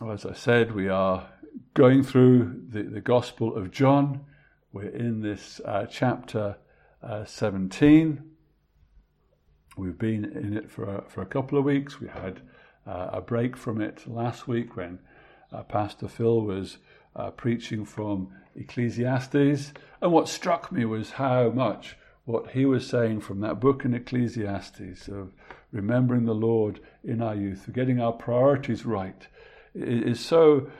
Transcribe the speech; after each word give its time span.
Well, 0.00 0.12
as 0.12 0.24
I 0.24 0.32
said, 0.32 0.76
we 0.76 0.88
are 0.88 1.28
going 1.74 2.04
through 2.04 2.62
the, 2.68 2.84
the 2.84 3.00
Gospel 3.00 3.56
of 3.56 3.72
John. 3.72 4.26
We're 4.72 4.90
in 4.90 5.22
this 5.22 5.60
uh, 5.64 5.86
chapter 5.86 6.56
uh, 7.02 7.24
17. 7.24 8.22
We've 9.76 9.98
been 9.98 10.24
in 10.24 10.56
it 10.56 10.70
for 10.70 10.98
a, 10.98 11.02
for 11.08 11.22
a 11.22 11.26
couple 11.26 11.58
of 11.58 11.64
weeks. 11.64 12.00
We 12.00 12.06
had 12.06 12.42
uh, 12.86 13.08
a 13.14 13.20
break 13.20 13.56
from 13.56 13.80
it 13.80 14.06
last 14.06 14.46
week 14.46 14.76
when 14.76 15.00
uh, 15.52 15.64
Pastor 15.64 16.06
Phil 16.06 16.42
was 16.42 16.78
uh, 17.16 17.32
preaching 17.32 17.84
from 17.84 18.28
Ecclesiastes. 18.54 19.72
And 20.00 20.12
what 20.12 20.28
struck 20.28 20.70
me 20.70 20.84
was 20.84 21.10
how 21.10 21.50
much 21.50 21.96
what 22.24 22.52
he 22.52 22.64
was 22.64 22.86
saying 22.86 23.22
from 23.22 23.40
that 23.40 23.58
book 23.58 23.84
in 23.84 23.94
Ecclesiastes 23.94 25.08
of 25.08 25.32
remembering 25.72 26.24
the 26.24 26.36
Lord 26.36 26.78
in 27.02 27.20
our 27.20 27.34
youth, 27.34 27.68
getting 27.72 28.00
our 28.00 28.12
priorities 28.12 28.86
right 28.86 29.26
is 29.74 30.20
so 30.20 30.70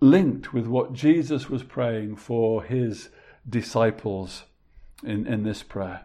linked 0.00 0.52
with 0.52 0.66
what 0.66 0.92
Jesus 0.92 1.48
was 1.48 1.62
praying 1.62 2.16
for 2.16 2.62
his 2.62 3.10
disciples 3.48 4.44
in, 5.02 5.26
in 5.26 5.42
this 5.42 5.62
prayer. 5.62 6.02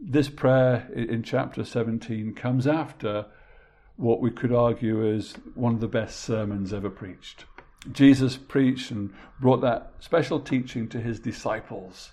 This 0.00 0.28
prayer 0.28 0.88
in 0.94 1.22
chapter 1.22 1.64
17 1.64 2.34
comes 2.34 2.66
after 2.66 3.26
what 3.96 4.20
we 4.20 4.30
could 4.30 4.52
argue 4.52 5.06
is 5.06 5.34
one 5.54 5.74
of 5.74 5.80
the 5.80 5.88
best 5.88 6.20
sermons 6.20 6.72
ever 6.72 6.90
preached. 6.90 7.44
Jesus 7.92 8.36
preached 8.36 8.90
and 8.90 9.12
brought 9.40 9.60
that 9.60 9.92
special 10.00 10.40
teaching 10.40 10.88
to 10.88 11.00
his 11.00 11.20
disciples 11.20 12.12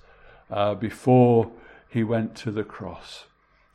uh, 0.49 0.75
before 0.75 1.51
he 1.89 2.03
went 2.03 2.35
to 2.35 2.51
the 2.51 2.63
cross. 2.63 3.25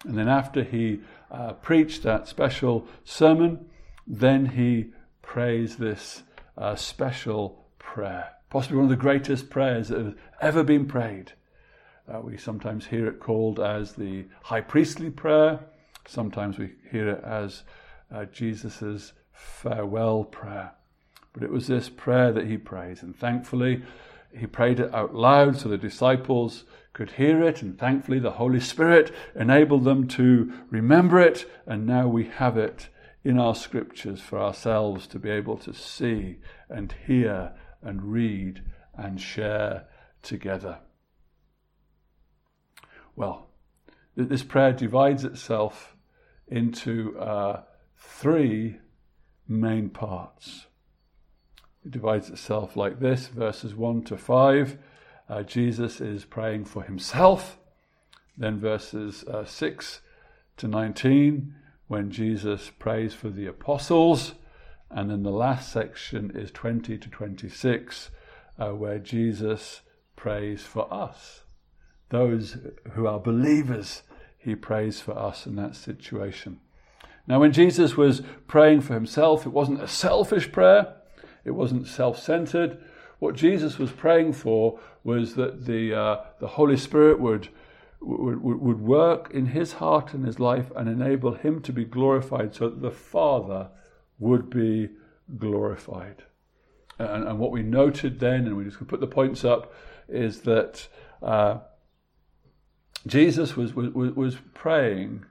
And 0.04 0.16
then, 0.16 0.28
after 0.28 0.62
he 0.62 1.00
uh, 1.30 1.54
preached 1.54 2.02
that 2.02 2.28
special 2.28 2.87
sermon, 3.04 3.66
then 4.06 4.46
he 4.46 4.92
prays 5.26 5.76
this 5.76 6.22
uh, 6.56 6.74
special 6.76 7.66
prayer, 7.78 8.30
possibly 8.48 8.76
one 8.76 8.87
of 8.87 8.90
the 8.90 8.96
greatest 8.96 9.51
prayers 9.51 9.88
that 9.88 10.02
has 10.02 10.14
ever 10.40 10.62
been 10.62 10.87
prayed. 10.87 11.32
Uh, 12.09 12.20
we 12.20 12.38
sometimes 12.38 12.87
hear 12.87 13.06
it 13.09 13.20
called 13.20 13.59
as 13.59 13.92
the 13.92 14.24
high 14.45 14.60
priestly 14.60 15.10
prayer. 15.10 15.60
Sometimes 16.06 16.56
we 16.56 16.70
hear 16.90 17.10
it 17.10 17.24
as 17.24 17.64
uh, 18.14 18.24
Jesus' 18.26 19.12
farewell 19.32 20.24
prayer. 20.24 20.73
But 21.32 21.42
it 21.42 21.51
was 21.51 21.66
this 21.66 21.90
prayer 21.90 22.32
that 22.32 22.46
he 22.46 22.56
prays, 22.56 23.02
and 23.02 23.14
thankfully 23.14 23.82
he 24.34 24.46
prayed 24.46 24.80
it 24.80 24.95
out 24.95 25.14
loud 25.14 25.58
so 25.58 25.68
the 25.68 25.76
disciples 25.76 26.64
could 26.92 27.10
hear 27.10 27.42
it, 27.42 27.60
and 27.60 27.79
thankfully 27.79 28.20
the 28.20 28.32
Holy 28.32 28.60
Spirit 28.60 29.12
enabled 29.34 29.84
them 29.84 30.06
to 30.08 30.52
remember 30.70 31.20
it, 31.20 31.51
and 31.66 31.84
now 31.84 32.06
we 32.06 32.24
have 32.24 32.56
it 32.56 32.88
in 33.27 33.41
our 33.41 33.57
scriptures 33.57 34.21
for 34.21 34.41
ourselves 34.41 35.09
to 35.09 35.19
be 35.19 35.29
able 35.29 35.57
to 35.57 35.74
see 35.74 36.37
and 36.71 36.95
hear 37.09 37.52
and 37.82 38.01
read 38.13 38.63
and 38.95 39.21
share 39.21 39.85
together. 40.23 40.79
Well, 43.16 43.49
this 44.15 44.45
prayer 44.45 44.73
divides 44.73 45.24
itself 45.24 45.97
into 46.47 47.19
uh, 47.19 47.63
three 47.97 48.79
main 49.49 49.91
parts. 49.91 50.66
It 51.85 51.91
divides 51.91 52.30
itself 52.30 52.77
like 52.77 53.01
this 53.01 53.27
verses 53.27 53.74
1 53.74 54.04
to 54.04 54.16
5. 54.16 54.79
Uh, 55.29 55.43
Jesus 55.43 56.01
is 56.01 56.24
praying 56.24 56.66
for 56.66 56.85
himself. 56.85 57.59
Then 58.38 58.60
verses 58.60 59.24
uh, 59.24 59.45
6 59.45 60.01
to 60.59 60.69
19 60.69 61.57
when 61.88 62.10
Jesus 62.10 62.70
prays 62.79 63.15
for 63.15 63.30
the 63.30 63.46
apostles. 63.46 64.34
And 64.91 65.10
then 65.10 65.22
the 65.22 65.31
last 65.31 65.72
section 65.72 66.31
is 66.34 66.50
20 66.50 66.98
to 66.98 67.09
26, 67.09 68.10
uh, 68.59 68.70
where 68.70 68.98
Jesus 68.98 69.82
prays 70.14 70.62
for 70.62 70.92
us. 70.92 71.42
Those 72.10 72.56
who 72.92 73.06
are 73.06 73.19
believers, 73.19 74.02
he 74.38 74.54
prays 74.54 75.00
for 75.00 75.19
us 75.19 75.47
in 75.47 75.56
that 75.56 75.74
situation. 75.74 76.60
Now, 77.26 77.41
when 77.41 77.52
Jesus 77.52 77.97
was 77.97 78.22
praying 78.47 78.82
for 78.82 78.94
himself, 78.94 79.44
it 79.44 79.50
wasn't 79.50 79.82
a 79.82 79.88
selfish 79.88 80.53
prayer, 80.53 80.94
it 81.44 81.50
wasn't 81.50 81.88
self 81.88 82.18
centered. 82.18 82.78
What 83.18 83.34
Jesus 83.34 83.78
was 83.78 83.91
praying 83.91 84.34
for 84.34 84.78
was 85.03 85.34
that 85.34 85.64
the, 85.64 85.94
uh, 85.94 86.20
the 86.38 86.47
Holy 86.47 86.76
Spirit 86.76 87.18
would 87.18 87.48
would, 88.06 88.42
would 88.42 88.80
work 88.80 89.30
in 89.32 89.46
his 89.46 89.74
heart 89.74 90.14
and 90.14 90.24
his 90.24 90.38
life 90.38 90.70
and 90.76 90.88
enable 90.88 91.34
him 91.34 91.60
to 91.62 91.72
be 91.72 91.84
glorified 91.84 92.54
so 92.54 92.68
that 92.68 92.80
the 92.80 92.90
Father 92.90 93.68
would 94.18 94.48
be 94.48 94.90
glorified. 95.36 96.22
And, 96.98 97.26
and 97.26 97.38
what 97.38 97.50
we 97.50 97.62
noted 97.62 98.20
then, 98.20 98.46
and 98.46 98.56
we 98.56 98.64
just 98.64 98.86
put 98.86 99.00
the 99.00 99.06
points 99.06 99.44
up, 99.44 99.74
is 100.08 100.42
that 100.42 100.88
uh, 101.22 101.58
Jesus 103.06 103.56
was, 103.56 103.74
was, 103.74 103.90
was 103.92 104.36
praying 104.54 105.24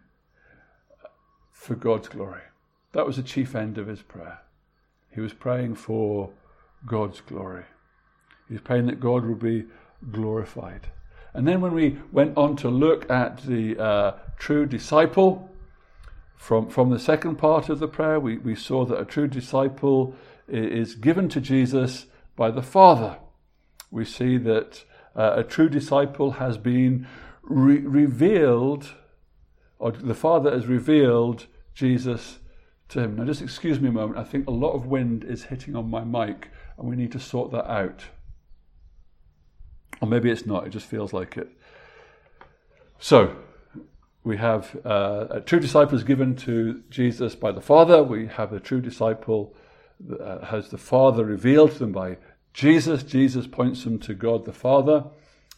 for 1.51 1.75
God's 1.75 2.09
glory. 2.09 2.41
That 2.91 3.05
was 3.05 3.15
the 3.15 3.23
chief 3.23 3.55
end 3.55 3.77
of 3.77 3.87
his 3.87 4.01
prayer. 4.01 4.39
He 5.13 5.21
was 5.21 5.33
praying 5.33 5.75
for 5.75 6.29
God's 6.85 7.21
glory. 7.21 7.63
He 8.47 8.53
was 8.53 8.61
praying 8.61 8.87
that 8.87 8.99
God 8.99 9.25
would 9.25 9.39
be 9.39 9.65
glorified. 10.11 10.89
And 11.35 11.47
then 11.47 11.59
when 11.61 11.73
we 11.73 11.97
went 12.11 12.37
on 12.37 12.55
to 12.57 12.69
look 12.69 13.09
at 13.09 13.43
the 13.43 13.77
uh, 13.77 14.11
true 14.37 14.65
disciple, 14.65 15.49
from, 16.37 16.69
from 16.69 16.91
the 16.91 16.99
second 16.99 17.37
part 17.37 17.69
of 17.69 17.79
the 17.79 17.87
prayer, 17.87 18.19
we, 18.19 18.37
we 18.37 18.55
saw 18.55 18.85
that 18.85 18.99
a 18.99 19.05
true 19.05 19.27
disciple 19.27 20.15
is 20.47 20.95
given 20.95 21.27
to 21.29 21.41
Jesus 21.41 22.05
by 22.35 22.51
the 22.51 22.61
Father. 22.61 23.17
We 23.91 24.05
see 24.05 24.37
that 24.37 24.85
uh, 25.15 25.33
a 25.37 25.43
true 25.43 25.69
disciple 25.69 26.33
has 26.33 26.57
been 26.57 27.07
re- 27.41 27.79
revealed, 27.79 28.93
or 29.79 29.91
the 29.91 30.13
Father 30.13 30.51
has 30.51 30.67
revealed 30.67 31.47
Jesus 31.73 32.39
to 32.89 33.01
him. 33.01 33.15
Now, 33.15 33.25
just 33.25 33.41
excuse 33.41 33.79
me 33.79 33.89
a 33.89 33.91
moment. 33.91 34.19
I 34.19 34.23
think 34.23 34.47
a 34.47 34.51
lot 34.51 34.73
of 34.73 34.85
wind 34.85 35.23
is 35.23 35.45
hitting 35.45 35.75
on 35.75 35.89
my 35.89 36.03
mic, 36.03 36.49
and 36.77 36.87
we 36.87 36.95
need 36.95 37.11
to 37.13 37.19
sort 37.19 37.51
that 37.51 37.69
out. 37.69 38.05
Or 40.01 40.07
maybe 40.07 40.29
it's 40.29 40.45
not, 40.45 40.67
it 40.67 40.71
just 40.71 40.85
feels 40.85 41.13
like 41.13 41.37
it. 41.37 41.49
So, 42.99 43.35
we 44.23 44.37
have 44.37 44.75
uh, 44.85 45.27
a 45.29 45.41
true 45.41 45.59
disciple 45.59 45.95
is 45.95 46.03
given 46.03 46.35
to 46.37 46.83
Jesus 46.89 47.35
by 47.35 47.51
the 47.51 47.61
Father. 47.61 48.03
We 48.03 48.27
have 48.27 48.53
a 48.53 48.59
true 48.59 48.81
disciple 48.81 49.55
uh, 50.19 50.45
has 50.45 50.69
the 50.69 50.77
Father 50.77 51.23
revealed 51.23 51.73
to 51.73 51.79
them 51.79 51.91
by 51.91 52.17
Jesus. 52.53 53.03
Jesus 53.03 53.47
points 53.47 53.83
them 53.83 53.99
to 53.99 54.13
God 54.13 54.45
the 54.45 54.53
Father. 54.53 55.05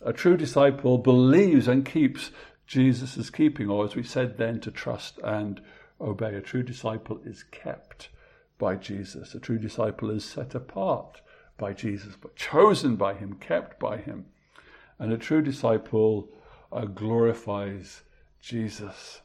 A 0.05 0.13
true 0.13 0.37
disciple 0.37 0.97
believes 0.97 1.67
and 1.67 1.85
keeps 1.85 2.31
Jesus' 2.67 3.29
keeping, 3.29 3.69
or 3.69 3.85
as 3.85 3.95
we 3.95 4.03
said 4.03 4.37
then, 4.37 4.59
to 4.59 4.71
trust 4.71 5.17
and 5.23 5.61
obey. 5.99 6.35
A 6.35 6.41
true 6.41 6.63
disciple 6.63 7.19
is 7.25 7.43
kept 7.43 8.09
by 8.59 8.75
Jesus. 8.75 9.33
A 9.33 9.39
true 9.39 9.57
disciple 9.57 10.11
is 10.11 10.25
set 10.25 10.53
apart 10.53 11.21
by 11.57 11.73
Jesus, 11.73 12.15
but 12.19 12.35
chosen 12.35 12.95
by 12.95 13.13
him, 13.13 13.33
kept 13.33 13.79
by 13.79 13.97
him. 13.97 14.25
And 14.99 15.11
a 15.11 15.17
true 15.17 15.41
disciple 15.41 16.29
uh, 16.71 16.85
glorifies 16.85 18.01
Jesus. 18.41 19.21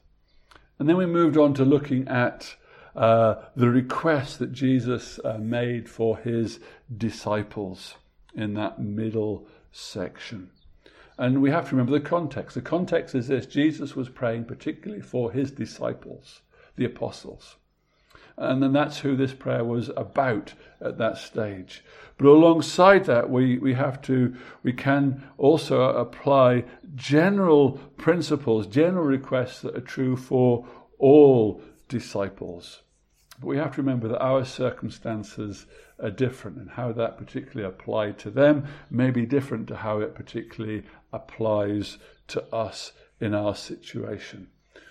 And 0.79 0.89
then 0.89 0.97
we 0.97 1.07
moved 1.07 1.37
on 1.37 1.55
to 1.55 1.65
looking 1.65 2.09
at 2.09 2.57
uh, 2.95 3.37
the 3.57 3.71
request 3.71 4.39
that 4.39 4.53
Jesus 4.53 5.19
uh, 5.25 5.39
made 5.39 5.89
for 5.89 6.19
his 6.19 6.61
disciples 6.95 7.95
in 8.35 8.55
that 8.55 8.81
middle 8.81 9.47
section. 9.71 10.51
And 11.19 11.41
we 11.41 11.51
have 11.51 11.69
to 11.69 11.77
remember 11.77 11.93
the 11.93 12.05
context. 12.05 12.55
The 12.55 12.63
context 12.63 13.15
is 13.15 13.29
this 13.29 13.47
Jesus 13.47 13.95
was 13.95 14.09
praying 14.09 14.47
particularly 14.47 15.03
for 15.03 15.33
his 15.33 15.51
disciples, 15.51 16.43
the 16.77 16.85
apostles. 16.85 17.57
And 18.43 18.63
then 18.63 18.73
that's 18.73 18.99
who 18.99 19.17
this 19.17 19.33
prayer 19.33 19.65
was 19.65 19.91
about 19.97 20.55
at 20.81 20.99
that 20.99 21.19
stage. 21.19 21.85
But 22.19 22.27
alongside 22.27 23.05
that, 23.07 23.31
we, 23.31 23.59
we 23.59 23.75
have 23.75 24.03
to, 24.03 24.35
we 24.63 24.73
can 24.73 25.25
also 25.39 25.83
apply 25.97 26.65
general 26.95 27.73
principles, 27.97 28.67
general 28.67 29.05
requests 29.05 29.61
that 29.61 29.77
are 29.77 29.81
true 29.81 30.17
for 30.17 30.67
all 30.99 31.63
disciples. 31.89 32.83
But 33.41 33.47
we 33.49 33.57
have 33.57 33.75
to 33.75 33.83
remember 33.83 34.09
that 34.09 34.23
our 34.23 34.45
circumstances 34.45 35.67
are 36.01 36.11
different, 36.11 36.59
and 36.59 36.71
how 36.71 36.93
that 36.93 37.19
particularly 37.19 37.73
applied 37.73 38.19
to 38.19 38.31
them 38.31 38.67
may 38.91 39.11
be 39.11 39.25
different 39.25 39.69
to 39.69 39.77
how 39.77 40.01
it 40.01 40.15
particularly 40.15 40.85
applies 41.13 41.99
to 42.29 42.43
us 42.55 42.93
in 43.21 43.35
our 43.35 43.55
situation. 43.55 44.49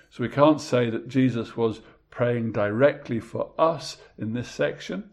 So 0.09 0.23
we 0.23 0.29
can't 0.29 0.59
say 0.59 0.89
that 0.89 1.07
Jesus 1.07 1.55
was 1.55 1.81
praying 2.11 2.51
directly 2.51 3.19
for 3.19 3.51
us 3.57 3.97
in 4.17 4.33
this 4.33 4.49
section. 4.49 5.09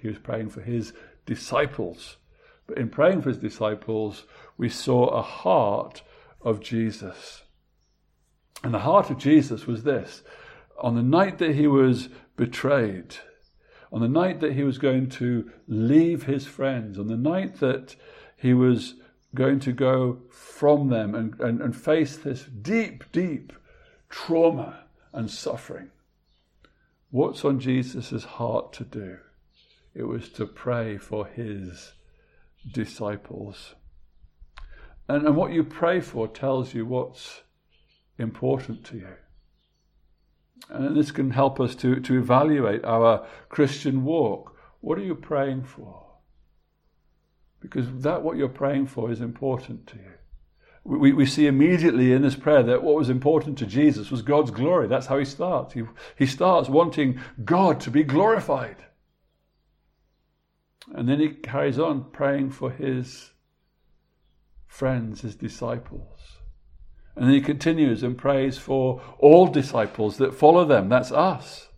He 0.00 0.08
was 0.08 0.18
praying 0.18 0.50
for 0.50 0.60
his 0.60 0.92
disciples. 1.24 2.16
But 2.66 2.78
in 2.78 2.90
praying 2.90 3.22
for 3.22 3.30
his 3.30 3.38
disciples, 3.38 4.24
we 4.58 4.68
saw 4.68 5.06
a 5.06 5.22
heart 5.22 6.02
of 6.42 6.60
Jesus. 6.60 7.42
And 8.62 8.74
the 8.74 8.80
heart 8.80 9.10
of 9.10 9.18
Jesus 9.18 9.66
was 9.66 9.84
this 9.84 10.22
on 10.80 10.96
the 10.96 11.02
night 11.02 11.38
that 11.38 11.54
he 11.54 11.66
was 11.66 12.08
betrayed, 12.36 13.16
on 13.92 14.00
the 14.00 14.08
night 14.08 14.40
that 14.40 14.54
he 14.54 14.64
was 14.64 14.78
going 14.78 15.08
to 15.08 15.50
leave 15.68 16.24
his 16.24 16.46
friends, 16.46 16.98
on 16.98 17.06
the 17.06 17.16
night 17.16 17.60
that 17.60 17.94
he 18.36 18.52
was 18.52 18.94
going 19.34 19.60
to 19.60 19.72
go 19.72 20.18
from 20.30 20.88
them 20.88 21.14
and, 21.14 21.38
and, 21.40 21.60
and 21.60 21.76
face 21.76 22.16
this 22.16 22.44
deep, 22.44 23.04
deep 23.12 23.52
trauma 24.08 24.84
and 25.12 25.30
suffering. 25.30 25.90
What's 27.12 27.44
on 27.44 27.60
Jesus' 27.60 28.24
heart 28.24 28.72
to 28.72 28.84
do? 28.84 29.18
It 29.94 30.04
was 30.04 30.30
to 30.30 30.46
pray 30.46 30.96
for 30.96 31.26
his 31.26 31.92
disciples. 32.72 33.74
And, 35.08 35.26
and 35.26 35.36
what 35.36 35.52
you 35.52 35.62
pray 35.62 36.00
for 36.00 36.26
tells 36.26 36.72
you 36.72 36.86
what's 36.86 37.42
important 38.16 38.82
to 38.84 38.96
you. 38.96 39.14
And 40.70 40.96
this 40.96 41.10
can 41.10 41.32
help 41.32 41.60
us 41.60 41.74
to, 41.76 42.00
to 42.00 42.18
evaluate 42.18 42.82
our 42.82 43.26
Christian 43.50 44.04
walk. 44.04 44.56
What 44.80 44.96
are 44.96 45.04
you 45.04 45.14
praying 45.14 45.64
for? 45.64 46.06
Because 47.60 47.88
that 48.04 48.22
what 48.22 48.38
you're 48.38 48.48
praying 48.48 48.86
for 48.86 49.12
is 49.12 49.20
important 49.20 49.86
to 49.88 49.96
you. 49.96 50.12
We, 50.84 51.12
we 51.12 51.26
see 51.26 51.46
immediately 51.46 52.12
in 52.12 52.22
this 52.22 52.34
prayer 52.34 52.62
that 52.64 52.82
what 52.82 52.96
was 52.96 53.08
important 53.08 53.56
to 53.58 53.66
Jesus 53.66 54.10
was 54.10 54.22
God's 54.22 54.50
glory. 54.50 54.88
That's 54.88 55.06
how 55.06 55.18
he 55.18 55.24
starts. 55.24 55.74
He, 55.74 55.84
he 56.16 56.26
starts 56.26 56.68
wanting 56.68 57.20
God 57.44 57.80
to 57.80 57.90
be 57.90 58.02
glorified. 58.02 58.76
And 60.92 61.08
then 61.08 61.20
he 61.20 61.28
carries 61.30 61.78
on 61.78 62.10
praying 62.10 62.50
for 62.50 62.70
his 62.70 63.30
friends, 64.66 65.20
his 65.20 65.36
disciples. 65.36 66.18
And 67.14 67.26
then 67.26 67.34
he 67.34 67.40
continues 67.40 68.02
and 68.02 68.16
prays 68.18 68.58
for 68.58 69.00
all 69.18 69.46
disciples 69.46 70.16
that 70.16 70.34
follow 70.34 70.64
them. 70.64 70.88
That's 70.88 71.12
us. 71.12 71.68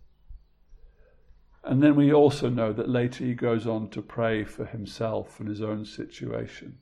And 1.63 1.81
then 1.81 1.95
we 1.95 2.13
also 2.13 2.49
know 2.49 2.71
that 2.73 2.89
later 2.89 3.23
he 3.23 3.33
goes 3.33 3.67
on 3.67 3.89
to 3.89 4.01
pray 4.01 4.43
for 4.43 4.65
himself 4.65 5.39
and 5.39 5.49
his 5.49 5.61
own 5.61 5.83
situation. 5.85 6.77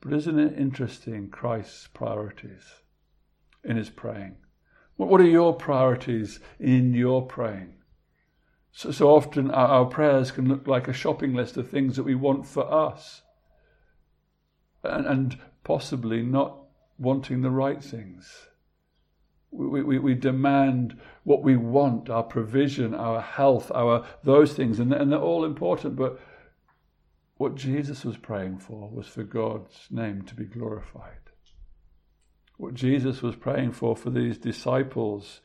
But 0.00 0.12
isn't 0.12 0.38
it 0.38 0.58
interesting, 0.58 1.28
Christ's 1.28 1.88
priorities 1.88 2.64
in 3.64 3.76
his 3.76 3.90
praying? 3.90 4.36
What 4.96 5.20
are 5.20 5.26
your 5.26 5.54
priorities 5.54 6.40
in 6.58 6.92
your 6.92 7.26
praying? 7.26 7.74
So, 8.72 8.90
so 8.90 9.10
often 9.10 9.50
our, 9.50 9.86
prayers 9.86 10.30
can 10.30 10.48
look 10.48 10.66
like 10.66 10.88
a 10.88 10.92
shopping 10.92 11.34
list 11.34 11.56
of 11.56 11.68
things 11.68 11.96
that 11.96 12.04
we 12.04 12.14
want 12.14 12.46
for 12.46 12.70
us. 12.72 13.22
And, 14.84 15.06
and 15.06 15.38
possibly 15.64 16.22
not 16.22 16.56
wanting 16.98 17.42
the 17.42 17.50
right 17.50 17.82
things. 17.82 18.48
We, 19.50 19.82
we, 19.82 19.98
we 19.98 20.14
demand 20.14 20.98
what 21.24 21.42
we 21.42 21.56
want, 21.56 22.10
our 22.10 22.22
provision, 22.22 22.94
our 22.94 23.20
health, 23.20 23.70
our 23.74 24.06
those 24.22 24.52
things, 24.52 24.78
and, 24.78 24.92
and 24.92 25.10
they're 25.10 25.18
all 25.18 25.44
important. 25.44 25.96
But 25.96 26.20
what 27.38 27.54
Jesus 27.54 28.04
was 28.04 28.16
praying 28.16 28.58
for 28.58 28.90
was 28.90 29.06
for 29.06 29.22
God's 29.22 29.86
name 29.90 30.22
to 30.22 30.34
be 30.34 30.44
glorified. 30.44 31.12
What 32.56 32.74
Jesus 32.74 33.22
was 33.22 33.36
praying 33.36 33.72
for 33.72 33.96
for 33.96 34.10
these 34.10 34.36
disciples 34.36 35.40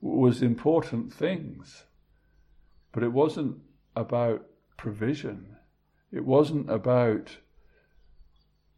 was 0.00 0.40
important 0.40 1.12
things. 1.12 1.84
But 2.92 3.02
it 3.02 3.12
wasn't 3.12 3.58
about 3.96 4.46
provision. 4.76 5.56
It 6.12 6.24
wasn't 6.24 6.70
about 6.70 7.38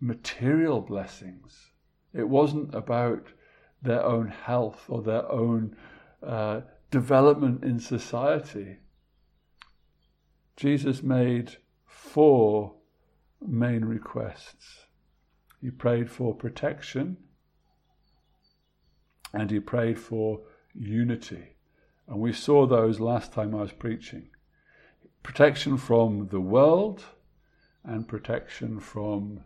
material 0.01 0.81
blessings. 0.81 1.73
It 2.15 2.29
wasn't 2.29 2.75
about 2.75 3.27
their 3.83 4.03
own 4.03 4.29
health 4.29 4.87
or 4.89 5.03
their 5.03 5.31
own 5.31 5.77
uh, 6.23 6.63
development 6.91 7.63
in 7.63 7.79
society. 7.79 8.79
Jesus 10.57 11.03
made 11.03 11.59
four 12.15 12.73
main 13.45 13.85
requests. 13.85 14.87
He 15.61 15.73
prayed 15.73 16.09
for 16.09 16.33
protection 16.33 17.17
and 19.33 19.51
he 19.51 19.59
prayed 19.59 19.99
for 19.99 20.43
unity. 20.73 21.57
And 22.07 22.21
we 22.21 22.33
saw 22.33 22.67
those 22.67 23.01
last 23.01 23.33
time 23.33 23.53
I 23.53 23.63
was 23.63 23.73
preaching 23.73 24.29
protection 25.25 25.77
from 25.77 26.29
the 26.29 26.41
world 26.41 27.03
and 27.83 28.07
protection 28.07 28.79
from 28.79 29.41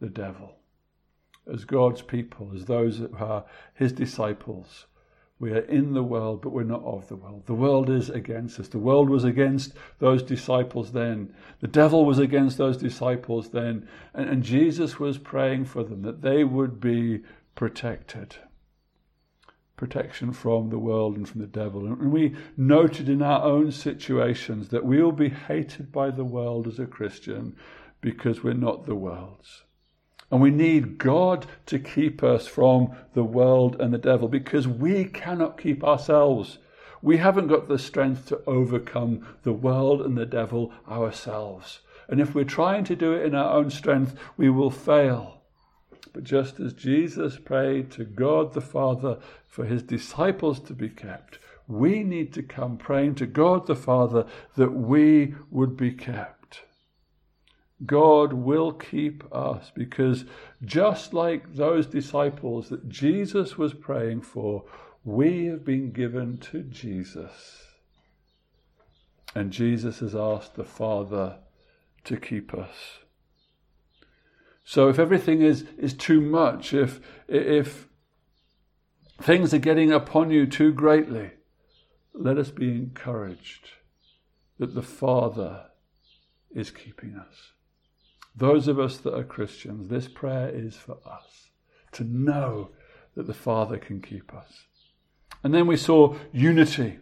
the 0.00 0.08
devil 0.08 0.56
as 1.52 1.66
God's 1.66 2.00
people, 2.00 2.50
as 2.54 2.64
those 2.64 2.98
that 2.98 3.12
are 3.12 3.44
His 3.74 3.92
disciples. 3.92 4.86
We 5.38 5.52
are 5.52 5.58
in 5.58 5.92
the 5.92 6.02
world, 6.02 6.40
but 6.40 6.50
we're 6.50 6.62
not 6.62 6.82
of 6.82 7.08
the 7.08 7.16
world. 7.16 7.44
The 7.44 7.54
world 7.54 7.90
is 7.90 8.08
against 8.08 8.58
us. 8.58 8.68
The 8.68 8.78
world 8.78 9.10
was 9.10 9.24
against 9.24 9.72
those 9.98 10.22
disciples 10.22 10.92
then. 10.92 11.34
The 11.60 11.68
devil 11.68 12.06
was 12.06 12.18
against 12.18 12.56
those 12.56 12.78
disciples 12.78 13.50
then. 13.50 13.86
And, 14.14 14.30
and 14.30 14.42
Jesus 14.42 14.98
was 14.98 15.18
praying 15.18 15.66
for 15.66 15.84
them 15.84 16.02
that 16.02 16.22
they 16.22 16.42
would 16.42 16.80
be 16.80 17.22
protected. 17.54 18.36
Protection 19.76 20.32
from 20.32 20.70
the 20.70 20.78
world 20.78 21.18
and 21.18 21.28
from 21.28 21.42
the 21.42 21.46
devil. 21.46 21.86
And 21.86 22.10
we 22.10 22.34
noted 22.56 23.10
in 23.10 23.20
our 23.20 23.42
own 23.42 23.72
situations 23.72 24.70
that 24.70 24.86
we 24.86 25.02
will 25.02 25.12
be 25.12 25.28
hated 25.28 25.92
by 25.92 26.10
the 26.10 26.24
world 26.24 26.66
as 26.66 26.78
a 26.78 26.86
Christian 26.86 27.54
because 28.00 28.42
we're 28.42 28.54
not 28.54 28.86
the 28.86 28.94
world's. 28.94 29.64
And 30.30 30.40
we 30.40 30.50
need 30.50 30.98
God 30.98 31.46
to 31.66 31.78
keep 31.78 32.22
us 32.22 32.46
from 32.46 32.96
the 33.14 33.24
world 33.24 33.80
and 33.80 33.94
the 33.94 33.98
devil 33.98 34.28
because 34.28 34.66
we 34.66 35.04
cannot 35.04 35.58
keep 35.58 35.84
ourselves. 35.84 36.58
We 37.00 37.18
haven't 37.18 37.48
got 37.48 37.68
the 37.68 37.78
strength 37.78 38.26
to 38.28 38.42
overcome 38.46 39.26
the 39.44 39.52
world 39.52 40.00
and 40.02 40.18
the 40.18 40.26
devil 40.26 40.72
ourselves. 40.88 41.80
And 42.08 42.20
if 42.20 42.34
we're 42.34 42.44
trying 42.44 42.84
to 42.84 42.96
do 42.96 43.12
it 43.12 43.24
in 43.24 43.34
our 43.34 43.52
own 43.52 43.70
strength, 43.70 44.14
we 44.36 44.50
will 44.50 44.70
fail. 44.70 45.42
But 46.12 46.24
just 46.24 46.58
as 46.60 46.72
Jesus 46.72 47.38
prayed 47.38 47.90
to 47.92 48.04
God 48.04 48.54
the 48.54 48.60
Father 48.60 49.18
for 49.46 49.64
his 49.64 49.82
disciples 49.82 50.60
to 50.60 50.72
be 50.72 50.88
kept, 50.88 51.38
we 51.68 52.02
need 52.02 52.32
to 52.34 52.42
come 52.42 52.78
praying 52.78 53.16
to 53.16 53.26
God 53.26 53.66
the 53.66 53.76
Father 53.76 54.24
that 54.56 54.72
we 54.72 55.34
would 55.50 55.76
be 55.76 55.92
kept. 55.92 56.36
God 57.84 58.32
will 58.32 58.72
keep 58.72 59.22
us 59.34 59.70
because 59.74 60.24
just 60.64 61.12
like 61.12 61.54
those 61.54 61.86
disciples 61.86 62.70
that 62.70 62.88
Jesus 62.88 63.58
was 63.58 63.74
praying 63.74 64.22
for, 64.22 64.64
we 65.04 65.46
have 65.46 65.64
been 65.64 65.92
given 65.92 66.38
to 66.38 66.62
Jesus. 66.62 67.64
And 69.34 69.52
Jesus 69.52 70.00
has 70.00 70.14
asked 70.14 70.54
the 70.54 70.64
Father 70.64 71.38
to 72.04 72.16
keep 72.16 72.54
us. 72.54 72.98
So 74.64 74.88
if 74.88 74.98
everything 74.98 75.42
is, 75.42 75.64
is 75.78 75.92
too 75.92 76.20
much, 76.20 76.72
if, 76.72 76.98
if 77.28 77.88
things 79.20 79.52
are 79.52 79.58
getting 79.58 79.92
upon 79.92 80.30
you 80.30 80.46
too 80.46 80.72
greatly, 80.72 81.32
let 82.14 82.38
us 82.38 82.50
be 82.50 82.70
encouraged 82.70 83.68
that 84.58 84.74
the 84.74 84.82
Father 84.82 85.66
is 86.54 86.70
keeping 86.70 87.14
us. 87.16 87.52
Those 88.36 88.68
of 88.68 88.78
us 88.78 88.98
that 88.98 89.14
are 89.14 89.24
Christians, 89.24 89.88
this 89.88 90.08
prayer 90.08 90.50
is 90.50 90.76
for 90.76 90.98
us 91.06 91.50
to 91.92 92.04
know 92.04 92.70
that 93.14 93.26
the 93.26 93.34
Father 93.34 93.78
can 93.78 94.00
keep 94.00 94.34
us. 94.34 94.66
And 95.42 95.54
then 95.54 95.66
we 95.66 95.76
saw 95.76 96.16
unity. 96.32 96.98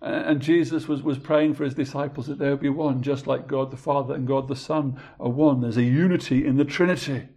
And 0.00 0.40
Jesus 0.40 0.86
was, 0.86 1.02
was 1.02 1.18
praying 1.18 1.54
for 1.54 1.64
his 1.64 1.74
disciples 1.74 2.26
that 2.26 2.38
they 2.38 2.50
would 2.50 2.60
be 2.60 2.68
one, 2.68 3.02
just 3.02 3.26
like 3.26 3.48
God 3.48 3.70
the 3.70 3.76
Father 3.76 4.14
and 4.14 4.26
God 4.26 4.46
the 4.46 4.54
Son 4.54 5.00
are 5.18 5.30
one. 5.30 5.62
There's 5.62 5.78
a 5.78 5.82
unity 5.82 6.46
in 6.46 6.56
the 6.56 6.64
Trinity. 6.64 7.28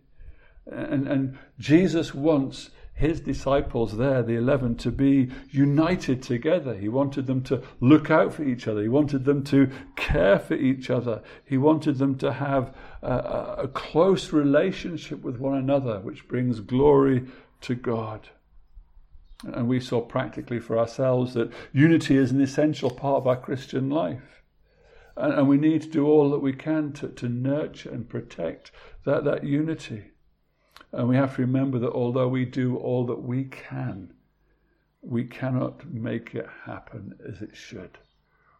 And, 0.72 1.08
and 1.08 1.38
Jesus 1.58 2.14
wants 2.14 2.70
his 3.00 3.22
disciples 3.22 3.96
there, 3.96 4.22
the 4.22 4.36
11, 4.36 4.76
to 4.76 4.92
be 4.92 5.30
united 5.50 6.22
together. 6.22 6.74
He 6.76 6.90
wanted 6.90 7.28
them 7.28 7.42
to 7.44 7.64
look 7.80 8.12
out 8.12 8.34
for 8.34 8.44
each 8.44 8.68
other. 8.68 8.82
He 8.82 8.90
wanted 8.90 9.24
them 9.24 9.42
to 9.46 9.72
care 9.96 10.38
for 10.38 10.56
each 10.56 10.90
other. 10.90 11.22
He 11.46 11.58
wanted 11.58 11.98
them 11.98 12.18
to 12.18 12.34
have 12.34 12.76
a, 13.02 13.56
a 13.60 13.68
close 13.70 14.34
relationship 14.34 15.24
with 15.24 15.38
one 15.38 15.58
another, 15.58 16.02
which 16.02 16.28
brings 16.28 16.60
glory 16.60 17.26
to 17.62 17.74
God. 17.74 18.28
And 19.46 19.70
we 19.70 19.80
saw 19.80 20.02
practically 20.02 20.60
for 20.60 20.78
ourselves 20.78 21.36
that 21.36 21.54
unity 21.72 22.18
is 22.18 22.32
an 22.32 22.42
essential 22.42 22.90
part 22.90 23.22
of 23.22 23.28
our 23.28 23.38
Christian 23.38 23.90
life. 23.90 24.44
And, 25.16 25.34
and 25.34 25.48
we 25.48 25.58
need 25.58 25.84
to 25.84 25.90
do 25.90 26.06
all 26.06 26.30
that 26.32 26.40
we 26.40 26.52
can 26.52 26.92
to, 26.94 27.08
to 27.08 27.30
nurture 27.30 27.92
and 27.92 28.10
protect 28.10 28.72
that, 29.06 29.24
that 29.24 29.46
unity. 29.46 30.12
And 30.92 31.08
we 31.08 31.16
have 31.16 31.36
to 31.36 31.42
remember 31.42 31.80
that 31.80 31.92
although 31.92 32.28
we 32.28 32.46
do 32.46 32.78
all 32.78 33.06
that 33.08 33.22
we 33.22 33.46
can, 33.46 34.14
we 35.02 35.24
cannot 35.24 35.86
make 35.86 36.36
it 36.36 36.48
happen 36.66 37.16
as 37.28 37.42
it 37.42 37.56
should. 37.56 37.98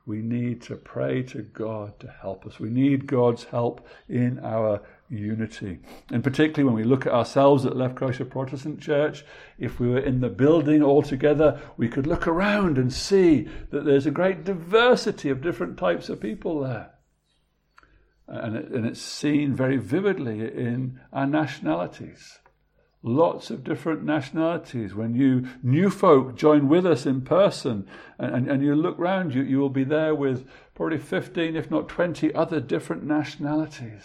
we 0.10 0.22
need 0.24 0.60
to 0.60 0.76
pray 0.76 1.22
to 1.22 1.44
God 1.44 1.98
to 2.00 2.08
help 2.08 2.48
us. 2.48 2.60
We 2.60 2.72
need 2.72 3.06
God's 3.06 3.44
help 3.44 3.88
in 4.10 4.40
our 4.40 4.82
unity. 5.08 5.78
And 6.12 6.24
particularly 6.24 6.64
when 6.64 6.74
we 6.74 6.84
look 6.84 7.06
at 7.06 7.14
ourselves 7.14 7.64
at 7.64 7.74
Lefkoşa 7.74 8.28
Protestant 8.28 8.82
Church, 8.82 9.24
if 9.60 9.80
we 9.80 9.88
were 9.88 10.00
in 10.00 10.20
the 10.20 10.30
building 10.30 10.82
all 10.82 11.04
together, 11.04 11.62
we 11.78 11.88
could 11.88 12.08
look 12.08 12.28
around 12.28 12.80
and 12.80 12.92
see 12.92 13.48
that 13.70 13.86
there's 13.86 14.08
a 14.08 14.12
great 14.12 14.44
diversity 14.44 15.30
of 15.30 15.44
different 15.44 15.78
types 15.78 16.10
of 16.10 16.20
people 16.20 16.62
there. 16.62 16.90
And, 18.32 18.56
it, 18.56 18.70
and 18.70 18.86
it's 18.86 19.02
seen 19.02 19.56
very 19.56 19.78
vividly 19.78 20.40
in 20.42 21.00
our 21.12 21.26
nationalities. 21.26 22.40
Lots 23.02 23.50
of 23.50 23.64
different 23.64 24.04
nationalities. 24.04 24.94
When 24.94 25.16
you 25.16 25.48
new 25.64 25.90
folk 25.90 26.36
join 26.36 26.68
with 26.68 26.86
us 26.86 27.06
in 27.06 27.22
person 27.22 27.88
and, 28.20 28.36
and, 28.36 28.52
and 28.52 28.64
you 28.64 28.76
look 28.76 29.00
round, 29.00 29.34
you, 29.34 29.42
you 29.42 29.58
will 29.58 29.70
be 29.70 29.86
there 29.86 30.14
with 30.14 30.48
probably 30.76 31.00
15, 31.00 31.56
if 31.56 31.72
not 31.72 31.90
20 31.90 32.34
other 32.36 32.60
different 32.60 33.04
nationalities. 33.04 34.04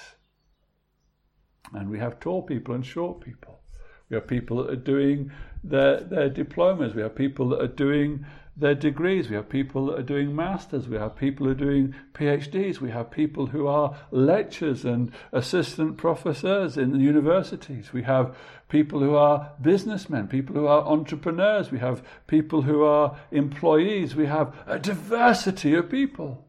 And 1.73 1.91
we 1.91 1.99
have 1.99 2.21
tall 2.21 2.43
people 2.43 2.75
and 2.75 2.87
short 2.87 3.21
people. 3.21 3.61
We 4.09 4.15
have 4.15 4.27
people 4.27 4.59
that 4.59 4.71
are 4.71 4.77
doing 4.77 5.33
their, 5.63 6.01
their 6.01 6.29
diplomas. 6.29 6.95
We 6.95 7.03
have 7.03 7.17
people 7.17 7.49
that 7.51 7.61
are 7.61 7.67
doing 7.67 8.25
their 8.57 8.75
degrees. 8.75 9.29
We 9.29 9.37
have 9.37 9.49
people 9.49 9.87
that 9.87 9.99
are 9.99 10.03
doing 10.03 10.35
masters. 10.35 10.89
We 10.89 10.97
have 10.97 11.17
people 11.17 11.47
who 11.47 11.53
are 11.53 11.57
doing 11.57 11.95
PhDs. 12.13 12.81
We 12.81 12.91
have 12.91 13.11
people 13.11 13.47
who 13.47 13.67
are 13.67 13.97
lecturers 14.11 14.85
and 14.85 15.13
assistant 15.33 15.97
professors 15.97 16.77
in 16.77 16.93
the 16.93 16.99
universities. 16.99 17.93
We 17.93 18.05
have 18.05 18.37
people 18.69 19.01
who 19.01 19.17
are 19.17 19.53
businessmen, 19.61 20.29
people 20.29 20.55
who 20.55 20.67
are 20.67 20.85
entrepreneurs. 20.85 21.73
We 21.73 21.81
have 21.81 22.07
people 22.27 22.63
who 22.63 22.85
are 22.85 23.19
employees. 23.33 24.15
We 24.15 24.27
have 24.27 24.55
a 24.67 24.79
diversity 24.79 25.75
of 25.75 25.91
people. 25.91 26.47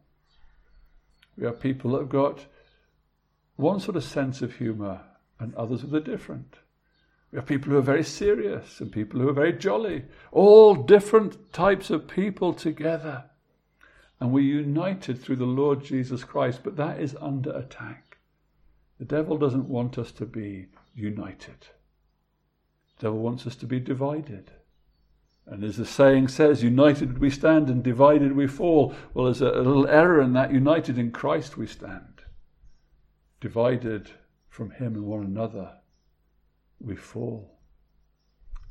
We 1.38 1.46
have 1.46 1.60
people 1.60 1.92
that 1.92 2.02
have 2.02 2.10
got 2.10 2.46
one 3.56 3.80
sort 3.80 3.98
of 3.98 4.04
sense 4.04 4.42
of 4.42 4.56
humour 4.56 5.02
and 5.40 5.56
others 5.56 5.84
with 5.84 5.96
a 5.96 6.02
different. 6.02 6.58
We 7.32 7.38
have 7.38 7.46
people 7.46 7.72
who 7.72 7.78
are 7.78 7.82
very 7.82 8.04
serious 8.04 8.80
and 8.80 8.92
people 8.92 9.20
who 9.20 9.30
are 9.30 9.34
very 9.34 9.54
jolly, 9.54 10.06
all 10.32 10.76
different 10.76 11.52
types 11.52 11.90
of 11.90 12.08
people 12.08 12.54
together. 12.54 13.26
And 14.20 14.32
we're 14.32 14.62
united 14.62 15.22
through 15.22 15.36
the 15.38 15.46
Lord 15.46 15.84
Jesus 15.84 16.24
Christ, 16.24 16.62
but 16.64 16.78
that 16.78 17.00
is 17.00 17.18
under 17.20 17.52
attack. 17.52 18.18
The 19.00 19.06
devil 19.06 19.38
doesn't 19.38 19.68
want 19.68 19.98
us 19.98 20.12
to 20.14 20.26
be 20.26 20.68
united. 20.94 21.68
The 22.98 23.08
devil 23.08 23.20
wants 23.20 23.46
us 23.46 23.56
to 23.58 23.66
be 23.66 23.80
divided. 23.80 24.52
And 25.46 25.64
as 25.64 25.78
the 25.78 25.86
saying 25.86 26.30
says, 26.30 26.64
united 26.64 27.20
we 27.20 27.30
stand 27.30 27.70
and 27.70 27.84
divided 27.84 28.36
we 28.36 28.48
fall. 28.48 28.96
Well, 29.14 29.26
there's 29.26 29.42
a, 29.42 29.52
little 29.52 29.88
error 29.88 30.22
in 30.22 30.34
that. 30.34 30.52
United 30.52 30.98
in 30.98 31.12
Christ 31.12 31.58
we 31.58 31.68
stand. 31.68 32.24
Divided 33.42 34.10
from 34.48 34.72
Him 34.72 34.96
and 34.96 35.06
one 35.06 35.24
another, 35.24 35.74
we 36.86 36.96
fall. 36.96 37.58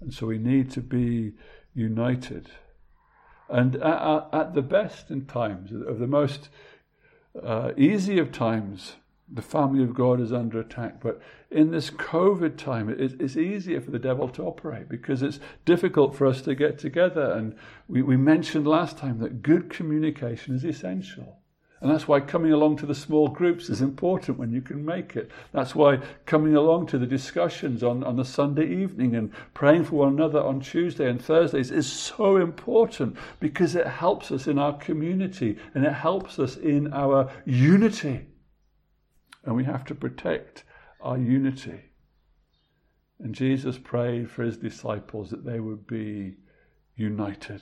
And 0.00 0.12
so 0.12 0.26
we 0.26 0.38
need 0.38 0.70
to 0.72 0.80
be 0.80 1.32
united. 1.74 2.50
And 3.48 3.76
at, 3.76 4.28
at 4.32 4.54
the 4.54 4.62
best 4.62 5.10
in 5.10 5.26
times, 5.26 5.72
of 5.72 5.98
the 5.98 6.06
most 6.06 6.48
uh, 7.42 7.72
easy 7.76 8.18
of 8.18 8.32
times, 8.32 8.96
the 9.28 9.42
family 9.42 9.82
of 9.82 9.94
God 9.94 10.20
is 10.20 10.32
under 10.32 10.60
attack. 10.60 11.00
But 11.00 11.20
in 11.50 11.70
this 11.70 11.90
COVID 11.90 12.56
time, 12.56 12.88
it, 12.88 13.20
it's 13.20 13.36
easier 13.36 13.80
for 13.80 13.90
the 13.90 13.98
devil 13.98 14.28
to 14.30 14.42
operate 14.42 14.88
because 14.88 15.22
it's 15.22 15.40
difficult 15.64 16.14
for 16.14 16.26
us 16.26 16.42
to 16.42 16.54
get 16.54 16.78
together. 16.78 17.32
And 17.32 17.56
we, 17.88 18.02
we 18.02 18.16
mentioned 18.16 18.66
last 18.66 18.98
time 18.98 19.18
that 19.20 19.42
good 19.42 19.70
communication 19.70 20.54
is 20.54 20.64
essential. 20.64 21.38
And 21.84 21.92
that's 21.92 22.08
why 22.08 22.20
coming 22.20 22.50
along 22.50 22.78
to 22.78 22.86
the 22.86 22.94
small 22.94 23.28
groups 23.28 23.68
is 23.68 23.82
important 23.82 24.38
when 24.38 24.50
you 24.50 24.62
can 24.62 24.82
make 24.82 25.16
it. 25.16 25.30
That's 25.52 25.74
why 25.74 25.98
coming 26.24 26.56
along 26.56 26.86
to 26.86 26.98
the 26.98 27.06
discussions 27.06 27.82
on, 27.82 28.02
on 28.04 28.16
the 28.16 28.24
Sunday 28.24 28.66
evening 28.74 29.14
and 29.14 29.30
praying 29.52 29.84
for 29.84 29.96
one 29.96 30.14
another 30.14 30.40
on 30.40 30.60
Tuesday 30.60 31.10
and 31.10 31.22
Thursdays 31.22 31.70
is 31.70 31.86
so 31.92 32.38
important 32.38 33.18
because 33.38 33.74
it 33.74 33.86
helps 33.86 34.32
us 34.32 34.46
in 34.46 34.58
our 34.58 34.72
community 34.78 35.58
and 35.74 35.84
it 35.84 35.92
helps 35.92 36.38
us 36.38 36.56
in 36.56 36.90
our 36.94 37.30
unity. 37.44 38.28
And 39.44 39.54
we 39.54 39.64
have 39.64 39.84
to 39.84 39.94
protect 39.94 40.64
our 41.02 41.18
unity. 41.18 41.82
And 43.20 43.34
Jesus 43.34 43.76
prayed 43.76 44.30
for 44.30 44.42
his 44.42 44.56
disciples 44.56 45.28
that 45.28 45.44
they 45.44 45.60
would 45.60 45.86
be 45.86 46.36
united. 46.96 47.60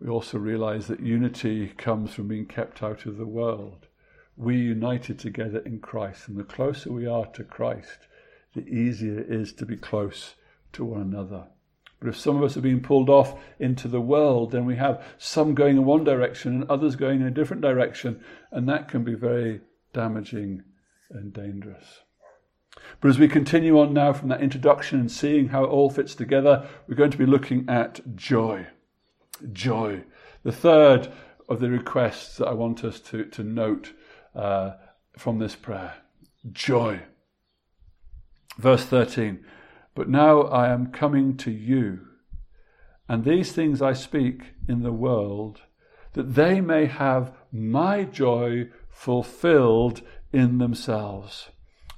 We 0.00 0.08
also 0.08 0.38
realize 0.38 0.86
that 0.86 1.00
unity 1.00 1.68
comes 1.76 2.14
from 2.14 2.28
being 2.28 2.46
kept 2.46 2.82
out 2.82 3.04
of 3.04 3.16
the 3.16 3.26
world. 3.26 3.88
We 4.36 4.56
united 4.56 5.18
together 5.18 5.58
in 5.58 5.80
Christ, 5.80 6.28
and 6.28 6.36
the 6.36 6.44
closer 6.44 6.92
we 6.92 7.06
are 7.06 7.26
to 7.26 7.42
Christ, 7.42 8.06
the 8.54 8.66
easier 8.68 9.18
it 9.18 9.28
is 9.28 9.52
to 9.54 9.66
be 9.66 9.76
close 9.76 10.36
to 10.74 10.84
one 10.84 11.00
another. 11.00 11.48
But 11.98 12.10
if 12.10 12.16
some 12.16 12.36
of 12.36 12.44
us 12.44 12.56
are 12.56 12.60
being 12.60 12.80
pulled 12.80 13.10
off 13.10 13.40
into 13.58 13.88
the 13.88 14.00
world, 14.00 14.52
then 14.52 14.64
we 14.64 14.76
have 14.76 15.04
some 15.18 15.54
going 15.56 15.76
in 15.76 15.84
one 15.84 16.04
direction 16.04 16.54
and 16.54 16.70
others 16.70 16.94
going 16.94 17.20
in 17.20 17.26
a 17.26 17.32
different 17.32 17.62
direction, 17.62 18.22
and 18.52 18.68
that 18.68 18.86
can 18.86 19.02
be 19.02 19.14
very 19.14 19.62
damaging 19.92 20.62
and 21.10 21.32
dangerous. 21.32 22.02
But 23.00 23.08
as 23.08 23.18
we 23.18 23.26
continue 23.26 23.80
on 23.80 23.92
now 23.92 24.12
from 24.12 24.28
that 24.28 24.42
introduction 24.42 25.00
and 25.00 25.10
seeing 25.10 25.48
how 25.48 25.64
it 25.64 25.68
all 25.70 25.90
fits 25.90 26.14
together, 26.14 26.68
we're 26.86 26.94
going 26.94 27.10
to 27.10 27.18
be 27.18 27.26
looking 27.26 27.68
at 27.68 28.14
joy 28.14 28.68
joy. 29.52 30.04
The 30.42 30.52
third 30.52 31.12
of 31.48 31.60
the 31.60 31.70
requests 31.70 32.36
that 32.36 32.46
I 32.46 32.52
want 32.52 32.84
us 32.84 33.00
to, 33.00 33.24
to 33.24 33.42
note 33.42 33.92
uh, 34.34 34.72
from 35.16 35.38
this 35.38 35.56
prayer 35.56 35.94
joy. 36.52 37.00
Verse 38.58 38.84
13 38.84 39.44
But 39.94 40.08
now 40.08 40.42
I 40.42 40.68
am 40.72 40.92
coming 40.92 41.36
to 41.38 41.50
you, 41.50 42.00
and 43.08 43.24
these 43.24 43.52
things 43.52 43.80
I 43.80 43.92
speak 43.92 44.54
in 44.68 44.82
the 44.82 44.92
world, 44.92 45.62
that 46.12 46.34
they 46.34 46.60
may 46.60 46.86
have 46.86 47.32
my 47.52 48.04
joy 48.04 48.68
fulfilled 48.90 50.02
in 50.32 50.58
themselves. 50.58 51.48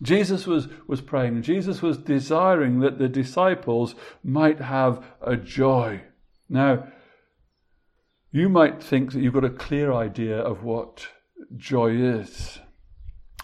Jesus 0.02 0.46
was, 0.46 0.68
was 0.86 1.00
praying, 1.00 1.42
Jesus 1.42 1.82
was 1.82 1.98
desiring 1.98 2.80
that 2.80 2.98
the 2.98 3.08
disciples 3.08 3.94
might 4.22 4.60
have 4.60 5.04
a 5.20 5.36
joy. 5.36 6.02
Now, 6.48 6.88
you 8.32 8.48
might 8.48 8.82
think 8.82 9.12
that 9.12 9.20
you've 9.20 9.34
got 9.34 9.44
a 9.44 9.50
clear 9.50 9.92
idea 9.92 10.38
of 10.38 10.62
what 10.62 11.08
joy 11.56 11.90
is. 11.90 12.60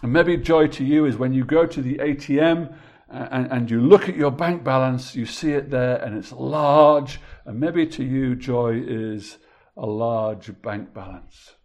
And 0.01 0.13
maybe 0.13 0.37
joy 0.37 0.67
to 0.67 0.85
you 0.85 1.05
is 1.05 1.17
when 1.17 1.33
you 1.33 1.43
go 1.43 1.65
to 1.65 1.81
the 1.81 1.95
ATM 1.95 2.73
uh, 3.11 3.27
and, 3.31 3.51
and 3.51 3.71
you 3.71 3.81
look 3.81 4.07
at 4.07 4.15
your 4.15 4.31
bank 4.31 4.63
balance, 4.63 5.15
you 5.15 5.25
see 5.25 5.51
it 5.51 5.69
there 5.69 5.97
and 5.97 6.17
it's 6.17 6.31
large. 6.31 7.19
And 7.45 7.59
maybe 7.59 7.85
to 7.87 8.03
you, 8.03 8.35
joy 8.35 8.81
is 8.81 9.39
a 9.75 9.85
large 9.85 10.61
bank 10.61 10.93
balance, 10.93 11.55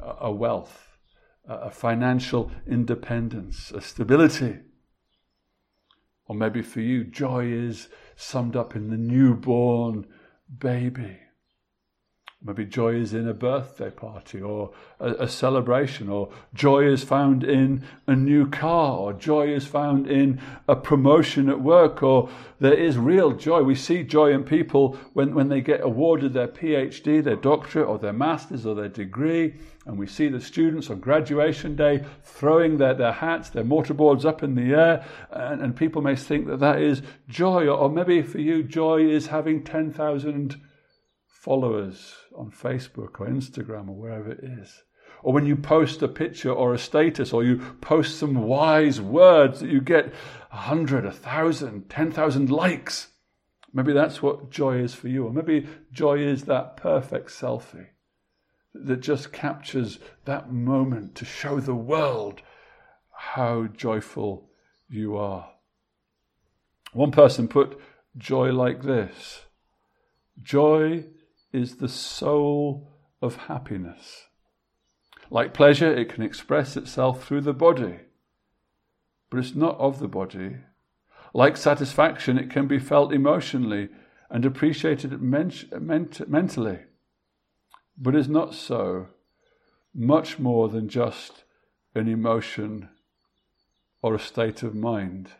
a, 0.00 0.30
wealth, 0.30 0.88
a 1.46 1.70
financial 1.70 2.50
independence, 2.66 3.70
a 3.70 3.80
stability. 3.80 4.58
Or 6.26 6.34
maybe 6.34 6.60
for 6.60 6.80
you, 6.80 7.04
joy 7.04 7.46
is 7.46 7.88
summed 8.16 8.56
up 8.56 8.76
in 8.76 8.90
the 8.90 8.98
newborn 8.98 10.06
baby 10.58 11.18
Maybe 12.40 12.66
joy 12.66 12.94
is 12.94 13.14
in 13.14 13.26
a 13.26 13.34
birthday 13.34 13.90
party 13.90 14.40
or 14.40 14.70
a, 15.00 15.10
a, 15.24 15.28
celebration, 15.28 16.08
or 16.08 16.30
joy 16.54 16.86
is 16.86 17.02
found 17.02 17.42
in 17.42 17.82
a 18.06 18.14
new 18.14 18.48
car, 18.48 18.96
or 18.96 19.12
joy 19.12 19.48
is 19.48 19.66
found 19.66 20.06
in 20.06 20.40
a 20.68 20.76
promotion 20.76 21.48
at 21.48 21.60
work, 21.60 22.00
or 22.00 22.30
there 22.60 22.74
is 22.74 22.96
real 22.96 23.32
joy. 23.32 23.62
We 23.62 23.74
see 23.74 24.04
joy 24.04 24.30
in 24.30 24.44
people 24.44 24.96
when, 25.14 25.34
when 25.34 25.48
they 25.48 25.60
get 25.60 25.80
awarded 25.80 26.32
their 26.32 26.46
PhD, 26.46 27.24
their 27.24 27.34
doctorate, 27.34 27.88
or 27.88 27.98
their 27.98 28.12
master's, 28.12 28.64
or 28.66 28.76
their 28.76 28.88
degree, 28.88 29.54
and 29.84 29.98
we 29.98 30.06
see 30.06 30.28
the 30.28 30.40
students 30.40 30.90
on 30.90 31.00
graduation 31.00 31.74
day 31.74 32.04
throwing 32.22 32.78
their, 32.78 32.94
their 32.94 33.12
hats, 33.12 33.50
their 33.50 33.64
mortarboards 33.64 34.24
up 34.24 34.44
in 34.44 34.54
the 34.54 34.74
air, 34.74 35.04
and, 35.32 35.60
and 35.60 35.74
people 35.74 36.02
may 36.02 36.14
think 36.14 36.46
that 36.46 36.60
that 36.60 36.80
is 36.80 37.02
joy, 37.28 37.66
or, 37.66 37.76
or 37.76 37.90
maybe 37.90 38.22
for 38.22 38.38
you, 38.38 38.62
joy 38.62 39.00
is 39.04 39.26
having 39.26 39.64
10,000 39.64 40.60
followers 41.40 42.14
on 42.36 42.50
Facebook 42.50 43.20
or 43.20 43.28
Instagram 43.28 43.88
or 43.88 43.94
wherever 43.94 44.32
it 44.32 44.42
is. 44.42 44.82
Or 45.22 45.32
when 45.32 45.46
you 45.46 45.56
post 45.56 46.02
a 46.02 46.08
picture 46.08 46.52
or 46.52 46.74
a 46.74 46.78
status 46.78 47.32
or 47.32 47.44
you 47.44 47.58
post 47.80 48.18
some 48.18 48.42
wise 48.42 49.00
words 49.00 49.60
that 49.60 49.70
you 49.70 49.80
get 49.80 50.12
a 50.52 50.56
hundred, 50.56 51.04
a 51.04 51.12
thousand, 51.12 51.88
ten 51.88 52.10
thousand 52.10 52.50
likes. 52.50 53.08
Maybe 53.72 53.92
that's 53.92 54.22
what 54.22 54.50
joy 54.50 54.78
is 54.78 54.94
for 54.94 55.08
you. 55.08 55.26
Or 55.26 55.32
maybe 55.32 55.68
joy 55.92 56.18
is 56.18 56.44
that 56.44 56.76
perfect 56.76 57.28
selfie 57.30 57.88
that 58.74 59.00
just 59.00 59.32
captures 59.32 59.98
that 60.24 60.52
moment 60.52 61.14
to 61.16 61.24
show 61.24 61.60
the 61.60 61.74
world 61.74 62.42
how 63.12 63.66
joyful 63.66 64.50
you 64.88 65.16
are. 65.16 65.50
One 66.92 67.10
person 67.10 67.48
put 67.48 67.78
joy 68.16 68.50
like 68.52 68.82
this 68.82 69.42
Joy 70.42 71.04
is 71.52 71.76
the 71.76 71.88
soul 71.88 72.90
of 73.20 73.36
happiness. 73.36 74.26
Like 75.30 75.54
pleasure, 75.54 75.92
it 75.92 76.08
can 76.08 76.22
express 76.22 76.76
itself 76.76 77.24
through 77.24 77.42
the 77.42 77.52
body, 77.52 78.00
but 79.30 79.38
it's 79.38 79.54
not 79.54 79.78
of 79.78 79.98
the 79.98 80.08
body. 80.08 80.56
Like 81.34 81.56
satisfaction, 81.56 82.38
it 82.38 82.50
can 82.50 82.66
be 82.66 82.78
felt 82.78 83.12
emotionally 83.12 83.88
and 84.30 84.44
appreciated 84.44 85.20
ment- 85.20 85.70
ment- 85.80 86.28
mentally, 86.28 86.80
but 87.96 88.14
is 88.14 88.28
not 88.28 88.54
so 88.54 89.08
much 89.94 90.38
more 90.38 90.68
than 90.68 90.88
just 90.88 91.44
an 91.94 92.08
emotion 92.08 92.88
or 94.00 94.14
a 94.14 94.18
state 94.18 94.62
of 94.62 94.74
mind. 94.74 95.30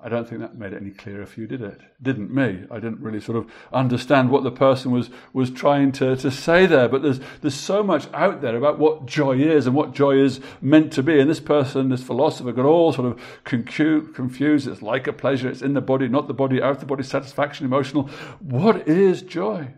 I 0.00 0.08
don't 0.08 0.28
think 0.28 0.40
that 0.40 0.56
made 0.56 0.72
it 0.72 0.80
any 0.80 0.92
clearer 0.92 1.26
for 1.26 1.40
you, 1.40 1.48
did 1.48 1.60
it? 1.60 1.80
Didn't 2.00 2.32
me. 2.32 2.64
I 2.70 2.76
didn't 2.76 3.00
really 3.00 3.20
sort 3.20 3.36
of 3.36 3.50
understand 3.72 4.30
what 4.30 4.44
the 4.44 4.52
person 4.52 4.92
was, 4.92 5.10
was 5.32 5.50
trying 5.50 5.90
to, 5.92 6.14
to 6.14 6.30
say 6.30 6.66
there. 6.66 6.88
But 6.88 7.02
there's, 7.02 7.18
there's 7.40 7.56
so 7.56 7.82
much 7.82 8.06
out 8.14 8.40
there 8.40 8.56
about 8.56 8.78
what 8.78 9.06
joy 9.06 9.38
is 9.38 9.66
and 9.66 9.74
what 9.74 9.94
joy 9.94 10.18
is 10.18 10.40
meant 10.60 10.92
to 10.92 11.02
be. 11.02 11.18
And 11.18 11.28
this 11.28 11.40
person, 11.40 11.88
this 11.88 12.04
philosopher, 12.04 12.52
got 12.52 12.64
all 12.64 12.92
sort 12.92 13.08
of 13.08 13.20
confused. 13.44 14.68
It's 14.68 14.82
like 14.82 15.08
a 15.08 15.12
pleasure. 15.12 15.48
It's 15.48 15.62
in 15.62 15.74
the 15.74 15.80
body, 15.80 16.06
not 16.06 16.28
the 16.28 16.34
body, 16.34 16.62
out 16.62 16.72
of 16.72 16.80
the 16.80 16.86
body, 16.86 17.02
satisfaction, 17.02 17.66
emotional. 17.66 18.04
What 18.38 18.86
is 18.86 19.22
joy? 19.22 19.74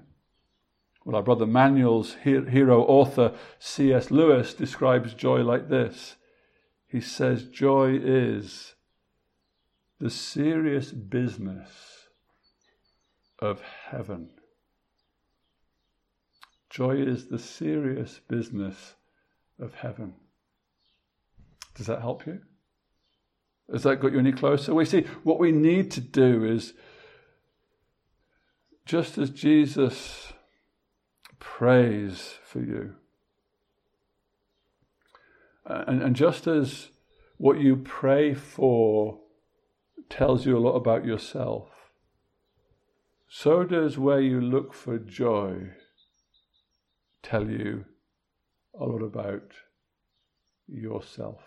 Well, 1.06 1.16
our 1.16 1.22
brother 1.22 1.46
Manuel's 1.46 2.16
hero 2.22 2.82
author 2.82 3.32
C.S. 3.58 4.10
Lewis 4.10 4.52
describes 4.52 5.14
joy 5.14 5.38
like 5.38 5.70
this. 5.70 6.16
He 6.86 7.00
says, 7.00 7.44
Joy 7.44 7.98
is 8.02 8.74
the 10.00 10.10
serious 10.10 10.90
business 10.90 11.68
of 13.38 13.60
heaven. 13.90 14.30
Joy 16.70 16.96
is 16.96 17.28
the 17.28 17.38
serious 17.38 18.20
business 18.28 18.94
of 19.60 19.74
heaven. 19.74 20.14
Does 21.74 21.86
that 21.86 22.00
help 22.00 22.26
you? 22.26 22.40
Has 23.70 23.82
that 23.82 24.00
got 24.00 24.12
you 24.12 24.18
any 24.18 24.32
closer? 24.32 24.74
We 24.74 24.84
see 24.84 25.02
what 25.22 25.38
we 25.38 25.52
need 25.52 25.90
to 25.92 26.00
do 26.00 26.44
is 26.44 26.72
just 28.86 29.18
as 29.18 29.30
Jesus 29.30 30.32
prays 31.38 32.34
for 32.44 32.60
you, 32.60 32.94
and, 35.64 36.02
and 36.02 36.16
just 36.16 36.46
as 36.46 36.88
what 37.36 37.60
you 37.60 37.76
pray 37.76 38.34
for 38.34 39.19
tells 40.10 40.44
you 40.44 40.58
a 40.58 40.60
lot 40.60 40.74
about 40.74 41.06
yourself, 41.06 41.68
so 43.28 43.64
does 43.64 43.96
where 43.96 44.20
you 44.20 44.40
look 44.40 44.74
for 44.74 44.98
joy 44.98 45.70
tell 47.22 47.48
you 47.48 47.84
a 48.78 48.84
lot 48.84 49.02
about 49.02 49.52
yourself. 50.66 51.40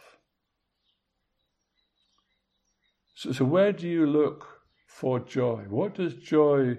So, 3.16 3.32
so 3.32 3.46
where 3.46 3.72
do 3.72 3.88
you 3.88 4.06
look 4.06 4.48
for 4.88 5.20
joy? 5.20 5.66
What 5.70 5.96
does 5.96 6.14
joy 6.16 6.78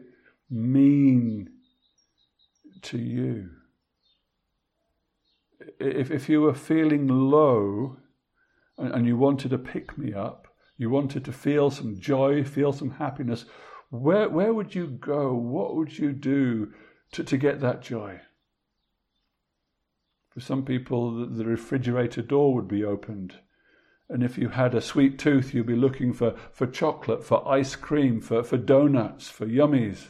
mean 0.51 1.51
to 2.83 2.99
you? 2.99 3.51
If, 5.79 6.11
if 6.11 6.29
you 6.29 6.41
were 6.41 6.55
feeling 6.55 7.09
low 7.09 7.97
and, 8.79 8.93
and 8.93 9.07
you 9.07 9.17
wanted 9.17 9.51
to 9.51 9.59
pick 9.59 9.97
me 9.97 10.13
up, 10.13 10.44
you 10.77 10.91
wanted 10.91 11.25
to 11.25 11.33
feel 11.33 11.71
some 11.71 11.99
joy, 11.99 12.45
feel 12.45 12.73
some 12.73 12.91
happiness, 12.93 13.45
where, 13.91 14.29
where 14.29 14.53
would 14.53 14.75
you 14.75 14.89
go? 14.89 15.33
What 15.35 15.77
would 15.77 15.99
you 15.99 16.13
do 16.13 16.73
to, 17.13 17.23
to 17.23 17.37
get 17.37 17.61
that 17.61 17.81
joy? 17.81 18.21
For 20.31 20.41
some 20.41 20.65
people, 20.65 21.29
the, 21.29 21.45
refrigerator 21.45 22.23
door 22.23 22.55
would 22.55 22.67
be 22.67 22.83
opened. 22.85 23.37
And 24.09 24.25
if 24.25 24.37
you 24.37 24.49
had 24.49 24.75
a 24.75 24.81
sweet 24.81 25.17
tooth, 25.19 25.55
you'd 25.55 25.67
be 25.67 25.77
looking 25.77 26.13
for, 26.13 26.35
for 26.51 26.67
chocolate, 26.67 27.25
for 27.25 27.49
ice 27.49 27.77
cream, 27.77 28.21
for, 28.21 28.43
for 28.43 28.57
donuts, 28.57 29.31
for 29.31 29.47
yummies. 29.47 30.09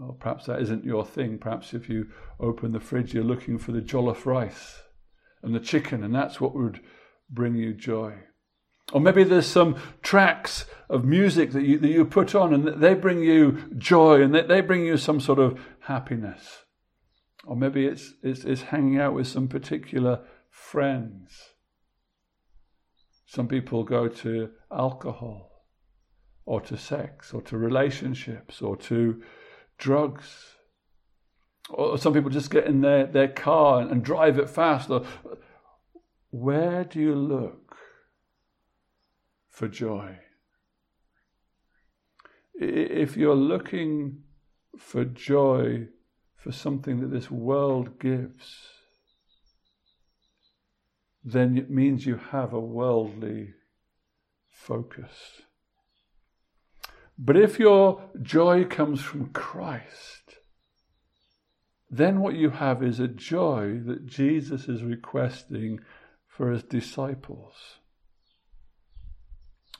Or 0.00 0.14
perhaps 0.14 0.46
that 0.46 0.60
isn't 0.62 0.84
your 0.84 1.06
thing. 1.06 1.38
Perhaps 1.38 1.74
if 1.74 1.88
you 1.88 2.08
open 2.40 2.72
the 2.72 2.80
fridge, 2.80 3.14
you're 3.14 3.22
looking 3.22 3.56
for 3.56 3.70
the 3.70 3.80
jollof 3.80 4.26
rice 4.26 4.82
and 5.42 5.54
the 5.54 5.60
chicken, 5.60 6.02
and 6.02 6.12
that's 6.12 6.40
what 6.40 6.56
would 6.56 6.80
bring 7.30 7.54
you 7.54 7.72
joy. 7.72 8.14
Or 8.92 9.00
maybe 9.00 9.24
there's 9.24 9.46
some 9.46 9.76
tracks 10.02 10.66
of 10.88 11.04
music 11.04 11.52
that 11.52 11.62
you, 11.62 11.78
that 11.78 11.88
you 11.88 12.04
put 12.04 12.34
on 12.34 12.52
and 12.52 12.82
they 12.82 12.94
bring 12.94 13.22
you 13.22 13.74
joy 13.78 14.20
and 14.22 14.34
they, 14.34 14.42
they 14.42 14.60
bring 14.60 14.84
you 14.84 14.96
some 14.96 15.20
sort 15.20 15.38
of 15.38 15.58
happiness. 15.80 16.64
Or 17.46 17.56
maybe 17.56 17.86
it's, 17.86 18.14
it's, 18.22 18.44
it's 18.44 18.62
hanging 18.62 18.98
out 18.98 19.14
with 19.14 19.26
some 19.26 19.48
particular 19.48 20.20
friends. 20.50 21.54
Some 23.26 23.48
people 23.48 23.82
go 23.84 24.08
to 24.08 24.50
alcohol 24.70 25.50
or 26.46 26.60
to 26.60 26.76
sex 26.76 27.32
or 27.32 27.42
to 27.42 27.56
relationships 27.56 28.62
or 28.62 28.76
to 28.76 29.22
drugs. 29.78 30.56
Or 31.70 31.96
some 31.98 32.12
people 32.12 32.30
just 32.30 32.50
get 32.50 32.66
in 32.66 32.82
their, 32.82 33.06
their 33.06 33.28
car 33.28 33.80
and, 33.80 34.04
drive 34.04 34.38
it 34.38 34.50
fast. 34.50 34.90
Where 36.30 36.84
do 36.84 37.00
you 37.00 37.14
look 37.14 37.76
for 39.54 39.68
joy? 39.68 40.18
If 42.54 43.16
you're 43.16 43.36
looking 43.36 44.24
for 44.76 45.04
joy 45.04 45.86
for 46.36 46.50
something 46.50 47.00
that 47.00 47.12
this 47.12 47.30
world 47.30 48.00
gives, 48.00 48.68
then 51.22 51.56
it 51.56 51.70
means 51.70 52.04
you 52.04 52.16
have 52.16 52.52
a 52.52 52.58
worldly 52.58 53.54
focus. 54.50 55.42
But 57.16 57.36
if 57.36 57.60
your 57.60 58.10
joy 58.20 58.64
comes 58.64 59.02
from 59.02 59.26
Christ, 59.28 60.38
then 61.88 62.20
what 62.20 62.34
you 62.34 62.50
have 62.50 62.82
is 62.82 62.98
a 62.98 63.06
joy 63.06 63.78
that 63.86 64.04
Jesus 64.04 64.68
is 64.68 64.82
requesting 64.82 65.78
for 66.26 66.50
his 66.50 66.64
disciples. 66.64 67.54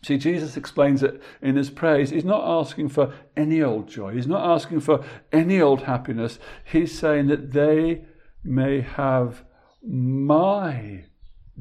See, 0.05 0.19
Jesus 0.19 0.57
explains 0.57 1.03
it 1.03 1.23
in 1.40 1.57
his 1.57 1.71
praise. 1.71 2.11
He's 2.11 2.25
not 2.25 2.45
asking 2.47 2.90
for 2.90 3.12
any 3.37 3.62
old 3.62 3.88
joy. 3.88 4.14
He's 4.14 4.27
not 4.27 4.49
asking 4.49 4.81
for 4.81 5.05
any 5.33 5.61
old 5.61 5.83
happiness. 5.83 6.38
He's 6.64 6.97
saying 6.97 7.29
that 7.29 7.53
they 7.53 8.05
may 8.43 8.83
have 8.83 9.45
my 9.83 11.05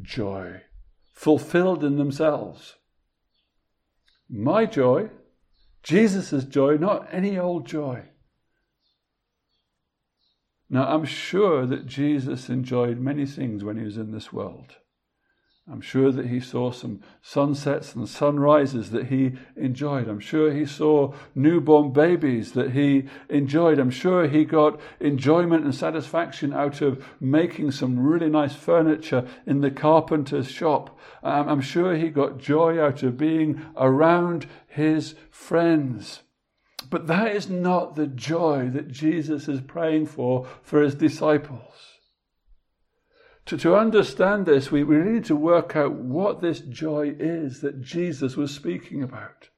joy 0.02 0.62
fulfilled 1.14 1.84
in 1.84 1.98
themselves. 1.98 2.76
My 4.30 4.66
joy 4.66 5.10
Jesus' 5.84 6.46
joy, 6.46 6.78
not 6.78 7.08
any 7.12 7.38
old 7.38 7.68
joy. 7.68 8.06
Now, 10.70 10.88
I'm 10.88 11.06
sure 11.06 11.66
that 11.68 11.86
Jesus 11.86 12.50
enjoyed 12.50 13.00
many 13.00 13.26
things 13.26 13.64
when 13.64 13.78
he 13.78 13.84
was 13.84 13.98
in 13.98 14.12
this 14.12 14.32
world. 14.34 14.78
I'm 15.72 15.80
sure 15.80 16.12
that 16.12 16.26
he 16.26 16.42
saw 16.42 16.72
some 16.72 17.00
sunsets 17.22 17.96
and 17.96 18.08
sunrises 18.08 18.92
that 18.92 19.08
he 19.08 19.38
enjoyed. 19.56 20.10
I'm 20.10 20.20
sure 20.20 20.52
he 20.52 20.66
saw 20.66 21.14
newborn 21.36 21.94
babies 21.94 22.52
that 22.52 22.72
he 22.72 23.06
enjoyed. 23.30 23.80
I'm 23.80 23.90
sure 23.90 24.28
he 24.28 24.44
got 24.44 24.82
enjoyment 25.00 25.64
and 25.64 25.74
satisfaction 25.74 26.52
out 26.52 26.82
of 26.82 27.06
making 27.22 27.72
some 27.72 27.98
really 27.98 28.30
nice 28.30 28.54
furniture 28.54 29.26
in 29.46 29.62
the 29.62 29.72
carpenter's 29.72 30.52
shop. 30.52 31.00
Um, 31.24 31.48
I'm 31.48 31.62
sure 31.62 31.96
he 31.96 32.10
got 32.10 32.40
joy 32.40 32.78
out 32.84 33.02
of 33.02 33.18
being 33.18 33.66
around 33.78 34.48
his 34.68 35.16
friends. 35.32 36.24
But 36.90 37.08
that 37.08 37.34
is 37.34 37.50
not 37.50 37.96
the 37.96 38.08
joy 38.08 38.70
that 38.74 38.90
Jesus 38.90 39.48
is 39.48 39.62
praying 39.62 40.08
for 40.08 40.46
for 40.62 40.82
his 40.82 40.94
disciples. 40.94 42.00
To, 43.48 43.58
to 43.58 43.76
understand 43.76 44.46
this, 44.46 44.72
we, 44.72 44.84
we 44.84 44.98
need 44.98 45.26
to 45.26 45.36
work 45.36 45.76
out 45.76 45.94
what 45.94 46.42
this 46.42 46.62
joy 46.62 47.16
is 47.20 47.60
that 47.62 47.82
Jesus 47.82 48.38
was 48.38 48.54
speaking 48.54 49.04
about. 49.04 49.50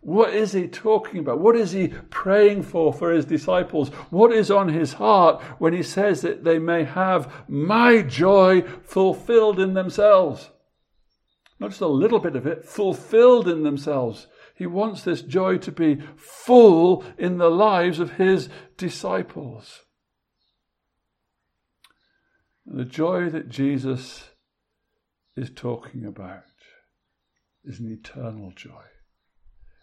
What 0.00 0.32
is 0.32 0.52
he 0.52 0.68
talking 0.68 1.18
about? 1.18 1.40
What 1.40 1.56
is 1.56 1.72
he 1.72 1.88
praying 1.88 2.62
for 2.62 2.92
for 2.92 3.12
his 3.12 3.24
disciples? 3.24 3.88
What 4.10 4.32
is 4.32 4.50
on 4.50 4.68
his 4.68 4.94
heart 4.94 5.42
when 5.58 5.72
he 5.72 5.82
says 5.82 6.22
that 6.22 6.44
they 6.44 6.58
may 6.58 6.84
have 6.84 7.44
my 7.48 8.02
joy 8.02 8.62
fulfilled 8.62 9.58
in 9.58 9.74
themselves? 9.74 10.50
Not 11.58 11.70
just 11.70 11.80
a 11.80 11.88
little 11.88 12.20
bit 12.20 12.36
of 12.36 12.46
it, 12.46 12.64
fulfilled 12.64 13.48
in 13.48 13.64
themselves. 13.64 14.28
He 14.54 14.66
wants 14.66 15.02
this 15.02 15.22
joy 15.22 15.58
to 15.58 15.72
be 15.72 16.00
full 16.16 17.04
in 17.18 17.38
the 17.38 17.50
lives 17.50 17.98
of 17.98 18.12
his 18.12 18.48
disciples. 18.76 19.85
The 22.66 22.84
joy 22.84 23.30
that 23.30 23.48
Jesus 23.48 24.30
is 25.36 25.50
talking 25.54 26.04
about 26.04 26.42
is 27.64 27.78
an 27.78 27.90
eternal 27.92 28.52
joy. 28.56 28.82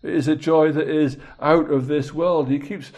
It 0.04 0.14
is 0.14 0.28
a 0.28 0.36
joy 0.36 0.74
that 0.74 0.90
is 0.90 1.18
out 1.40 1.72
of 1.72 1.88
this 1.88 2.14
world. 2.14 2.50
He 2.50 2.60
keeps 2.60 2.92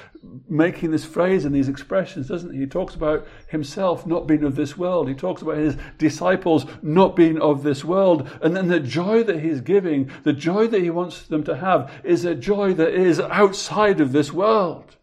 making 0.50 0.90
this 0.90 1.06
phrase 1.06 1.46
and 1.46 1.54
these 1.54 1.70
expressions, 1.70 2.28
doesn't 2.28 2.54
he? 2.54 2.62
He 2.62 2.66
talks 2.66 2.96
about 2.96 3.28
himself 3.48 4.08
not 4.08 4.26
being 4.26 4.44
of 4.44 4.56
this 4.56 4.76
world. 4.76 5.08
He 5.08 5.14
talks 5.14 5.44
about 5.44 5.58
his 5.58 5.78
disciples 6.00 6.66
not 6.82 7.16
being 7.16 7.40
of 7.40 7.62
this 7.62 7.86
world. 7.86 8.28
And 8.42 8.56
then 8.56 8.70
the 8.70 8.80
joy 8.80 9.22
that 9.22 9.42
he's 9.42 9.62
giving, 9.62 10.10
the 10.24 10.34
joy 10.34 10.66
that 10.68 10.82
he 10.82 10.90
wants 10.90 11.28
them 11.28 11.44
to 11.44 11.58
have, 11.58 11.92
is 12.04 12.26
a 12.26 12.34
joy 12.34 12.74
that 12.74 12.96
is 12.96 13.20
outside 13.20 14.02
of 14.02 14.12
this 14.12 14.34
world. 14.34 14.95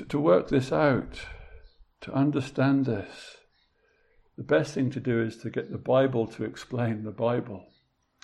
To, 0.00 0.06
to 0.06 0.18
work 0.18 0.48
this 0.48 0.72
out, 0.72 1.20
to 2.00 2.12
understand 2.14 2.86
this, 2.86 3.36
the 4.38 4.42
best 4.42 4.72
thing 4.72 4.88
to 4.92 5.00
do 5.00 5.20
is 5.22 5.36
to 5.38 5.50
get 5.50 5.70
the 5.70 5.76
Bible 5.76 6.26
to 6.28 6.44
explain 6.44 7.04
the 7.04 7.10
Bible. 7.10 7.66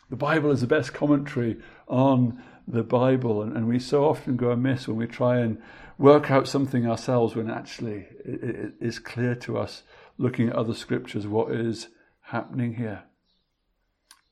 The 0.08 0.16
Bible 0.16 0.50
is 0.52 0.62
the 0.62 0.66
best 0.66 0.94
commentary 0.94 1.58
on 1.86 2.42
the 2.66 2.82
Bible, 2.82 3.42
and, 3.42 3.54
and 3.54 3.68
we 3.68 3.78
so 3.78 4.06
often 4.06 4.38
go 4.38 4.52
amiss 4.52 4.88
when 4.88 4.96
we 4.96 5.06
try 5.06 5.40
and 5.40 5.60
work 5.98 6.30
out 6.30 6.48
something 6.48 6.86
ourselves 6.86 7.36
when 7.36 7.50
actually 7.50 8.06
it, 8.24 8.42
it 8.42 8.72
is 8.80 8.98
clear 8.98 9.34
to 9.34 9.58
us, 9.58 9.82
looking 10.16 10.48
at 10.48 10.56
other 10.56 10.72
scriptures, 10.72 11.26
what 11.26 11.52
is 11.52 11.88
happening 12.22 12.76
here. 12.76 13.04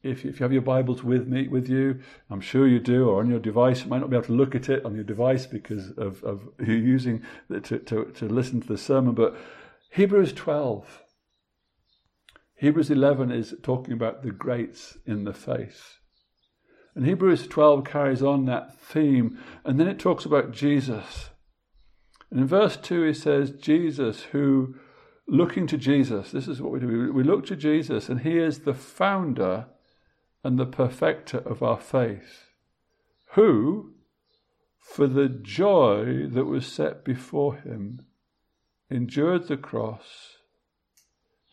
If, 0.05 0.27
if 0.27 0.39
you 0.39 0.45
have 0.45 0.53
your 0.53 0.61
Bibles 0.61 1.03
with 1.03 1.27
me, 1.27 1.49
with 1.49 1.67
you, 1.67 2.01
I'm 2.29 2.43
sure 2.43 2.69
you 2.69 2.79
do, 2.79 3.09
or 3.09 3.21
on 3.21 3.31
your 3.31 3.39
device, 3.39 3.83
you 3.83 3.89
might 3.89 4.03
not 4.03 4.11
be 4.11 4.17
able 4.17 4.27
to 4.27 4.35
look 4.35 4.55
at 4.55 4.69
it 4.69 4.85
on 4.85 4.95
your 4.95 5.03
device 5.03 5.47
because 5.47 5.93
of, 5.93 6.23
of 6.23 6.43
you 6.61 6.75
using 6.75 7.23
it 7.49 7.65
to, 7.65 7.79
to, 7.79 8.05
to 8.05 8.29
listen 8.29 8.61
to 8.61 8.69
the 8.69 8.77
sermon. 8.77 9.15
But 9.15 9.35
Hebrews 9.93 10.35
12, 10.35 11.03
Hebrews 12.57 12.91
11 12.91 13.33
is 13.33 13.55
talking 13.63 13.95
about 13.95 14.23
the 14.23 14.31
greats 14.31 14.99
in 15.07 15.25
the 15.25 15.33
faith. 15.33 15.99
And 16.95 17.07
Hebrews 17.07 17.49
12 17.49 17.85
carries 17.85 18.23
on 18.23 18.45
that 18.45 18.79
theme, 18.79 19.39
and 19.65 19.81
then 19.81 19.89
it 19.89 19.99
talks 19.99 20.27
about 20.27 20.53
Jesus. 20.53 21.31
And 22.31 22.41
in 22.41 22.47
verse 22.47 22.77
2, 22.77 23.05
he 23.05 23.15
says, 23.15 23.53
Jesus, 23.53 24.25
who, 24.25 24.75
looking 25.27 25.67
to 25.69 25.79
Jesus, 25.79 26.31
this 26.31 26.47
is 26.47 26.61
what 26.61 26.73
we 26.73 26.81
do. 26.81 27.11
We 27.11 27.25
look 27.25 27.47
to 27.47 27.57
Jesus, 27.57 28.11
and 28.11 28.21
he 28.21 28.37
is 28.37 28.61
the 28.61 28.75
founder 28.75 29.67
and 30.45 30.59
the 30.59 30.67
perfecter 30.67 31.39
of 31.39 31.63
our 31.63 31.81
faith, 31.81 32.51
who, 33.33 33.95
for 34.79 35.09
the 35.09 35.29
joy 35.29 36.27
that 36.29 36.45
was 36.45 36.67
set 36.67 37.05
before 37.05 37.57
him, 37.57 38.05
endured 38.91 39.49
the 39.49 39.57
cross 39.57 40.35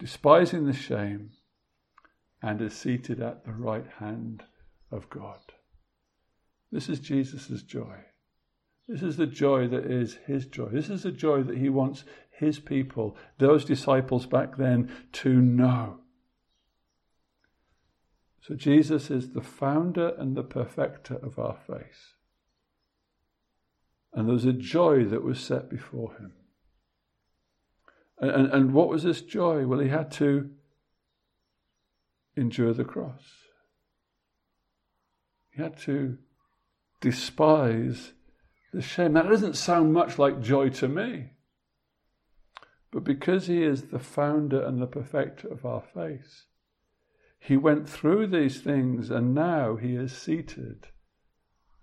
despising 0.01 0.65
the 0.65 0.73
shame, 0.73 1.30
and 2.41 2.60
is 2.60 2.73
seated 2.73 3.21
at 3.21 3.45
the 3.45 3.51
right 3.51 3.86
hand 3.99 4.43
of 4.89 5.08
God. 5.12 5.38
This 6.71 6.89
is 6.89 6.99
Jesus' 6.99 7.62
joy. 7.62 7.97
This 8.88 9.04
is 9.04 9.17
the 9.17 9.27
joy 9.27 9.67
that 9.67 9.86
is 9.86 10.17
his 10.25 10.47
joy. 10.47 10.69
This 10.69 10.89
is 10.89 11.04
the 11.04 11.12
joy 11.12 11.43
that 11.43 11.60
he 11.60 11.69
wants 11.69 12.04
his 12.32 12.58
people, 12.58 13.15
those 13.38 13.63
disciples 13.63 14.25
back 14.25 14.58
then, 14.58 14.91
to 15.12 15.39
know. 15.39 15.99
So 18.41 18.56
Jesus 18.56 19.12
is 19.12 19.30
the 19.30 19.41
founder 19.41 20.15
and 20.17 20.36
the 20.36 20.43
perfecter 20.43 21.15
of 21.15 21.38
our 21.38 21.58
faith. 21.67 22.15
And 24.13 24.27
there 24.27 24.34
was 24.34 24.45
a 24.45 24.54
joy 24.54 25.06
that 25.06 25.23
was 25.23 25.39
set 25.39 25.69
before 25.69 26.15
him. 26.15 26.34
And, 28.19 28.51
and 28.51 28.73
what 28.73 28.89
was 28.89 29.04
this 29.04 29.21
joy? 29.21 29.65
Well, 29.65 29.80
he 29.80 29.89
had 29.89 30.12
to 30.13 30.49
endure 32.36 32.73
the 32.73 32.84
cross. 32.84 33.23
He 35.51 35.62
had 35.62 35.77
to 35.82 36.17
despise 36.99 38.13
the 38.73 38.82
shame. 38.82 39.13
That 39.13 39.27
doesn't 39.27 39.58
sound 39.58 39.93
much 39.93 40.17
like 40.17 40.41
joy 40.41 40.69
to 40.69 40.88
me. 40.88 41.32
But 42.91 43.04
because 43.04 43.47
he 43.47 43.63
is 43.63 43.84
the 43.84 43.99
founder 43.99 44.62
and 44.65 44.82
the 44.82 44.88
perfecter 44.88 45.47
of 45.47 45.65
our 45.65 45.82
faith, 45.82 46.45
he 47.43 47.58
went 47.58 47.89
through 47.89 48.27
these 48.27 48.62
things 48.62 49.10
and 49.10 49.34
now 49.34 49.75
he 49.75 49.95
is 49.95 50.15
seated 50.15 50.88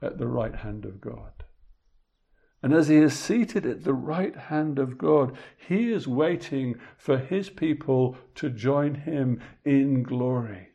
at 0.00 0.16
the 0.16 0.28
right 0.28 0.54
hand 0.54 0.84
of 0.84 1.00
God. 1.00 1.32
And 2.62 2.72
as 2.72 2.86
he 2.86 2.96
is 2.96 3.18
seated 3.18 3.66
at 3.66 3.82
the 3.82 3.92
right 3.92 4.36
hand 4.36 4.78
of 4.78 4.96
God, 4.96 5.36
he 5.56 5.92
is 5.92 6.06
waiting 6.06 6.76
for 6.96 7.18
his 7.18 7.50
people 7.50 8.16
to 8.36 8.50
join 8.50 8.94
him 8.94 9.40
in 9.64 10.04
glory. 10.04 10.68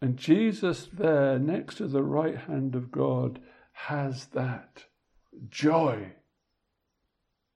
And 0.00 0.16
Jesus, 0.16 0.88
there 0.90 1.38
next 1.38 1.76
to 1.76 1.88
the 1.88 2.02
right 2.02 2.36
hand 2.36 2.74
of 2.74 2.90
God, 2.90 3.40
has 3.72 4.26
that 4.28 4.84
joy 5.50 6.12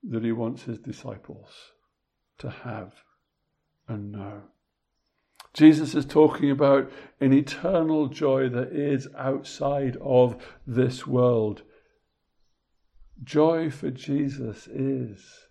that 0.03 0.23
he 0.23 0.33
wants 0.33 0.65
his 0.65 0.79
disciples 0.79 1.49
to 2.39 2.51
have 2.51 2.93
and 3.89 4.13
know. 4.13 4.43
Jesus 5.53 5.95
is 5.95 6.07
talking 6.07 6.51
about 6.51 6.91
an 7.21 7.33
eternal 7.33 8.07
joy 8.07 8.49
that 8.49 8.73
is 8.73 9.09
outside 9.17 9.97
of 10.01 10.37
this 10.67 11.07
world. 11.07 11.63
Joy 13.23 13.71
for 13.71 13.91
Jesus 13.91 14.67
is 14.69 15.49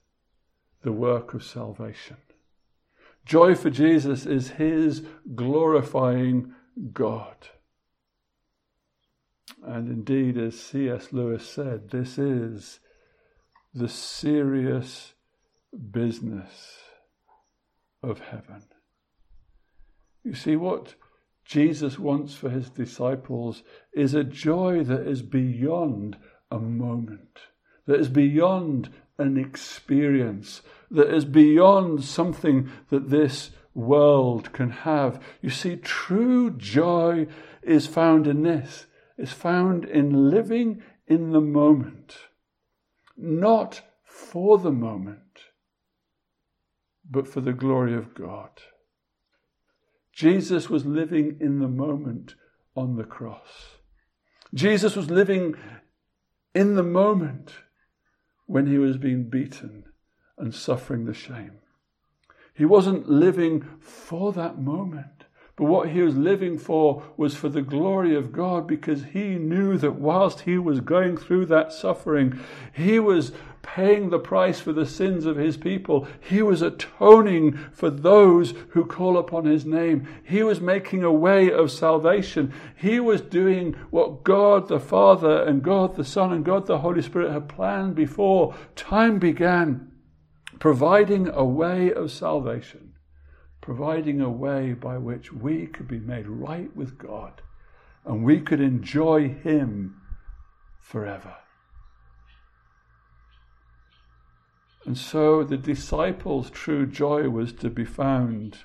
the 0.81 0.91
work 0.91 1.33
of 1.33 1.43
salvation. 1.43 2.17
Joy 3.25 3.53
for 3.55 3.69
Jesus 3.69 4.25
is 4.25 4.51
his 4.51 5.03
glorifying 5.35 6.53
God. 6.93 7.49
And 9.61 9.89
indeed, 9.89 10.37
as 10.37 10.59
C.S. 10.59 11.09
Lewis 11.11 11.47
said, 11.47 11.89
this 11.89 12.17
is 12.17 12.79
the 13.73 13.89
serious 13.89 15.13
business 15.91 16.77
of 18.01 18.19
heaven. 18.19 18.63
You 20.23 20.33
see, 20.33 20.55
what 20.55 20.95
Jesus 21.45 21.97
wants 21.97 22.35
for 22.35 22.49
his 22.49 22.69
disciples 22.69 23.63
is 23.93 24.13
a 24.13 24.23
joy 24.23 24.83
that 24.83 25.07
is 25.07 25.21
beyond 25.21 26.17
a 26.51 26.59
moment 26.59 27.39
that 27.89 27.99
is 27.99 28.09
beyond 28.09 28.87
an 29.17 29.35
experience, 29.35 30.61
that 30.91 31.11
is 31.11 31.25
beyond 31.25 32.03
something 32.03 32.69
that 32.91 33.09
this 33.09 33.49
world 33.73 34.53
can 34.53 34.69
have. 34.69 35.19
You 35.41 35.49
see, 35.49 35.75
true 35.75 36.51
joy 36.51 37.25
is 37.63 37.87
found 37.87 38.27
in 38.27 38.43
this, 38.43 38.85
is 39.17 39.31
found 39.31 39.85
in 39.85 40.29
living 40.29 40.83
in 41.07 41.31
the 41.31 41.41
moment, 41.41 42.15
not 43.17 43.81
for 44.03 44.59
the 44.59 44.71
moment, 44.71 45.39
but 47.09 47.27
for 47.27 47.41
the 47.41 47.53
glory 47.53 47.95
of 47.95 48.13
God. 48.13 48.51
Jesus 50.19 50.69
was 50.69 50.85
living 50.85 51.37
in 51.39 51.59
the 51.59 51.69
moment 51.69 52.35
on 52.75 52.97
the 52.97 53.05
cross. 53.05 53.77
Jesus 54.53 54.93
was 54.93 55.09
living 55.09 55.55
in 56.53 56.75
the 56.75 56.83
moment 56.83 57.53
when 58.45 58.67
he 58.67 58.77
was 58.77 58.97
being 58.97 59.29
beaten 59.29 59.85
and 60.37 60.53
suffering 60.53 61.05
the 61.05 61.13
shame. 61.13 61.59
He 62.53 62.65
wasn't 62.65 63.09
living 63.09 63.65
for 63.79 64.33
that 64.33 64.59
moment, 64.59 65.23
but 65.55 65.67
what 65.67 65.87
he 65.87 66.01
was 66.01 66.17
living 66.17 66.57
for 66.57 67.01
was 67.15 67.37
for 67.37 67.47
the 67.47 67.61
glory 67.61 68.13
of 68.13 68.33
God 68.33 68.67
because 68.67 69.05
he 69.13 69.35
knew 69.35 69.77
that 69.77 69.95
whilst 69.95 70.41
he 70.41 70.57
was 70.57 70.81
going 70.81 71.15
through 71.15 71.45
that 71.45 71.71
suffering, 71.71 72.37
he 72.73 72.99
was 72.99 73.31
paying 73.61 74.09
the 74.09 74.19
price 74.19 74.59
for 74.59 74.73
the 74.73 74.85
sins 74.85 75.25
of 75.25 75.37
his 75.37 75.57
people. 75.57 76.07
He 76.19 76.41
was 76.41 76.61
atoning 76.61 77.57
for 77.71 77.89
those 77.89 78.53
who 78.69 78.85
call 78.85 79.17
upon 79.17 79.45
his 79.45 79.65
name. 79.65 80.07
He 80.23 80.43
was 80.43 80.61
making 80.61 81.03
a 81.03 81.11
way 81.11 81.51
of 81.51 81.71
salvation. 81.71 82.53
He 82.75 82.99
was 82.99 83.21
doing 83.21 83.73
what 83.89 84.23
God 84.23 84.67
the 84.67 84.79
Father 84.79 85.43
and 85.43 85.63
God 85.63 85.95
the 85.95 86.05
Son 86.05 86.31
and 86.33 86.45
God 86.45 86.65
the 86.65 86.79
Holy 86.79 87.01
Spirit 87.01 87.31
had 87.31 87.49
planned 87.49 87.95
before 87.95 88.55
time 88.75 89.19
began, 89.19 89.91
providing 90.59 91.27
a 91.27 91.45
way 91.45 91.91
of 91.93 92.11
salvation, 92.11 92.93
providing 93.61 94.21
a 94.21 94.29
way 94.29 94.73
by 94.73 94.97
which 94.97 95.31
we 95.31 95.67
could 95.67 95.87
be 95.87 95.99
made 95.99 96.27
right 96.27 96.75
with 96.75 96.97
God 96.97 97.41
and 98.05 98.23
we 98.23 98.39
could 98.39 98.61
enjoy 98.61 99.29
him 99.29 100.01
forever. 100.79 101.35
And 104.85 104.97
so 104.97 105.43
the 105.43 105.57
disciples' 105.57 106.49
true 106.49 106.85
joy 106.85 107.29
was 107.29 107.53
to 107.53 107.69
be 107.69 107.85
found 107.85 108.59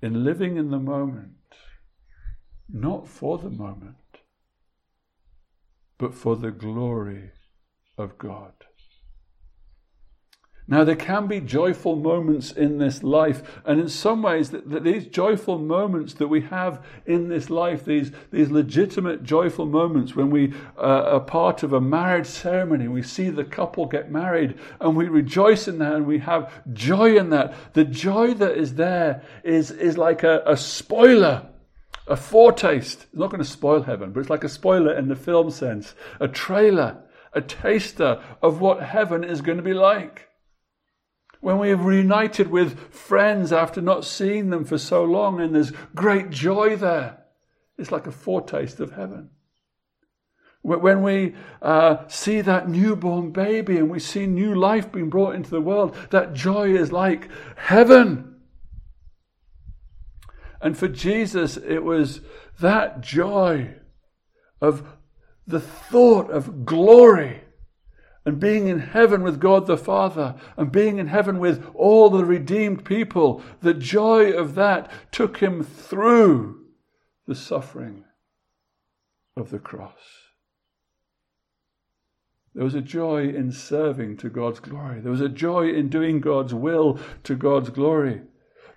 in 0.00 0.24
living 0.24 0.56
in 0.56 0.70
the 0.70 0.78
moment, 0.78 1.34
not 2.68 3.08
for 3.08 3.38
the 3.38 3.50
moment, 3.50 3.96
but 5.98 6.14
for 6.14 6.36
the 6.36 6.50
glory 6.50 7.32
of 7.98 8.16
God. 8.18 8.59
Now, 10.70 10.84
there 10.84 10.94
can 10.94 11.26
be 11.26 11.40
joyful 11.40 11.96
moments 11.96 12.52
in 12.52 12.78
this 12.78 13.02
life, 13.02 13.42
and 13.64 13.80
in 13.80 13.88
some 13.88 14.22
ways, 14.22 14.50
that, 14.50 14.84
these 14.84 15.04
joyful 15.04 15.58
moments 15.58 16.14
that 16.14 16.28
we 16.28 16.42
have 16.42 16.86
in 17.06 17.28
this 17.28 17.50
life, 17.50 17.84
these, 17.84 18.12
these 18.30 18.52
legitimate 18.52 19.24
joyful 19.24 19.66
moments 19.66 20.14
when 20.14 20.30
we 20.30 20.54
uh, 20.78 21.16
are 21.16 21.20
part 21.20 21.64
of 21.64 21.72
a 21.72 21.80
marriage 21.80 22.28
ceremony, 22.28 22.86
we 22.86 23.02
see 23.02 23.30
the 23.30 23.42
couple 23.42 23.84
get 23.86 24.12
married, 24.12 24.60
and 24.80 24.94
we 24.94 25.08
rejoice 25.08 25.66
in 25.66 25.78
that, 25.78 25.94
and 25.94 26.06
we 26.06 26.20
have 26.20 26.52
joy 26.72 27.16
in 27.16 27.30
that. 27.30 27.52
The 27.72 27.84
joy 27.84 28.34
that 28.34 28.56
is 28.56 28.76
there 28.76 29.22
is, 29.42 29.72
is 29.72 29.98
like 29.98 30.22
a, 30.22 30.40
a 30.46 30.56
spoiler 30.56 31.48
a 32.06 32.16
foretaste. 32.16 33.04
It's 33.04 33.14
not 33.14 33.30
going 33.30 33.42
to 33.42 33.48
spoil 33.48 33.82
heaven, 33.82 34.12
but 34.12 34.20
it's 34.20 34.30
like 34.30 34.42
a 34.42 34.48
spoiler 34.48 34.96
in 34.96 35.08
the 35.08 35.14
film 35.14 35.50
sense, 35.50 35.94
a 36.18 36.26
trailer, 36.26 37.02
a 37.32 37.40
taster 37.40 38.20
of 38.42 38.60
what 38.60 38.82
heaven 38.82 39.22
is 39.22 39.40
going 39.40 39.58
to 39.58 39.62
be 39.62 39.74
like 39.74 40.29
when 41.40 41.58
we 41.58 41.70
have 41.70 41.84
reunited 41.84 42.50
with 42.50 42.92
friends 42.92 43.52
after 43.52 43.80
not 43.80 44.04
seeing 44.04 44.50
them 44.50 44.64
for 44.64 44.78
so 44.78 45.02
long, 45.02 45.40
and 45.40 45.54
there's 45.54 45.72
great 45.94 46.30
joy 46.30 46.76
there. 46.76 47.24
It's 47.78 47.90
like 47.90 48.06
a 48.06 48.12
foretaste 48.12 48.78
of 48.80 48.92
heaven. 48.92 49.30
When 50.62 51.02
we 51.02 51.34
uh, 51.62 52.06
see 52.08 52.42
that 52.42 52.68
newborn 52.68 53.30
baby 53.30 53.78
and 53.78 53.88
we 53.88 53.98
see 53.98 54.26
new 54.26 54.54
life 54.54 54.92
being 54.92 55.08
brought 55.08 55.34
into 55.34 55.48
the 55.48 55.60
world, 55.62 55.96
that 56.10 56.34
joy 56.34 56.74
is 56.74 56.92
like 56.92 57.30
heaven. 57.56 58.36
And 60.60 60.76
for 60.76 60.88
Jesus, 60.88 61.56
it 61.56 61.82
was 61.82 62.20
that 62.60 63.00
joy 63.00 63.76
of 64.60 64.86
the 65.46 65.60
thought 65.60 66.30
of 66.30 66.66
glory 66.66 67.40
and 68.24 68.38
being 68.38 68.68
in 68.68 68.78
heaven 68.78 69.22
with 69.22 69.40
God 69.40 69.66
the 69.66 69.78
Father 69.78 70.34
and 70.56 70.70
being 70.70 70.98
in 70.98 71.06
heaven 71.06 71.38
with 71.38 71.64
all 71.74 72.10
the 72.10 72.24
redeemed 72.24 72.84
people, 72.84 73.42
the 73.62 73.74
joy 73.74 74.30
of 74.30 74.54
that 74.56 74.90
took 75.10 75.38
him 75.38 75.62
through 75.62 76.66
the 77.26 77.34
suffering 77.34 78.04
of 79.36 79.50
the 79.50 79.58
cross. 79.58 80.20
There 82.54 82.64
was 82.64 82.74
a 82.74 82.80
joy 82.80 83.28
in 83.28 83.52
serving 83.52 84.16
to 84.18 84.28
God's 84.28 84.60
glory. 84.60 85.00
There 85.00 85.12
was 85.12 85.20
a 85.20 85.28
joy 85.28 85.68
in 85.68 85.88
doing 85.88 86.20
God's 86.20 86.52
will 86.52 86.98
to 87.22 87.36
God's 87.36 87.70
glory. 87.70 88.22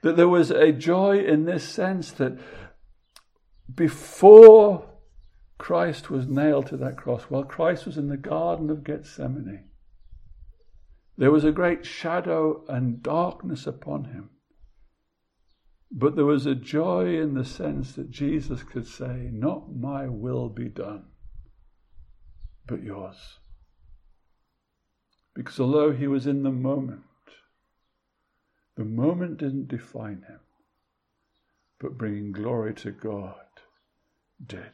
That 0.03 0.15
there 0.15 0.27
was 0.29 0.51
a 0.51 0.71
joy 0.71 1.19
in 1.19 1.45
this 1.45 1.67
sense 1.67 2.11
that 2.11 2.37
before 3.73 4.85
Christ 5.63 6.09
was 6.09 6.27
nailed 6.27 6.67
to 6.67 6.75
that 6.75 6.97
cross 6.97 7.23
while 7.29 7.45
Christ 7.45 7.85
was 7.85 7.97
in 7.97 8.09
the 8.09 8.17
Garden 8.17 8.69
of 8.69 8.83
Gethsemane. 8.83 9.63
There 11.17 11.31
was 11.31 11.45
a 11.45 11.53
great 11.53 11.85
shadow 11.85 12.65
and 12.67 13.01
darkness 13.01 13.65
upon 13.65 14.03
him. 14.03 14.31
But 15.89 16.17
there 16.17 16.25
was 16.25 16.45
a 16.45 16.53
joy 16.53 17.17
in 17.17 17.33
the 17.33 17.45
sense 17.45 17.93
that 17.93 18.11
Jesus 18.11 18.61
could 18.61 18.85
say, 18.85 19.29
Not 19.31 19.73
my 19.73 20.05
will 20.05 20.49
be 20.49 20.67
done, 20.67 21.05
but 22.67 22.83
yours. 22.83 23.39
Because 25.33 25.61
although 25.61 25.93
he 25.93 26.07
was 26.07 26.27
in 26.27 26.43
the 26.43 26.51
moment, 26.51 27.03
the 28.75 28.83
moment 28.83 29.37
didn't 29.37 29.69
define 29.69 30.25
him, 30.27 30.41
but 31.79 31.97
bringing 31.97 32.33
glory 32.33 32.73
to 32.73 32.91
God 32.91 33.45
did 34.45 34.73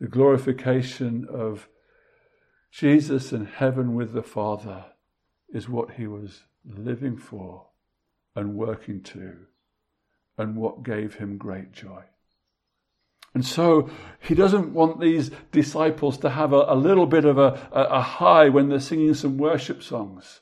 the 0.00 0.08
glorification 0.08 1.26
of 1.30 1.68
Jesus 2.70 3.32
in 3.32 3.46
heaven 3.46 3.94
with 3.94 4.12
the 4.12 4.22
Father 4.22 4.86
is 5.52 5.68
what 5.68 5.92
he 5.92 6.06
was 6.06 6.42
living 6.64 7.16
for 7.16 7.66
and 8.34 8.56
working 8.56 9.00
to, 9.02 9.46
and 10.36 10.56
what 10.56 10.82
gave 10.82 11.14
him 11.14 11.38
great 11.38 11.72
joy. 11.72 12.02
And 13.34 13.44
so 13.44 13.90
he 14.20 14.34
doesn't 14.34 14.74
want 14.74 15.00
these 15.00 15.30
disciples 15.50 16.18
to 16.18 16.30
have 16.30 16.52
a, 16.52 16.64
a 16.68 16.74
little 16.76 17.06
bit 17.06 17.24
of 17.24 17.38
a, 17.38 17.68
a, 17.72 17.82
a 17.82 18.00
high 18.00 18.48
when 18.48 18.68
they're 18.68 18.80
singing 18.80 19.14
some 19.14 19.38
worship 19.38 19.82
songs. 19.82 20.40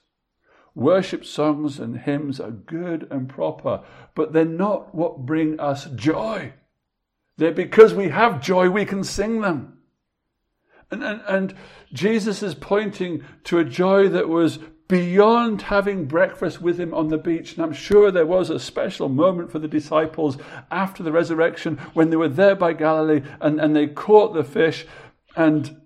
Worship 0.74 1.24
songs 1.24 1.78
and 1.78 1.98
hymns 1.98 2.40
are 2.40 2.50
good 2.50 3.06
and 3.10 3.28
proper, 3.28 3.82
but 4.14 4.32
they're 4.32 4.44
not 4.44 4.94
what 4.94 5.26
bring 5.26 5.60
us 5.60 5.86
joy. 5.86 6.54
That 7.38 7.56
because 7.56 7.94
we 7.94 8.08
have 8.08 8.42
joy, 8.42 8.70
we 8.70 8.84
can 8.84 9.04
sing 9.04 9.40
them. 9.40 9.78
And, 10.90 11.02
and, 11.02 11.22
and 11.26 11.54
Jesus 11.92 12.42
is 12.42 12.54
pointing 12.54 13.24
to 13.44 13.58
a 13.58 13.64
joy 13.64 14.08
that 14.10 14.28
was 14.28 14.58
beyond 14.88 15.62
having 15.62 16.04
breakfast 16.04 16.60
with 16.60 16.78
him 16.78 16.92
on 16.92 17.08
the 17.08 17.16
beach. 17.16 17.54
And 17.54 17.64
I'm 17.64 17.72
sure 17.72 18.10
there 18.10 18.26
was 18.26 18.50
a 18.50 18.60
special 18.60 19.08
moment 19.08 19.50
for 19.50 19.58
the 19.58 19.66
disciples 19.66 20.36
after 20.70 21.02
the 21.02 21.10
resurrection 21.10 21.78
when 21.94 22.10
they 22.10 22.16
were 22.16 22.28
there 22.28 22.54
by 22.54 22.74
Galilee 22.74 23.22
and, 23.40 23.58
and 23.58 23.74
they 23.74 23.86
caught 23.86 24.34
the 24.34 24.44
fish 24.44 24.84
and 25.34 25.80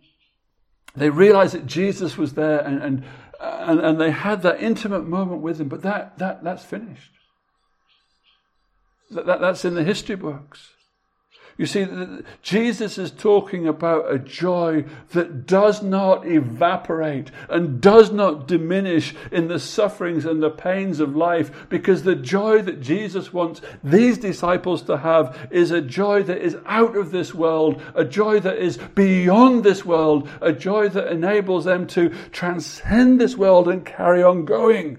they 0.97 1.09
realized 1.09 1.55
that 1.55 1.67
Jesus 1.67 2.19
was 2.19 2.33
there 2.33 2.59
and, 2.59 2.83
and, 2.83 3.05
and, 3.41 3.79
and 3.79 4.01
they 4.01 4.11
had 4.11 4.43
that 4.43 4.61
intimate 4.61 5.07
moment 5.07 5.41
with 5.41 5.61
him. 5.61 5.69
But 5.69 5.83
that, 5.83 6.19
that, 6.19 6.43
that's 6.43 6.65
finished. 6.65 7.13
That, 9.13 9.27
that, 9.27 9.41
that's 9.41 9.65
in 9.65 9.75
the 9.75 9.85
history 9.85 10.17
books. 10.17 10.71
You 11.59 11.65
see, 11.65 11.87
Jesus 12.43 12.99
is 12.99 13.11
talking 13.11 13.67
about 13.67 14.13
a 14.13 14.19
joy 14.19 14.85
that 15.13 15.47
does 15.47 15.83
not 15.83 16.27
evaporate 16.27 17.31
and 17.49 17.81
does 17.81 18.13
not 18.13 18.47
diminish 18.47 19.15
in 19.33 19.49
the 19.49 19.59
sufferings 19.59 20.27
and 20.27 20.43
the 20.43 20.51
pains 20.51 21.01
of 21.01 21.17
life 21.17 21.67
because 21.71 22.03
the 22.03 22.15
joy 22.15 22.61
that 22.61 22.83
Jesus 22.83 23.33
wants 23.33 23.63
these 23.83 24.19
disciples 24.19 24.83
to 24.83 24.99
have 24.99 25.49
is 25.51 25.71
a 25.71 25.81
joy 25.81 26.23
that 26.25 26.43
is 26.43 26.59
out 26.67 26.95
of 26.95 27.11
this 27.11 27.33
world, 27.33 27.81
a 27.95 28.05
joy 28.05 28.39
that 28.41 28.59
is 28.59 28.77
beyond 28.95 29.65
this 29.65 29.83
world, 29.83 30.29
a 30.43 30.53
joy 30.53 30.91
that 30.91 31.11
enables 31.11 31.65
them 31.65 31.87
to 31.87 32.11
transcend 32.33 33.19
this 33.19 33.35
world 33.35 33.67
and 33.67 33.87
carry 33.87 34.23
on 34.23 34.45
going. 34.45 34.99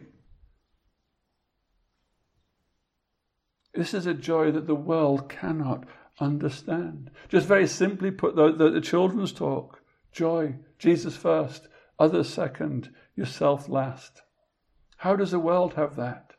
This 3.76 3.94
is 3.94 4.08
a 4.08 4.16
joy 4.16 4.50
that 4.54 4.66
the 4.66 4.74
world 4.74 5.30
cannot 5.30 5.84
understand. 6.20 7.12
Just 7.30 7.48
very 7.48 7.68
simply 7.68 8.12
put, 8.12 8.36
the, 8.36 8.52
the, 8.52 8.70
the 8.70 8.82
children's 8.82 9.32
talk 9.32 9.82
joy, 10.12 10.56
Jesus 10.80 11.16
first, 11.16 11.68
others 12.00 12.28
second, 12.28 12.92
yourself 13.16 13.70
last. 13.70 14.24
How 14.98 15.16
does 15.16 15.32
the 15.32 15.40
world 15.40 15.76
have 15.76 15.96
that? 15.96 16.34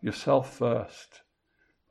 Yourself 0.00 0.56
first, 0.56 1.22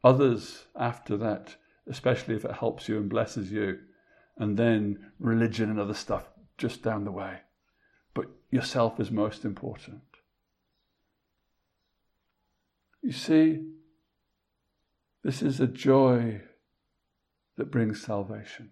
others 0.04 0.67
after 0.76 1.17
that, 1.17 1.58
especially 1.88 2.36
if 2.36 2.45
it 2.45 2.56
helps 2.56 2.88
you 2.88 2.97
and 2.97 3.10
blesses 3.10 3.52
you, 3.52 3.80
and 4.38 4.58
then 4.58 5.12
religion 5.19 5.69
and 5.69 5.80
other 5.80 5.93
stuff 5.93 6.30
just 6.58 6.82
down 6.82 7.04
the 7.04 7.12
way. 7.12 7.39
But 8.13 8.28
yourself 8.50 9.00
is 9.00 9.12
most 9.12 9.43
important. 9.43 10.02
You 13.02 13.12
see, 13.12 13.65
this 15.24 15.41
is 15.41 15.60
a 15.60 15.67
joy 15.67 16.41
that 17.62 17.69
brings 17.69 18.02
salvation. 18.02 18.71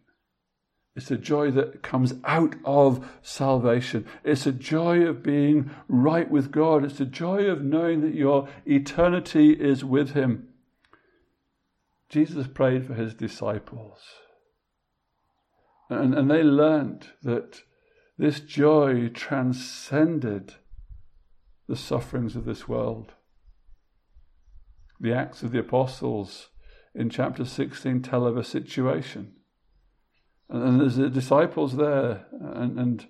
It's 0.95 1.11
a 1.11 1.15
joy 1.15 1.51
that 1.51 1.83
comes 1.83 2.15
out 2.25 2.55
of 2.65 3.07
salvation. 3.21 4.07
It's 4.23 4.47
a 4.47 4.51
joy 4.51 5.03
of 5.03 5.21
being 5.21 5.69
right 5.87 6.27
with 6.29 6.51
God. 6.51 6.83
It's 6.83 6.99
a 6.99 7.05
joy 7.05 7.45
of 7.45 7.61
knowing 7.61 8.01
that 8.01 8.15
your 8.15 8.49
eternity 8.65 9.51
is 9.51 9.85
with 9.85 10.13
Him. 10.13 10.47
Jesus 12.09 12.47
prayed 12.47 12.87
for 12.87 12.95
His 12.95 13.13
disciples. 13.13 13.99
And, 15.87 16.15
and 16.15 16.31
they 16.31 16.41
learnt 16.41 17.09
that 17.21 17.61
this 18.17 18.39
joy 18.39 19.09
transcended 19.09 20.55
the 21.67 21.75
sufferings 21.75 22.35
of 22.35 22.45
this 22.45 22.67
world. 22.67 23.13
The 24.99 25.13
Acts 25.13 25.43
of 25.43 25.51
the 25.51 25.59
Apostles 25.59 26.49
in 26.99 27.09
chapter 27.09 27.45
16 27.45 28.01
tell 28.01 28.27
of 28.27 28.35
a 28.35 28.43
situation. 28.43 29.31
And, 30.49 30.61
and 30.61 30.81
there's 30.81 30.97
the 30.97 31.09
disciples 31.09 31.77
there, 31.77 32.25
and, 32.31 32.77
and 32.77 33.07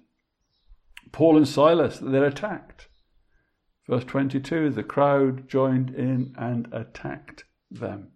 Paul 1.11 1.35
and 1.35 1.47
Silas, 1.47 1.97
they're 1.99 2.23
attacked. 2.23 2.87
Verse 3.87 4.03
22 4.03 4.69
the 4.69 4.83
crowd 4.83 5.49
joined 5.49 5.89
in 5.89 6.35
and 6.37 6.67
attacked 6.71 7.45
them. 7.71 8.11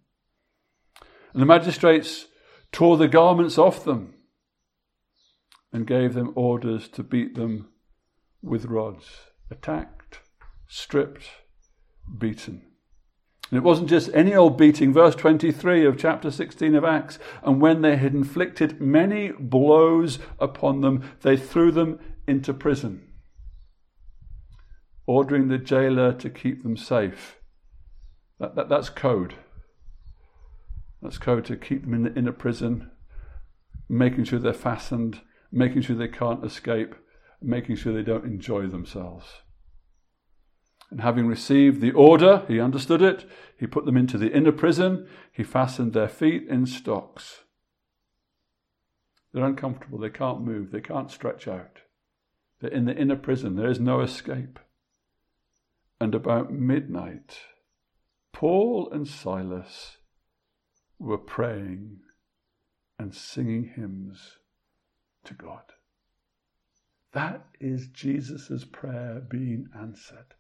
And 1.34 1.42
the 1.42 1.48
magistrates 1.48 2.28
tore 2.72 2.98
the 2.98 3.08
garments 3.08 3.58
off 3.58 3.84
them 3.84 4.14
and 5.72 5.88
gave 5.88 6.14
them 6.14 6.34
orders 6.36 6.88
to 6.90 7.02
beat 7.02 7.34
them 7.34 7.70
with 8.44 8.66
rods. 8.66 9.08
Attacked, 9.50 10.20
stripped, 10.68 11.26
beaten. 12.20 12.73
And 13.54 13.60
it 13.60 13.64
wasn't 13.64 13.88
just 13.88 14.10
any 14.16 14.34
old 14.34 14.58
beating. 14.58 14.92
Verse 14.92 15.14
23 15.14 15.86
of 15.86 15.96
chapter 15.96 16.32
16 16.32 16.74
of 16.74 16.84
Acts. 16.84 17.20
And 17.44 17.62
when 17.62 17.84
they 17.84 17.98
had 17.98 18.16
inflicted 18.16 18.82
many 18.82 19.30
blows 19.30 20.18
upon 20.40 20.82
them, 20.82 21.08
they 21.22 21.38
threw 21.38 21.70
them 21.72 22.00
into 22.28 22.52
prison. 22.52 23.08
ordering 25.06 25.50
the 25.50 25.60
jailer 25.60 26.14
to 26.14 26.32
keep 26.32 26.64
them 26.64 26.76
safe. 26.76 27.38
That, 28.40 28.56
that, 28.56 28.70
that's 28.70 28.90
code. 28.90 29.36
That's 31.04 31.20
code 31.20 31.46
to 31.46 31.56
keep 31.56 31.84
them 31.84 31.94
in 31.94 32.02
the 32.06 32.16
inner 32.16 32.32
prison, 32.32 32.90
making 33.88 34.24
sure 34.24 34.40
they're 34.40 34.52
fastened, 34.52 35.22
making 35.52 35.84
sure 35.84 35.96
they 35.96 36.08
can't 36.08 36.44
escape, 36.44 36.96
making 37.40 37.76
sure 37.76 37.94
they 37.94 38.02
don't 38.02 38.26
enjoy 38.26 38.66
themselves. 38.66 39.43
And 40.94 41.02
having 41.02 41.26
received 41.26 41.82
the 41.82 41.92
order, 41.92 42.44
he 42.48 42.60
understood 42.60 43.02
it, 43.02 43.28
he 43.58 43.66
put 43.66 43.86
them 43.86 43.98
into 43.98 44.16
the 44.16 44.32
inner 44.32 44.52
prison, 44.52 45.08
he 45.32 45.42
fastened 45.42 45.92
their 45.92 46.08
feet 46.08 46.48
in 46.48 46.68
stocks. 46.68 47.46
They're 49.34 49.44
uncomfortable, 49.44 49.98
they 49.98 50.12
can't 50.12 50.44
move, 50.44 50.70
they 50.70 50.82
can't 50.82 51.10
stretch 51.10 51.48
out. 51.48 51.80
They're 52.62 52.70
in 52.70 52.86
the 52.86 52.96
inner 52.96 53.16
prison, 53.16 53.56
there 53.56 53.72
is 53.72 53.80
no 53.80 54.02
escape. 54.02 54.60
And 56.00 56.14
about 56.14 56.54
midnight, 56.54 57.40
Paul 58.32 58.88
and 58.92 59.08
Silas 59.08 59.98
were 61.00 61.18
praying 61.18 62.02
and 63.00 63.16
singing 63.16 63.72
hymns 63.76 64.38
to 65.24 65.34
God. 65.34 65.74
That 67.14 67.48
is 67.60 67.88
Jesus' 67.88 68.64
prayer 68.64 69.24
being 69.28 69.70
answered. 69.76 70.36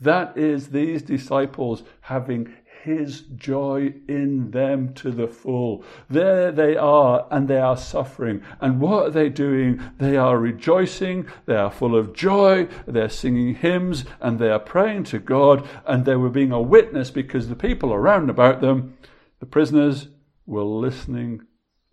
That 0.00 0.36
is 0.36 0.68
these 0.68 1.02
disciples 1.02 1.82
having 2.02 2.54
his 2.86 3.22
joy 3.34 3.92
in 4.06 4.52
them 4.52 4.94
to 4.94 5.10
the 5.10 5.26
full. 5.26 5.82
There 6.08 6.52
they 6.52 6.76
are, 6.76 7.26
and 7.30 7.48
they 7.48 7.58
are 7.58 7.76
suffering. 7.76 8.42
And 8.60 8.80
what 8.80 9.06
are 9.06 9.10
they 9.10 9.28
doing? 9.28 9.82
They 9.98 10.16
are 10.16 10.38
rejoicing, 10.38 11.26
they 11.46 11.56
are 11.56 11.70
full 11.70 11.96
of 11.96 12.14
joy, 12.14 12.68
they're 12.86 13.08
singing 13.08 13.56
hymns, 13.56 14.04
and 14.20 14.38
they 14.38 14.50
are 14.50 14.60
praying 14.60 15.04
to 15.04 15.18
God, 15.18 15.68
and 15.84 16.04
they 16.04 16.14
were 16.14 16.30
being 16.30 16.52
a 16.52 16.60
witness 16.60 17.10
because 17.10 17.48
the 17.48 17.56
people 17.56 17.92
around 17.92 18.30
about 18.30 18.60
them, 18.60 18.96
the 19.40 19.46
prisoners, 19.46 20.08
were 20.46 20.62
listening 20.62 21.42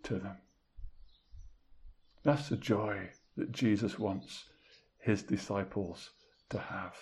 to 0.04 0.14
them. 0.14 0.36
That's 2.22 2.48
the 2.48 2.56
joy 2.56 3.10
that 3.36 3.50
Jesus 3.50 3.98
wants 3.98 4.44
his 5.00 5.24
disciples 5.24 6.10
to 6.50 6.58
have. 6.58 6.94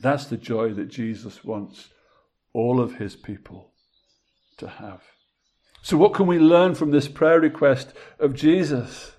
That's 0.00 0.26
the 0.26 0.36
joy 0.36 0.72
that 0.74 0.88
Jesus 0.88 1.44
wants 1.44 1.90
all 2.52 2.80
of 2.80 2.96
his 2.96 3.16
people 3.16 3.72
to 4.58 4.68
have. 4.68 5.02
So, 5.82 5.96
what 5.96 6.14
can 6.14 6.26
we 6.26 6.38
learn 6.38 6.74
from 6.74 6.90
this 6.90 7.08
prayer 7.08 7.40
request 7.40 7.92
of 8.18 8.34
Jesus? 8.34 9.12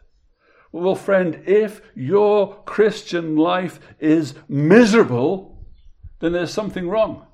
Well, 0.71 0.95
friend, 0.95 1.43
if 1.45 1.81
your 1.95 2.63
Christian 2.63 3.35
life 3.35 3.79
is 3.99 4.35
miserable, 4.47 5.65
then 6.19 6.33
there's 6.33 6.53
something 6.53 6.87
wrong. 6.87 7.27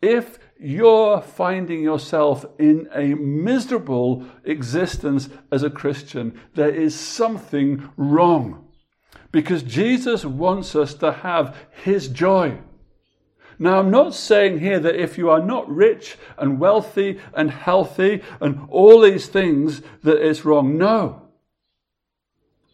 If 0.00 0.38
you're 0.58 1.20
finding 1.20 1.82
yourself 1.82 2.46
in 2.58 2.88
a 2.94 3.14
miserable 3.14 4.26
existence 4.44 5.28
as 5.50 5.62
a 5.62 5.70
Christian, 5.70 6.40
there 6.54 6.74
is 6.74 6.98
something 6.98 7.90
wrong. 7.96 8.65
Because 9.36 9.62
Jesus 9.62 10.24
wants 10.24 10.74
us 10.74 10.94
to 10.94 11.12
have 11.12 11.54
His 11.84 12.08
joy. 12.08 12.56
Now, 13.58 13.80
I'm 13.80 13.90
not 13.90 14.14
saying 14.14 14.60
here 14.60 14.80
that 14.80 14.98
if 14.98 15.18
you 15.18 15.28
are 15.28 15.42
not 15.42 15.68
rich 15.68 16.16
and 16.38 16.58
wealthy 16.58 17.20
and 17.34 17.50
healthy 17.50 18.22
and 18.40 18.66
all 18.70 19.02
these 19.02 19.26
things, 19.26 19.82
that 20.04 20.26
it's 20.26 20.46
wrong. 20.46 20.78
No. 20.78 21.28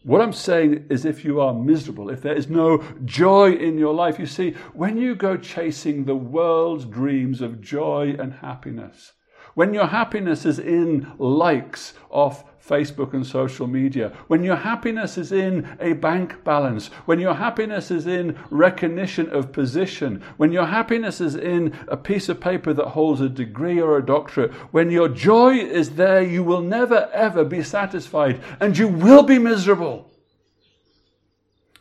What 0.04 0.20
I'm 0.20 0.32
saying 0.32 0.86
is 0.88 1.04
if 1.04 1.24
you 1.24 1.40
are 1.40 1.52
miserable, 1.52 2.10
if 2.10 2.22
there 2.22 2.36
is 2.36 2.48
no 2.48 2.84
joy 3.04 3.54
in 3.54 3.76
your 3.76 3.92
life, 3.92 4.20
you 4.20 4.26
see, 4.26 4.52
when 4.72 4.96
you 4.96 5.16
go 5.16 5.36
chasing 5.36 6.04
the 6.04 6.14
world's 6.14 6.84
dreams 6.84 7.40
of 7.40 7.60
joy 7.60 8.14
and 8.16 8.34
happiness, 8.34 9.14
when 9.54 9.74
your 9.74 9.86
happiness 9.86 10.46
is 10.46 10.58
in 10.58 11.12
likes 11.18 11.94
off 12.10 12.44
Facebook 12.66 13.12
and 13.12 13.26
social 13.26 13.66
media, 13.66 14.12
when 14.28 14.44
your 14.44 14.56
happiness 14.56 15.18
is 15.18 15.32
in 15.32 15.76
a 15.80 15.94
bank 15.94 16.44
balance, 16.44 16.88
when 17.06 17.18
your 17.18 17.34
happiness 17.34 17.90
is 17.90 18.06
in 18.06 18.38
recognition 18.50 19.28
of 19.30 19.52
position, 19.52 20.22
when 20.36 20.52
your 20.52 20.66
happiness 20.66 21.20
is 21.20 21.34
in 21.34 21.76
a 21.88 21.96
piece 21.96 22.28
of 22.28 22.40
paper 22.40 22.72
that 22.72 22.88
holds 22.88 23.20
a 23.20 23.28
degree 23.28 23.80
or 23.80 23.98
a 23.98 24.06
doctorate, 24.06 24.52
when 24.72 24.90
your 24.90 25.08
joy 25.08 25.56
is 25.56 25.90
there, 25.90 26.22
you 26.22 26.44
will 26.44 26.62
never 26.62 27.10
ever 27.12 27.44
be 27.44 27.62
satisfied 27.62 28.40
and 28.60 28.78
you 28.78 28.86
will 28.86 29.24
be 29.24 29.38
miserable. 29.38 30.11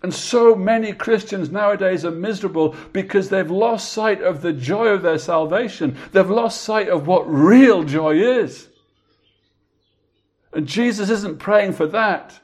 And 0.03 0.13
so 0.13 0.55
many 0.55 0.93
Christians 0.93 1.51
nowadays 1.51 2.03
are 2.05 2.11
miserable 2.11 2.75
because 2.91 3.29
they've 3.29 3.51
lost 3.51 3.91
sight 3.91 4.21
of 4.21 4.41
the 4.41 4.53
joy 4.53 4.87
of 4.87 5.03
their 5.03 5.19
salvation. 5.19 5.95
They've 6.11 6.29
lost 6.29 6.61
sight 6.61 6.89
of 6.89 7.05
what 7.05 7.31
real 7.31 7.83
joy 7.83 8.15
is. 8.15 8.67
And 10.53 10.67
Jesus 10.67 11.09
isn't 11.09 11.37
praying 11.39 11.73
for 11.73 11.85
that. 11.87 12.39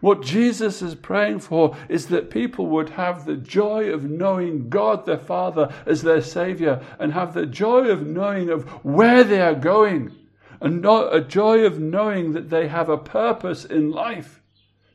What 0.00 0.22
Jesus 0.22 0.82
is 0.82 0.94
praying 0.94 1.40
for 1.40 1.76
is 1.88 2.06
that 2.06 2.30
people 2.30 2.66
would 2.66 2.90
have 2.90 3.24
the 3.24 3.36
joy 3.36 3.92
of 3.92 4.10
knowing 4.10 4.70
God 4.70 5.06
their 5.06 5.18
Father 5.18 5.72
as 5.86 6.02
their 6.02 6.22
Savior 6.22 6.82
and 6.98 7.12
have 7.12 7.34
the 7.34 7.46
joy 7.46 7.88
of 7.88 8.06
knowing 8.06 8.48
of 8.48 8.64
where 8.84 9.22
they 9.22 9.40
are 9.40 9.54
going 9.54 10.16
and 10.60 10.84
a 10.84 11.20
joy 11.20 11.64
of 11.64 11.78
knowing 11.78 12.32
that 12.32 12.50
they 12.50 12.68
have 12.68 12.88
a 12.88 12.98
purpose 12.98 13.64
in 13.64 13.90
life 13.90 14.39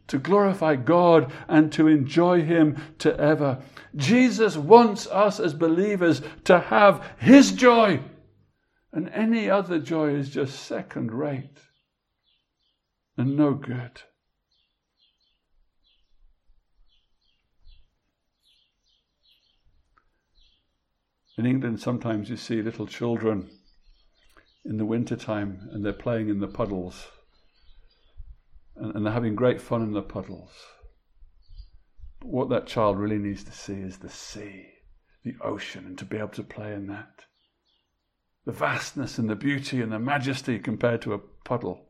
to 0.07 0.17
glorify 0.17 0.75
God 0.75 1.31
and 1.47 1.71
to 1.73 1.87
enjoy 1.87 2.41
Him 2.43 2.77
to 2.99 3.17
ever. 3.19 3.61
Jesus 3.95 4.57
wants 4.57 5.07
us 5.07 5.39
as 5.39 5.53
believers 5.53 6.21
to 6.45 6.59
have 6.59 7.05
His 7.17 7.51
joy, 7.51 7.99
and 8.91 9.09
any 9.09 9.49
other 9.49 9.79
joy 9.79 10.09
is 10.15 10.29
just 10.29 10.65
second 10.65 11.11
rate 11.11 11.59
and 13.17 13.35
no 13.35 13.53
good. 13.53 14.01
In 21.37 21.45
England, 21.45 21.81
sometimes 21.81 22.29
you 22.29 22.37
see 22.37 22.61
little 22.61 22.87
children 22.87 23.49
in 24.63 24.77
the 24.77 24.85
winter 24.85 25.17
time 25.17 25.69
and 25.71 25.85
they're 25.85 25.91
playing 25.91 26.29
in 26.29 26.39
the 26.39 26.47
puddles 26.47 27.07
and, 28.75 28.95
and 28.95 29.05
they're 29.05 29.13
having 29.13 29.35
great 29.35 29.61
fun 29.61 29.81
in 29.81 29.93
the 29.93 30.01
puddles. 30.01 30.51
But 32.19 32.29
what 32.29 32.49
that 32.49 32.67
child 32.67 32.99
really 32.99 33.17
needs 33.17 33.43
to 33.45 33.51
see 33.51 33.73
is 33.73 33.97
the 33.97 34.09
sea, 34.09 34.65
the 35.23 35.35
ocean, 35.41 35.85
and 35.85 35.97
to 35.97 36.05
be 36.05 36.17
able 36.17 36.29
to 36.29 36.43
play 36.43 36.73
in 36.73 36.87
that. 36.87 37.25
The 38.45 38.51
vastness 38.51 39.17
and 39.17 39.29
the 39.29 39.35
beauty 39.35 39.81
and 39.81 39.91
the 39.91 39.99
majesty 39.99 40.59
compared 40.59 41.01
to 41.03 41.13
a 41.13 41.19
puddle. 41.19 41.89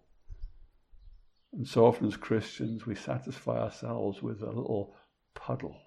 And 1.52 1.68
so 1.68 1.86
often 1.86 2.08
as 2.08 2.18
Christians, 2.18 2.86
we 2.86 2.96
satisfy 2.96 3.60
ourselves 3.60 4.22
with 4.22 4.42
a 4.42 4.48
little 4.48 4.96
puddle. 5.34 5.78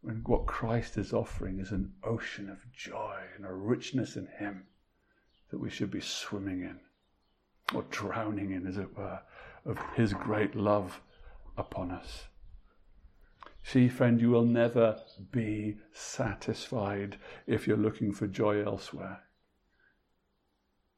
When 0.00 0.22
what 0.24 0.46
Christ 0.46 0.96
is 0.96 1.12
offering 1.12 1.58
is 1.58 1.72
an 1.72 1.92
ocean 2.04 2.48
of 2.48 2.72
joy 2.72 3.16
and 3.36 3.44
a 3.44 3.52
richness 3.52 4.16
in 4.16 4.28
Him 4.38 4.66
that 5.50 5.58
we 5.58 5.70
should 5.70 5.90
be 5.90 6.00
swimming 6.00 6.62
in 6.62 6.80
or 7.74 7.84
drowning 7.90 8.52
in, 8.52 8.66
as 8.66 8.78
it 8.78 8.96
were, 8.96 9.20
of 9.64 9.78
His 9.94 10.12
great 10.12 10.54
love 10.54 11.00
upon 11.56 11.90
us. 11.90 12.28
See, 13.62 13.88
friend, 13.88 14.20
you 14.20 14.30
will 14.30 14.46
never 14.46 15.00
be 15.30 15.76
satisfied 15.92 17.16
if 17.46 17.66
you're 17.66 17.76
looking 17.76 18.12
for 18.12 18.26
joy 18.26 18.64
elsewhere. 18.64 19.20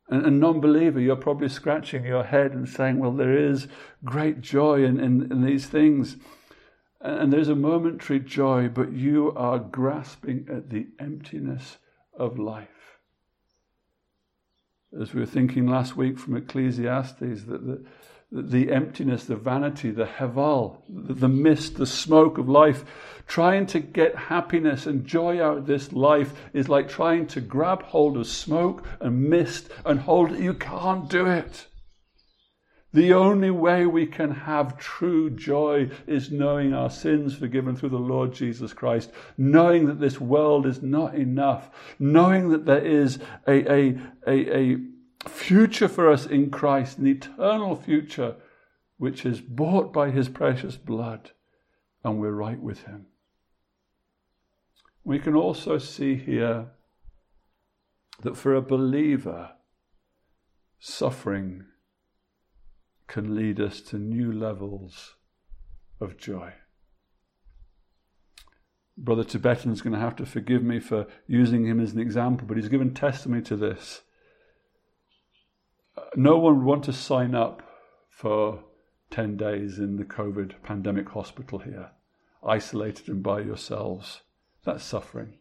And, 0.09 0.25
and 0.25 0.41
non 0.41 0.61
believer, 0.61 1.01
you're 1.01 1.17
probably 1.17 1.49
scratching 1.49 2.05
your 2.05 2.25
head 2.25 2.53
and 2.53 2.69
saying, 2.69 2.99
Well, 2.99 3.13
there 3.13 3.37
is 3.37 3.69
great 4.05 4.41
joy 4.41 4.85
in, 4.85 5.01
in, 5.01 5.33
in 5.33 5.45
these 5.45 5.67
things. 5.67 6.17
And, 7.01 7.19
and 7.19 7.33
there's 7.33 7.49
a 7.49 7.57
momentary 7.57 8.21
joy, 8.21 8.69
but 8.69 8.93
you 8.93 9.33
are 9.35 9.59
grasping 9.59 10.47
at 10.51 10.71
the 10.71 10.89
emptiness 10.99 11.79
of 12.15 12.39
life 12.39 12.80
as 14.99 15.15
we 15.15 15.21
were 15.21 15.27
thinking 15.27 15.67
last 15.67 15.97
week 15.97 16.19
from 16.19 16.37
Ecclesiastes, 16.37 17.45
that 17.45 17.67
the, 17.67 17.85
the 18.33 18.73
emptiness, 18.73 19.25
the 19.25 19.37
vanity, 19.37 19.91
the 19.91 20.07
hevel, 20.07 20.79
the, 20.89 21.29
mist, 21.29 21.77
the 21.77 21.87
smoke 21.87 22.39
of 22.39 22.49
life, 22.49 22.85
trying 23.27 23.67
to 23.67 23.81
get 23.81 24.17
happiness 24.17 24.87
and 24.87 25.07
joy 25.07 25.43
out 25.43 25.59
of 25.59 25.67
this 25.67 25.93
life 25.93 26.33
is 26.53 26.69
like 26.69 26.89
trying 26.89 27.27
to 27.29 27.41
grab 27.41 27.83
hold 27.83 28.17
of 28.17 28.27
smoke 28.27 28.85
and 29.01 29.29
mist 29.29 29.69
and 29.85 30.01
hold 30.01 30.33
it. 30.33 30.41
You 30.41 30.55
can't 30.55 31.09
do 31.09 31.27
it. 31.27 31.67
The 32.93 33.13
only 33.13 33.53
way 33.53 33.87
we 33.87 34.07
can 34.07 34.33
have 34.33 34.77
true 34.77 35.31
joy 35.31 35.91
is 36.09 36.33
knowing 36.33 36.75
our 36.75 36.91
sins 36.91 37.37
forgiven 37.37 37.77
through 37.77 37.91
the 37.91 37.99
Lord 37.99 38.33
Jesus 38.33 38.73
Christ, 38.73 39.13
knowing 39.39 39.87
that 39.87 40.01
this 40.01 40.21
world 40.21 40.67
is 40.67 40.83
not 40.83 41.15
enough, 41.15 41.71
knowing 42.01 42.49
that 42.49 42.67
there 42.67 42.85
is 42.85 43.21
a, 43.47 43.73
a, 43.73 44.01
a, 44.27 44.57
a 44.57 44.77
future 45.29 45.89
for 45.89 46.11
us 46.11 46.27
in 46.27 46.51
Christ, 46.51 46.99
an 46.99 47.07
eternal 47.07 47.77
future 47.77 48.37
which 48.97 49.25
is 49.25 49.41
bought 49.41 49.93
by 49.93 50.11
his 50.11 50.29
precious 50.29 50.77
blood, 50.77 51.31
and 52.05 52.21
we're 52.21 52.31
right 52.31 52.61
with 52.61 52.83
him. 52.85 53.07
We 55.05 55.19
can 55.19 55.35
also 55.35 55.79
see 55.79 56.17
here 56.17 56.69
that 58.23 58.37
for 58.37 58.55
a 58.55 58.63
believer, 58.63 59.53
suffering 60.79 61.65
can 63.07 63.35
lead 63.35 63.59
us 63.59 63.81
to 63.81 63.99
new 63.99 64.31
levels 64.33 65.15
of 66.01 66.17
joy. 66.17 66.53
Brother 68.97 69.25
Tibetan 69.25 69.73
is 69.73 69.81
going 69.81 69.95
to 69.95 69.99
have 69.99 70.17
to 70.17 70.27
forgive 70.27 70.63
me 70.63 70.79
for 70.79 71.07
using 71.27 71.67
him 71.67 71.81
as 71.81 71.93
an 71.93 72.01
example, 72.01 72.47
but 72.47 72.59
he's 72.59 72.69
given 72.69 72.93
testimony 72.93 73.43
to 73.43 73.57
this. 73.57 74.03
No 76.15 76.39
one 76.39 76.57
would 76.57 76.65
want 76.65 76.85
to 76.85 76.93
sign 76.93 77.35
up 77.35 77.63
for 78.09 78.65
10 79.11 79.37
days 79.37 79.79
in 79.79 79.97
the 79.97 80.05
COVID 80.05 80.63
pandemic 80.63 81.09
hospital 81.09 81.59
here, 81.59 81.91
isolated 82.47 83.09
and 83.09 83.23
by 83.23 83.41
yourselves. 83.41 84.23
That's 84.65 84.85
suffering. 84.85 85.39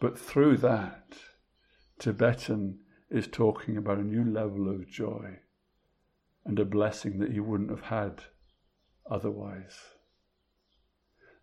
But 0.00 0.18
through 0.18 0.58
that, 0.58 1.14
Tibetan 1.98 2.78
is 3.10 3.26
talking 3.26 3.76
about 3.76 3.98
a 3.98 4.02
new 4.02 4.24
level 4.24 4.70
of 4.70 4.88
joy 4.88 5.40
and 6.44 6.58
a 6.58 6.64
blessing 6.64 7.18
that 7.18 7.32
he 7.32 7.40
wouldn't 7.40 7.70
have 7.70 7.82
had 7.82 8.22
otherwise. 9.10 9.76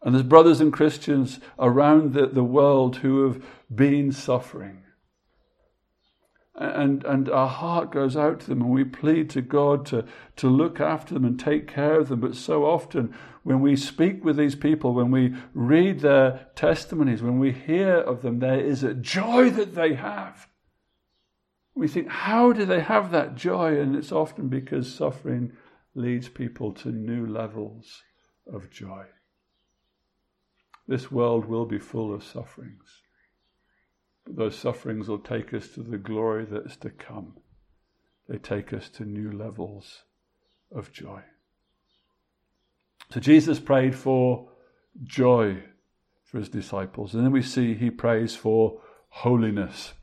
And 0.01 0.15
there's 0.15 0.25
brothers 0.25 0.61
and 0.61 0.73
Christians 0.73 1.39
around 1.59 2.13
the, 2.13 2.27
the 2.27 2.43
world 2.43 2.97
who 2.97 3.27
have 3.27 3.43
been 3.73 4.11
suffering. 4.11 4.83
And, 6.59 7.03
and 7.05 7.29
our 7.29 7.47
heart 7.47 7.91
goes 7.91 8.17
out 8.17 8.39
to 8.39 8.47
them 8.47 8.61
and 8.61 8.71
we 8.71 8.83
plead 8.83 9.29
to 9.31 9.41
God 9.41 9.85
to, 9.87 10.05
to 10.37 10.49
look 10.49 10.79
after 10.79 11.13
them 11.13 11.23
and 11.23 11.39
take 11.39 11.67
care 11.67 11.99
of 11.99 12.09
them. 12.09 12.19
But 12.19 12.35
so 12.35 12.65
often, 12.65 13.13
when 13.43 13.61
we 13.61 13.75
speak 13.75 14.25
with 14.25 14.37
these 14.37 14.55
people, 14.55 14.93
when 14.93 15.11
we 15.11 15.35
read 15.53 15.99
their 15.99 16.47
testimonies, 16.55 17.21
when 17.21 17.37
we 17.37 17.51
hear 17.51 17.97
of 17.97 18.23
them, 18.23 18.39
there 18.39 18.59
is 18.59 18.83
a 18.83 18.95
joy 18.95 19.51
that 19.51 19.75
they 19.75 19.93
have. 19.93 20.47
We 21.75 21.87
think, 21.87 22.09
how 22.09 22.53
do 22.53 22.65
they 22.65 22.81
have 22.81 23.11
that 23.11 23.35
joy? 23.35 23.79
And 23.79 23.95
it's 23.95 24.11
often 24.11 24.47
because 24.49 24.91
suffering 24.91 25.53
leads 25.93 26.27
people 26.27 26.73
to 26.73 26.89
new 26.89 27.27
levels 27.27 28.01
of 28.51 28.71
joy. 28.71 29.05
This 30.87 31.11
world 31.11 31.45
will 31.45 31.65
be 31.65 31.77
full 31.77 32.13
of 32.13 32.23
sufferings. 32.23 33.03
Those 34.29 34.57
sufferings 34.57 35.07
will 35.07 35.19
take 35.19 35.53
us 35.53 35.69
to 35.69 35.81
the 35.81 35.97
glory 35.97 36.45
that's 36.45 36.75
to 36.77 36.89
come. 36.89 37.37
They 38.27 38.37
take 38.37 38.73
us 38.73 38.89
to 38.89 39.05
new 39.05 39.31
levels 39.31 40.03
of 40.71 40.91
joy. 40.91 41.21
So 43.09 43.19
Jesus 43.19 43.59
prayed 43.59 43.95
for 43.95 44.49
joy 45.03 45.63
for 46.25 46.39
his 46.39 46.49
disciples. 46.49 47.13
And 47.13 47.23
then 47.23 47.31
we 47.31 47.41
see 47.41 47.73
he 47.73 47.89
prays 47.89 48.35
for 48.35 48.81
holiness. 49.09 49.93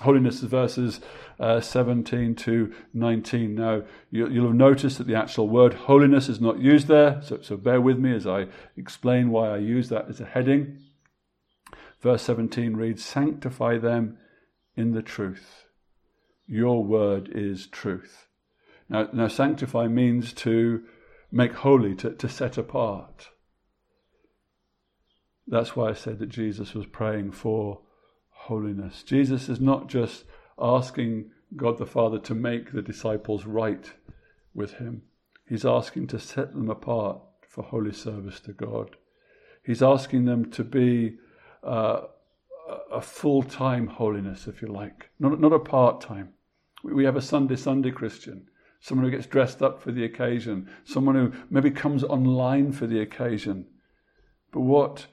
Holiness 0.00 0.42
is 0.42 0.48
verses 0.48 1.00
uh, 1.38 1.60
17 1.60 2.34
to 2.34 2.74
19. 2.92 3.54
Now, 3.54 3.82
you, 4.10 4.24
will 4.24 4.48
have 4.48 4.54
noticed 4.54 4.98
that 4.98 5.06
the 5.06 5.14
actual 5.14 5.48
word 5.48 5.74
holiness 5.74 6.28
is 6.28 6.40
not 6.40 6.58
used 6.58 6.88
there, 6.88 7.20
so, 7.22 7.40
so 7.40 7.56
bear 7.56 7.80
with 7.80 7.98
me 7.98 8.14
as 8.14 8.26
I 8.26 8.48
explain 8.76 9.30
why 9.30 9.50
I 9.50 9.58
use 9.58 9.88
that 9.90 10.08
as 10.08 10.20
a 10.20 10.24
heading. 10.24 10.78
Verse 12.02 12.22
17 12.22 12.76
reads, 12.76 13.04
Sanctify 13.04 13.78
them 13.78 14.18
in 14.76 14.92
the 14.92 15.02
truth. 15.02 15.66
Your 16.46 16.84
word 16.84 17.30
is 17.32 17.68
truth. 17.68 18.26
Now, 18.88 19.08
now 19.12 19.28
sanctify 19.28 19.86
means 19.86 20.32
to 20.34 20.82
make 21.30 21.54
holy, 21.54 21.94
to, 21.96 22.10
to 22.10 22.28
set 22.28 22.58
apart. 22.58 23.28
That's 25.46 25.76
why 25.76 25.90
I 25.90 25.94
said 25.94 26.18
that 26.18 26.28
Jesus 26.28 26.74
was 26.74 26.86
praying 26.86 27.32
for 27.32 27.80
holiness. 28.30 29.02
Jesus 29.04 29.48
is 29.48 29.60
not 29.60 29.88
just 29.88 30.24
asking 30.58 31.30
God 31.54 31.78
the 31.78 31.86
Father 31.86 32.18
to 32.18 32.34
make 32.34 32.72
the 32.72 32.82
disciples 32.82 33.46
right 33.46 33.92
with 34.54 34.74
Him, 34.74 35.02
He's 35.48 35.64
asking 35.64 36.08
to 36.08 36.18
set 36.18 36.52
them 36.52 36.68
apart 36.68 37.20
for 37.48 37.62
holy 37.62 37.92
service 37.92 38.40
to 38.40 38.52
God. 38.52 38.96
He's 39.64 39.82
asking 39.82 40.24
them 40.24 40.50
to 40.52 40.64
be 40.64 41.18
uh, 41.62 42.02
a 42.90 43.00
full 43.00 43.42
time 43.42 43.86
holiness, 43.86 44.46
if 44.46 44.62
you 44.62 44.68
like, 44.68 45.10
not, 45.18 45.40
not 45.40 45.52
a 45.52 45.58
part 45.58 46.00
time. 46.00 46.30
We 46.84 47.04
have 47.04 47.16
a 47.16 47.22
Sunday 47.22 47.56
Sunday 47.56 47.90
Christian, 47.90 48.48
someone 48.80 49.04
who 49.04 49.16
gets 49.16 49.26
dressed 49.26 49.62
up 49.62 49.80
for 49.80 49.92
the 49.92 50.04
occasion, 50.04 50.68
someone 50.84 51.14
who 51.14 51.32
maybe 51.50 51.70
comes 51.70 52.02
online 52.02 52.72
for 52.72 52.86
the 52.86 53.00
occasion. 53.00 53.66
But 54.52 54.60
what 54.60 55.06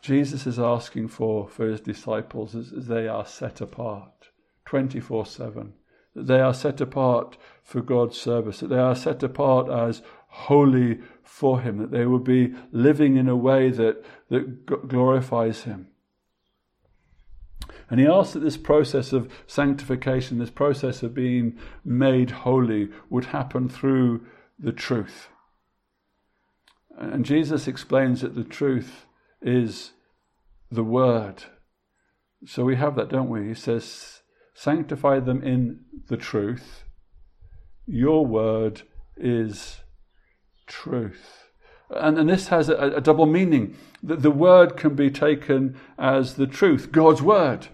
Jesus 0.00 0.46
is 0.46 0.58
asking 0.58 1.08
for 1.08 1.48
for 1.48 1.68
his 1.68 1.80
disciples 1.80 2.54
is, 2.54 2.72
is 2.72 2.86
they 2.86 3.08
are 3.08 3.26
set 3.26 3.60
apart 3.60 4.30
24 4.66 5.26
7. 5.26 5.74
That 6.14 6.26
they 6.26 6.40
are 6.40 6.54
set 6.54 6.80
apart 6.80 7.36
for 7.62 7.80
God's 7.80 8.18
service, 8.18 8.60
that 8.60 8.68
they 8.68 8.78
are 8.78 8.96
set 8.96 9.22
apart 9.22 9.68
as 9.68 10.02
holy 10.28 11.00
for 11.28 11.60
Him, 11.60 11.78
that 11.78 11.90
they 11.90 12.06
would 12.06 12.24
be 12.24 12.54
living 12.72 13.16
in 13.16 13.28
a 13.28 13.36
way 13.36 13.70
that, 13.70 14.02
that 14.30 14.88
glorifies 14.88 15.62
Him. 15.62 15.88
And 17.90 18.00
he 18.00 18.06
asks 18.06 18.32
that 18.32 18.40
this 18.40 18.56
process 18.56 19.12
of 19.12 19.30
sanctification, 19.46 20.38
this 20.38 20.50
process 20.50 21.02
of 21.02 21.14
being 21.14 21.58
made 21.84 22.30
holy, 22.30 22.88
would 23.08 23.26
happen 23.26 23.68
through 23.68 24.26
the 24.58 24.72
truth. 24.72 25.28
And 26.98 27.24
Jesus 27.24 27.68
explains 27.68 28.22
that 28.22 28.34
the 28.34 28.44
truth 28.44 29.06
is 29.40 29.92
the 30.70 30.84
Word. 30.84 31.44
So 32.46 32.64
we 32.64 32.76
have 32.76 32.96
that, 32.96 33.10
don't 33.10 33.30
we? 33.30 33.48
He 33.48 33.54
says, 33.54 34.22
Sanctify 34.54 35.20
them 35.20 35.42
in 35.42 35.80
the 36.08 36.16
truth. 36.16 36.84
Your 37.86 38.26
Word 38.26 38.82
is 39.16 39.80
truth. 40.68 41.48
And, 41.90 42.18
and 42.18 42.28
this 42.28 42.48
has 42.48 42.68
a, 42.68 42.76
a 42.76 43.00
double 43.00 43.26
meaning. 43.26 43.76
The, 44.02 44.16
the 44.16 44.30
Word 44.30 44.76
can 44.76 44.94
be 44.94 45.10
taken 45.10 45.76
as 45.98 46.34
the 46.34 46.46
truth, 46.46 46.92
God's 46.92 47.22
Word. 47.22 47.68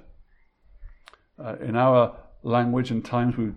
Uh, 1.38 1.56
in 1.60 1.76
our 1.76 2.16
language 2.42 2.90
and 2.90 3.04
times, 3.04 3.36
we 3.36 3.52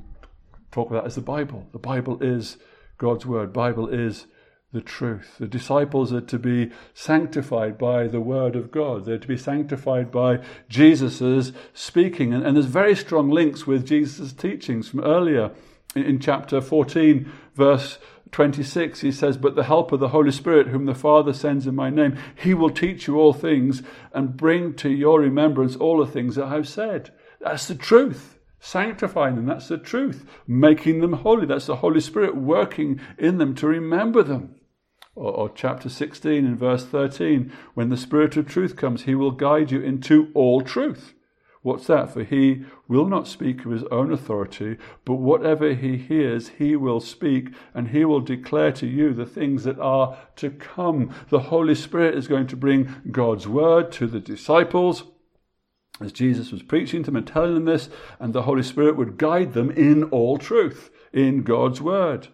talk 0.72 0.90
about 0.90 1.06
as 1.06 1.16
the 1.16 1.22
Bible. 1.22 1.68
The 1.72 1.80
Bible 1.80 2.22
is 2.22 2.58
God's 2.98 3.26
Word. 3.26 3.54
Bible 3.54 3.88
is 3.88 4.26
the 4.74 4.82
truth. 4.82 5.38
The 5.40 5.48
disciples 5.48 6.12
are 6.12 6.22
to 6.22 6.40
be 6.40 6.72
sanctified 6.94 7.78
by 7.78 8.08
the 8.08 8.20
word 8.20 8.56
of 8.56 8.70
God. 8.70 9.06
They're 9.06 9.18
to 9.18 9.28
be 9.28 9.38
sanctified 9.38 10.12
by 10.12 10.40
Jesus' 10.68 11.54
speaking. 11.74 12.34
And, 12.34 12.46
and 12.46 12.56
there's 12.56 12.66
very 12.66 12.96
strong 12.96 13.30
links 13.30 13.66
with 13.66 13.88
Jesus' 13.88 14.34
teachings 14.34 14.90
from 14.90 15.00
earlier 15.02 15.52
in, 15.96 16.04
in 16.04 16.20
chapter 16.20 16.60
14, 16.60 17.32
verse 17.56 17.98
26. 18.32 19.02
He 19.02 19.12
says, 19.12 19.38
But 19.38 19.56
the 19.56 19.64
help 19.64 19.92
of 19.92 20.00
the 20.00 20.10
Holy 20.10 20.32
Spirit, 20.32 20.68
whom 20.68 20.86
the 20.86 20.96
Father 20.96 21.34
sends 21.34 21.68
in 21.68 21.76
my 21.76 21.90
name, 21.90 22.18
he 22.36 22.54
will 22.54 22.70
teach 22.70 23.08
you 23.08 23.18
all 23.18 23.34
things 23.34 23.82
and 24.14 24.38
bring 24.38 24.74
to 24.76 24.90
your 24.90 25.20
remembrance 25.20 25.76
all 25.76 26.04
the 26.04 26.12
things 26.12 26.36
that 26.36 26.46
I've 26.46 26.68
said. 26.68 27.12
That's 27.40 27.68
the 27.68 27.76
truth 27.76 28.38
sanctifying 28.60 29.36
them. 29.36 29.46
That's 29.46 29.68
the 29.68 29.78
truth. 29.78 30.26
Making 30.48 31.02
them 31.02 31.14
holy. 31.14 31.46
That's 31.46 31.68
the 31.68 31.78
Holy 31.78 32.02
Spirit 32.02 32.36
working 32.36 33.00
in 33.18 33.38
them 33.38 33.56
to 33.56 33.68
remember 33.68 34.24
them. 34.24 34.56
Or, 35.16 35.32
or, 35.32 35.50
chapter 35.50 35.90
16 35.90 36.46
and 36.46 36.60
verse 36.60 36.86
13, 36.86 37.52
when 37.74 37.90
the 37.90 37.98
Spirit 37.98 38.38
of 38.38 38.48
truth 38.48 38.76
comes, 38.76 39.04
he 39.04 39.16
will 39.16 39.32
guide 39.32 39.72
you 39.72 39.82
into 39.82 40.30
all 40.36 40.62
truth. 40.62 41.14
What's 41.62 41.88
that? 41.88 42.14
For 42.14 42.24
he 42.24 42.64
will 42.88 43.08
not 43.08 43.28
speak 43.28 43.66
of 43.66 43.72
his 43.72 43.84
own 43.86 44.12
authority, 44.12 44.78
but 45.06 45.16
whatever 45.16 45.74
he 45.74 45.98
hears, 45.98 46.50
he 46.50 46.76
will 46.76 47.00
speak, 47.00 47.50
and 47.74 47.90
he 47.90 48.06
will 48.06 48.22
declare 48.22 48.72
to 48.74 48.88
you 48.88 49.14
the 49.14 49.26
things 49.26 49.64
that 49.64 49.80
are 49.80 50.18
to 50.38 50.50
come. 50.50 51.14
The 51.30 51.40
Holy 51.40 51.76
Spirit 51.76 52.16
is 52.16 52.28
going 52.28 52.48
to 52.48 52.56
bring 52.56 52.96
God's 53.12 53.48
word 53.48 53.92
to 53.94 54.08
the 54.08 54.20
disciples 54.20 55.04
as 56.00 56.12
Jesus 56.12 56.52
was 56.52 56.62
preaching 56.62 57.02
to 57.04 57.08
them 57.08 57.16
and 57.18 57.28
telling 57.28 57.56
them 57.56 57.66
this, 57.66 57.90
and 58.20 58.34
the 58.34 58.44
Holy 58.44 58.64
Spirit 58.64 58.96
would 58.98 59.18
guide 59.18 59.54
them 59.54 59.72
in 59.72 60.04
all 60.06 60.38
truth, 60.38 60.92
in 61.12 61.44
God's 61.44 61.82
word. 61.82 62.28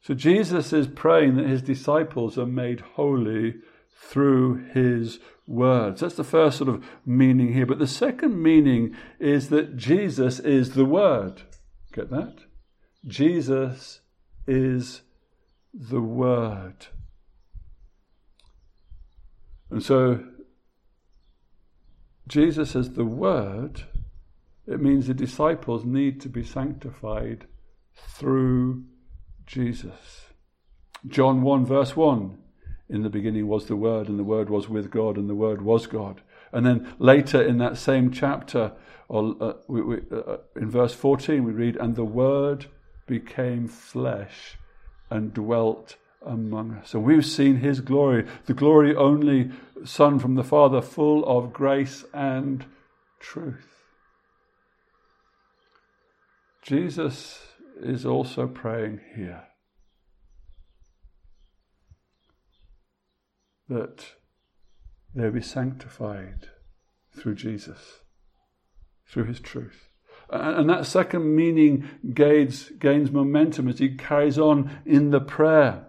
So 0.00 0.14
Jesus 0.14 0.72
is 0.72 0.86
praying 0.86 1.36
that 1.36 1.46
his 1.46 1.62
disciples 1.62 2.38
are 2.38 2.46
made 2.46 2.80
holy 2.80 3.56
through 4.00 4.64
his 4.72 5.20
words. 5.46 6.00
That's 6.00 6.14
the 6.14 6.24
first 6.24 6.58
sort 6.58 6.70
of 6.70 6.84
meaning 7.04 7.52
here. 7.52 7.66
But 7.66 7.78
the 7.78 7.86
second 7.86 8.42
meaning 8.42 8.96
is 9.18 9.50
that 9.50 9.76
Jesus 9.76 10.38
is 10.40 10.74
the 10.74 10.84
Word. 10.84 11.42
Get 11.92 12.10
that? 12.10 12.38
Jesus 13.06 14.00
is 14.46 15.02
the 15.74 16.00
Word. 16.00 16.86
And 19.70 19.82
so, 19.82 20.24
Jesus 22.26 22.74
as 22.74 22.92
the 22.92 23.04
Word, 23.04 23.84
it 24.66 24.80
means 24.80 25.06
the 25.06 25.14
disciples 25.14 25.84
need 25.84 26.20
to 26.22 26.28
be 26.28 26.44
sanctified 26.44 27.46
through 27.94 28.84
Jesus. 29.46 30.26
John 31.06 31.42
1, 31.42 31.66
verse 31.66 31.96
1 31.96 32.38
In 32.90 33.02
the 33.02 33.08
beginning 33.08 33.46
was 33.46 33.66
the 33.66 33.76
Word, 33.76 34.08
and 34.08 34.18
the 34.18 34.24
Word 34.24 34.50
was 34.50 34.68
with 34.68 34.90
God, 34.90 35.16
and 35.16 35.30
the 35.30 35.34
Word 35.34 35.62
was 35.62 35.86
God. 35.86 36.22
And 36.52 36.66
then 36.66 36.92
later 36.98 37.40
in 37.40 37.58
that 37.58 37.78
same 37.78 38.10
chapter, 38.10 38.72
or 39.08 39.36
uh, 39.40 39.52
we, 39.68 39.80
we, 39.80 39.96
uh, 40.10 40.38
in 40.56 40.68
verse 40.70 40.92
14, 40.92 41.44
we 41.44 41.52
read, 41.52 41.76
And 41.76 41.94
the 41.94 42.04
Word 42.04 42.66
became 43.06 43.68
flesh 43.68 44.56
and 45.08 45.32
dwelt 45.32 45.96
among 46.26 46.74
us. 46.74 46.90
So 46.90 46.98
we've 46.98 47.24
seen 47.24 47.58
his 47.58 47.80
glory, 47.80 48.26
the 48.46 48.54
glory 48.54 48.94
only 48.96 49.50
Son 49.84 50.18
from 50.18 50.34
the 50.34 50.44
Father, 50.44 50.82
full 50.82 51.24
of 51.26 51.52
grace 51.52 52.04
and 52.12 52.64
truth. 53.20 53.84
Jesus 56.62 57.40
is 57.80 58.04
also 58.04 58.48
praying 58.48 59.00
here 59.14 59.44
that 63.70 64.04
they'll 65.14 65.30
be 65.30 65.40
sanctified 65.40 66.48
through 67.16 67.36
Jesus, 67.36 68.00
through 69.08 69.24
his 69.24 69.40
truth. 69.40 69.88
And 70.28 70.68
that 70.68 70.86
second 70.86 71.34
meaning 71.34 71.88
gains, 72.14 72.70
gains 72.78 73.10
momentum 73.10 73.68
as 73.68 73.78
he 73.78 73.96
carries 73.96 74.38
on 74.38 74.78
in 74.84 75.10
the 75.10 75.20
prayer. 75.20 75.86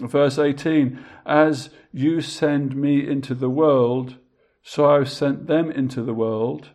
Verse 0.00 0.38
18 0.38 1.02
As 1.24 1.70
you 1.92 2.20
send 2.20 2.76
me 2.76 3.06
into 3.06 3.34
the 3.34 3.48
world, 3.48 4.16
so 4.62 4.90
I've 4.90 5.10
sent 5.10 5.46
them 5.46 5.70
into 5.70 6.02
the 6.02 6.14
world. 6.14 6.70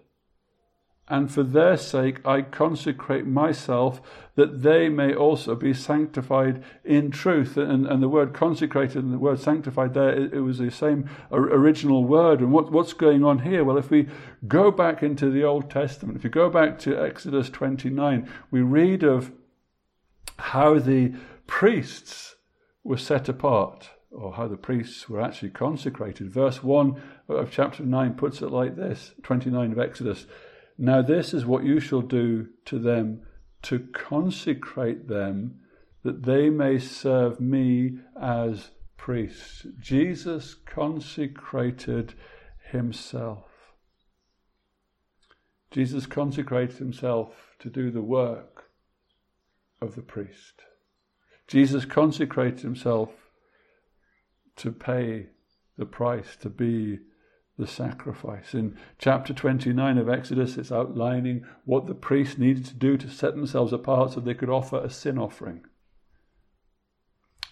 And 1.09 1.31
for 1.31 1.43
their 1.43 1.77
sake 1.77 2.25
I 2.25 2.41
consecrate 2.41 3.25
myself 3.25 4.01
that 4.35 4.63
they 4.63 4.89
may 4.89 5.13
also 5.13 5.53
be 5.53 5.73
sanctified 5.73 6.63
in 6.83 7.11
truth. 7.11 7.57
And, 7.57 7.85
and 7.85 8.01
the 8.01 8.09
word 8.09 8.33
consecrated 8.33 9.03
and 9.03 9.13
the 9.13 9.19
word 9.19 9.39
sanctified 9.39 9.93
there, 9.93 10.09
it, 10.09 10.33
it 10.33 10.39
was 10.39 10.57
the 10.57 10.71
same 10.71 11.09
original 11.31 12.03
word. 12.05 12.39
And 12.39 12.51
what, 12.51 12.71
what's 12.71 12.93
going 12.93 13.23
on 13.23 13.39
here? 13.39 13.63
Well, 13.63 13.77
if 13.77 13.91
we 13.91 14.07
go 14.47 14.71
back 14.71 15.03
into 15.03 15.29
the 15.29 15.43
Old 15.43 15.69
Testament, 15.69 16.17
if 16.17 16.23
you 16.23 16.29
go 16.29 16.49
back 16.49 16.79
to 16.79 16.97
Exodus 16.97 17.49
29, 17.49 18.29
we 18.49 18.61
read 18.61 19.03
of 19.03 19.31
how 20.37 20.79
the 20.79 21.13
priests 21.47 22.35
were 22.83 22.97
set 22.97 23.29
apart, 23.29 23.89
or 24.11 24.33
how 24.33 24.47
the 24.47 24.57
priests 24.57 25.09
were 25.09 25.21
actually 25.21 25.49
consecrated. 25.49 26.29
Verse 26.31 26.63
1 26.63 27.01
of 27.29 27.51
chapter 27.51 27.83
9 27.83 28.13
puts 28.15 28.41
it 28.41 28.49
like 28.49 28.75
this 28.75 29.13
29 29.23 29.71
of 29.71 29.79
Exodus. 29.79 30.25
Now, 30.77 31.01
this 31.01 31.33
is 31.33 31.45
what 31.45 31.63
you 31.63 31.79
shall 31.79 32.01
do 32.01 32.49
to 32.65 32.79
them 32.79 33.21
to 33.63 33.79
consecrate 33.93 35.07
them 35.07 35.59
that 36.03 36.23
they 36.23 36.49
may 36.49 36.79
serve 36.79 37.39
me 37.39 37.99
as 38.19 38.71
priests. 38.97 39.65
Jesus 39.79 40.53
consecrated 40.53 42.13
himself. 42.71 43.45
Jesus 45.71 46.05
consecrated 46.05 46.77
himself 46.77 47.55
to 47.59 47.69
do 47.69 47.89
the 47.89 48.01
work 48.01 48.65
of 49.81 49.95
the 49.95 50.01
priest. 50.01 50.61
Jesus 51.47 51.85
consecrated 51.85 52.59
himself 52.59 53.09
to 54.57 54.71
pay 54.71 55.27
the 55.77 55.85
price, 55.85 56.35
to 56.37 56.49
be 56.49 56.99
the 57.57 57.67
sacrifice. 57.67 58.53
In 58.53 58.77
chapter 58.97 59.33
29 59.33 59.97
of 59.97 60.09
Exodus, 60.09 60.57
it's 60.57 60.71
outlining 60.71 61.45
what 61.65 61.85
the 61.85 61.93
priests 61.93 62.37
needed 62.37 62.65
to 62.65 62.73
do 62.73 62.97
to 62.97 63.09
set 63.09 63.35
themselves 63.35 63.71
apart 63.71 64.11
so 64.11 64.19
they 64.19 64.33
could 64.33 64.49
offer 64.49 64.79
a 64.79 64.89
sin 64.89 65.17
offering. 65.17 65.61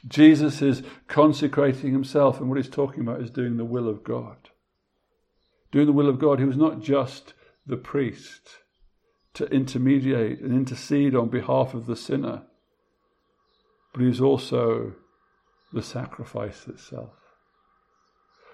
Jesus 0.08 0.62
is 0.62 0.82
consecrating 1.08 1.94
himself, 1.94 2.40
and 2.40 2.50
what 2.50 2.58
he's 2.58 2.70
talking 2.70 3.02
about 3.02 3.22
is 3.22 3.30
doing 3.30 3.58
the 3.58 3.66
will 3.66 3.88
of 3.88 4.04
God. 4.04 4.50
Doing 5.72 5.86
the 5.86 5.94
will 5.94 6.10
of 6.10 6.20
God, 6.20 6.40
he 6.40 6.46
was 6.46 6.58
not 6.58 6.82
just 6.82 7.34
the 7.68 7.78
priest 7.78 8.50
to 9.36 9.46
intermediate 9.46 10.42
and 10.42 10.52
intercede 10.52 11.16
on 11.16 11.30
behalf 11.30 11.74
of 11.74 11.86
the 11.86 11.96
sinner 11.96 12.44
but 13.92 14.02
he 14.02 14.10
is 14.10 14.22
also 14.22 14.94
the 15.74 15.82
sacrifice 15.82 16.68
itself. 16.68 17.12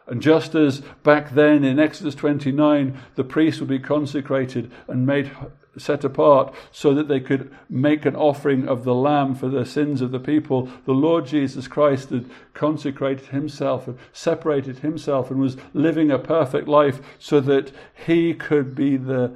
And 0.07 0.21
just 0.21 0.55
as 0.55 0.81
back 1.03 1.31
then 1.31 1.63
in 1.63 1.79
Exodus 1.79 2.15
29, 2.15 2.97
the 3.15 3.23
priests 3.23 3.59
would 3.59 3.69
be 3.69 3.79
consecrated 3.79 4.71
and 4.87 5.05
made 5.05 5.31
set 5.77 6.03
apart 6.03 6.55
so 6.71 6.93
that 6.93 7.07
they 7.07 7.19
could 7.19 7.53
make 7.69 8.05
an 8.05 8.15
offering 8.15 8.67
of 8.67 8.83
the 8.83 8.95
lamb 8.95 9.35
for 9.35 9.47
the 9.47 9.65
sins 9.65 10.01
of 10.01 10.11
the 10.11 10.19
people, 10.19 10.69
the 10.85 10.93
Lord 10.93 11.27
Jesus 11.27 11.67
Christ 11.67 12.09
had 12.09 12.29
consecrated 12.53 13.27
himself 13.27 13.87
and 13.87 13.99
separated 14.11 14.79
himself 14.79 15.29
and 15.29 15.39
was 15.39 15.57
living 15.73 16.09
a 16.09 16.17
perfect 16.17 16.67
life 16.67 16.99
so 17.19 17.39
that 17.41 17.71
he 17.93 18.33
could 18.33 18.73
be 18.73 18.97
the 18.97 19.35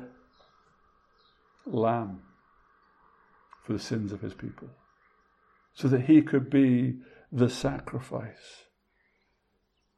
lamb 1.68 2.22
for 3.64 3.74
the 3.74 3.80
sins 3.80 4.12
of 4.12 4.22
his 4.22 4.34
people 4.34 4.70
so 5.74 5.88
that 5.88 6.02
he 6.02 6.22
could 6.22 6.50
be 6.50 6.96
the 7.32 7.50
sacrifice, 7.50 8.66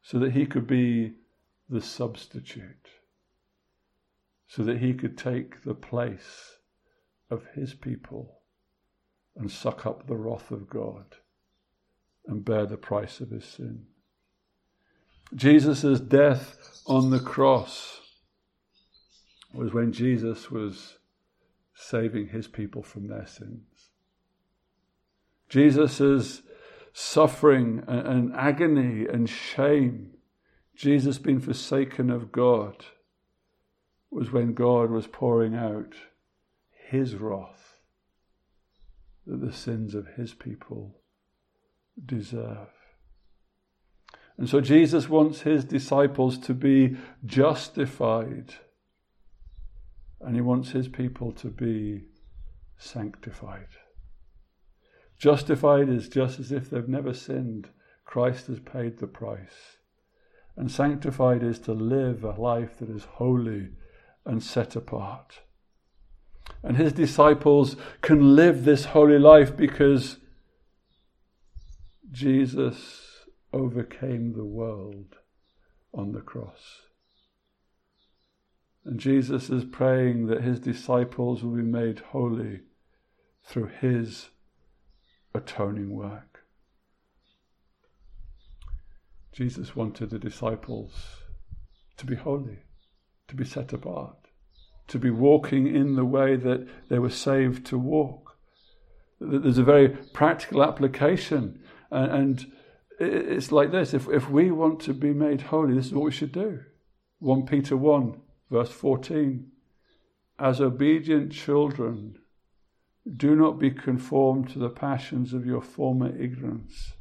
so 0.03 0.19
that 0.19 0.33
he 0.33 0.45
could 0.45 0.67
be 0.67 1.13
the 1.69 1.81
substitute, 1.81 2.89
so 4.47 4.63
that 4.63 4.77
he 4.77 4.93
could 4.93 5.17
take 5.17 5.63
the 5.63 5.73
place 5.73 6.57
of 7.29 7.45
his 7.55 7.73
people 7.73 8.41
and 9.35 9.49
suck 9.49 9.85
up 9.85 10.05
the 10.05 10.15
wrath 10.15 10.51
of 10.51 10.69
God 10.69 11.15
and 12.27 12.45
bear 12.45 12.65
the 12.65 12.77
price 12.77 13.21
of 13.21 13.29
his 13.31 13.45
sin. 13.45 13.85
Jesus' 15.33 15.99
death 15.99 16.81
on 16.85 17.09
the 17.09 17.19
cross 17.19 18.01
was 19.53 19.73
when 19.73 19.91
Jesus 19.91 20.51
was 20.51 20.97
saving 21.73 22.27
his 22.27 22.47
people 22.47 22.83
from 22.83 23.07
their 23.07 23.25
sins. 23.25 23.89
Jesus' 25.49 26.41
suffering 26.93 27.83
and 27.87 28.33
agony 28.35 29.07
and 29.07 29.27
shame, 29.27 30.11
Jesus 30.75 31.17
being 31.17 31.39
forsaken 31.39 32.09
of 32.09 32.31
God, 32.31 32.85
was 34.11 34.31
when 34.31 34.53
God 34.53 34.91
was 34.91 35.07
pouring 35.07 35.55
out 35.55 35.95
his 36.89 37.15
wrath 37.15 37.77
that 39.25 39.41
the 39.41 39.53
sins 39.53 39.95
of 39.95 40.07
his 40.15 40.33
people 40.33 40.99
deserve. 42.05 42.69
And 44.37 44.49
so 44.49 44.61
Jesus 44.61 45.09
wants 45.09 45.41
his 45.41 45.63
disciples 45.63 46.37
to 46.39 46.53
be 46.53 46.97
justified, 47.25 48.53
and 50.21 50.35
he 50.35 50.41
wants 50.41 50.71
his 50.71 50.87
people 50.87 51.31
to 51.33 51.47
be 51.47 52.05
sanctified. 52.77 53.67
Justified 55.23 55.87
is 55.87 56.09
just 56.09 56.37
as 56.37 56.51
if 56.51 56.69
they've 56.69 56.89
never 56.89 57.13
sinned. 57.13 57.69
Christ 58.03 58.47
has 58.47 58.59
paid 58.59 58.97
the 58.97 59.07
price. 59.07 59.77
And 60.57 60.69
sanctified 60.69 61.41
is 61.41 61.59
to 61.59 61.71
live 61.71 62.25
a 62.25 62.31
life 62.31 62.79
that 62.79 62.89
is 62.89 63.05
holy 63.05 63.69
and 64.25 64.43
set 64.43 64.75
apart. 64.75 65.39
And 66.61 66.75
his 66.75 66.91
disciples 66.91 67.77
can 68.01 68.35
live 68.35 68.65
this 68.65 68.83
holy 68.83 69.17
life 69.17 69.55
because 69.55 70.17
Jesus 72.11 73.25
overcame 73.53 74.33
the 74.33 74.43
world 74.43 75.15
on 75.93 76.11
the 76.11 76.19
cross. 76.19 76.81
And 78.83 78.99
Jesus 78.99 79.49
is 79.49 79.63
praying 79.63 80.27
that 80.27 80.41
his 80.41 80.59
disciples 80.59 81.45
will 81.45 81.55
be 81.55 81.61
made 81.61 81.99
holy 82.11 82.63
through 83.45 83.67
his 83.79 84.27
atoning 85.33 85.89
work. 85.95 86.43
Jesus 89.31 89.75
wanted 89.75 90.11
the 90.11 90.19
disciples 90.19 90.91
to 91.97 92.05
be 92.05 92.15
holy, 92.15 92.59
to 93.27 93.35
be 93.35 93.45
set 93.45 93.73
apart, 93.73 94.15
to 94.87 94.99
be 94.99 95.09
walking 95.09 95.67
in 95.67 95.95
the 95.95 96.05
way 96.05 96.35
that 96.35 96.67
they 96.89 96.99
were 96.99 97.09
saved 97.09 97.65
to 97.67 97.77
walk. 97.77 98.37
There's 99.19 99.57
a 99.57 99.63
very 99.63 99.89
practical 99.89 100.63
application, 100.63 101.63
and 101.89 102.51
it's 102.99 103.51
like 103.51 103.71
this 103.71 103.93
if, 103.93 104.07
if 104.09 104.29
we 104.29 104.51
want 104.51 104.81
to 104.81 104.93
be 104.93 105.13
made 105.13 105.41
holy, 105.41 105.73
this 105.73 105.87
is 105.87 105.93
what 105.93 106.05
we 106.05 106.11
should 106.11 106.31
do. 106.31 106.61
1 107.19 107.45
Peter 107.45 107.77
1, 107.77 108.19
verse 108.51 108.71
14. 108.71 109.49
As 110.37 110.59
obedient 110.59 111.31
children, 111.31 112.19
do 113.11 113.35
not 113.35 113.59
be 113.59 113.71
conformed 113.71 114.49
to 114.49 114.59
the 114.59 114.69
passions 114.69 115.33
of 115.33 115.45
your 115.45 115.61
former 115.61 116.15
ignorance. 116.15 116.93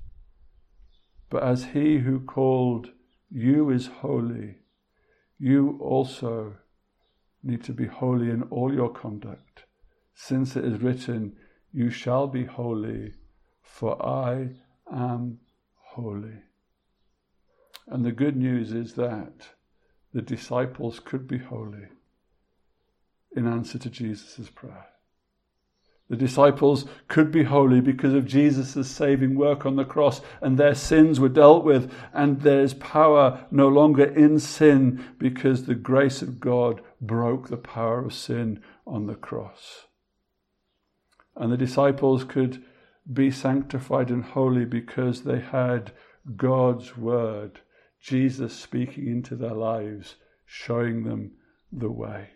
But 1.31 1.45
as 1.45 1.65
he 1.67 1.99
who 1.99 2.21
called 2.21 2.91
you 3.31 3.71
is 3.71 3.87
holy, 3.87 4.57
you 5.39 5.79
also 5.81 6.57
need 7.43 7.65
to 7.65 7.73
be 7.73 7.87
holy 7.87 8.31
in 8.31 8.43
all 8.45 8.73
your 8.73 8.93
conduct, 8.93 9.65
since 10.15 10.57
it 10.57 10.65
is 10.65 10.83
written, 10.83 11.37
You 11.73 11.91
shall 11.91 12.27
be 12.27 12.45
holy, 12.45 13.15
for 13.63 14.05
I 14.05 14.51
am 14.93 15.39
holy. 15.77 16.43
And 17.87 18.05
the 18.05 18.13
good 18.13 18.37
news 18.37 18.73
is 18.73 18.95
that 18.95 19.49
the 20.13 20.23
disciples 20.23 21.01
could 21.01 21.27
be 21.27 21.39
holy 21.39 21.89
in 23.35 23.47
answer 23.47 23.79
to 23.79 23.91
Jesus' 23.91 24.51
prayer. 24.51 24.92
The 26.13 26.19
disciples 26.19 26.85
could 27.09 27.33
be 27.33 27.45
holy 27.45 27.81
because 27.81 28.13
of 28.13 28.27
Jesus' 28.27 28.87
saving 28.87 29.35
work 29.35 29.65
on 29.65 29.77
the 29.77 29.85
cross, 29.87 30.21
and 30.43 30.59
their 30.59 30.75
sins 30.75 31.19
were 31.19 31.31
dealt 31.31 31.65
with, 31.65 31.91
and 32.13 32.43
there 32.43 32.61
is 32.61 32.75
power 32.75 33.47
no 33.51 33.67
longer 33.67 34.05
in 34.05 34.39
sin 34.39 35.03
because 35.17 35.65
the 35.65 35.75
grace 35.75 36.21
of 36.21 36.39
God 36.39 36.83
broke 37.01 37.49
the 37.49 37.57
power 37.57 38.05
of 38.05 38.13
sin 38.13 38.63
on 38.87 39.07
the 39.07 39.15
cross. 39.15 39.87
And 41.35 41.51
the 41.51 41.57
disciples 41.57 42.25
could 42.25 42.63
be 43.11 43.31
sanctified 43.31 44.11
and 44.11 44.23
holy 44.23 44.67
because 44.67 45.23
they 45.23 45.41
had 45.41 45.93
God's 46.37 46.95
word, 46.95 47.61
Jesus 48.03 48.55
speaking 48.55 49.07
into 49.07 49.35
their 49.35 49.55
lives, 49.55 50.17
showing 50.45 51.05
them 51.05 51.39
the 51.73 51.91
way. 51.91 52.33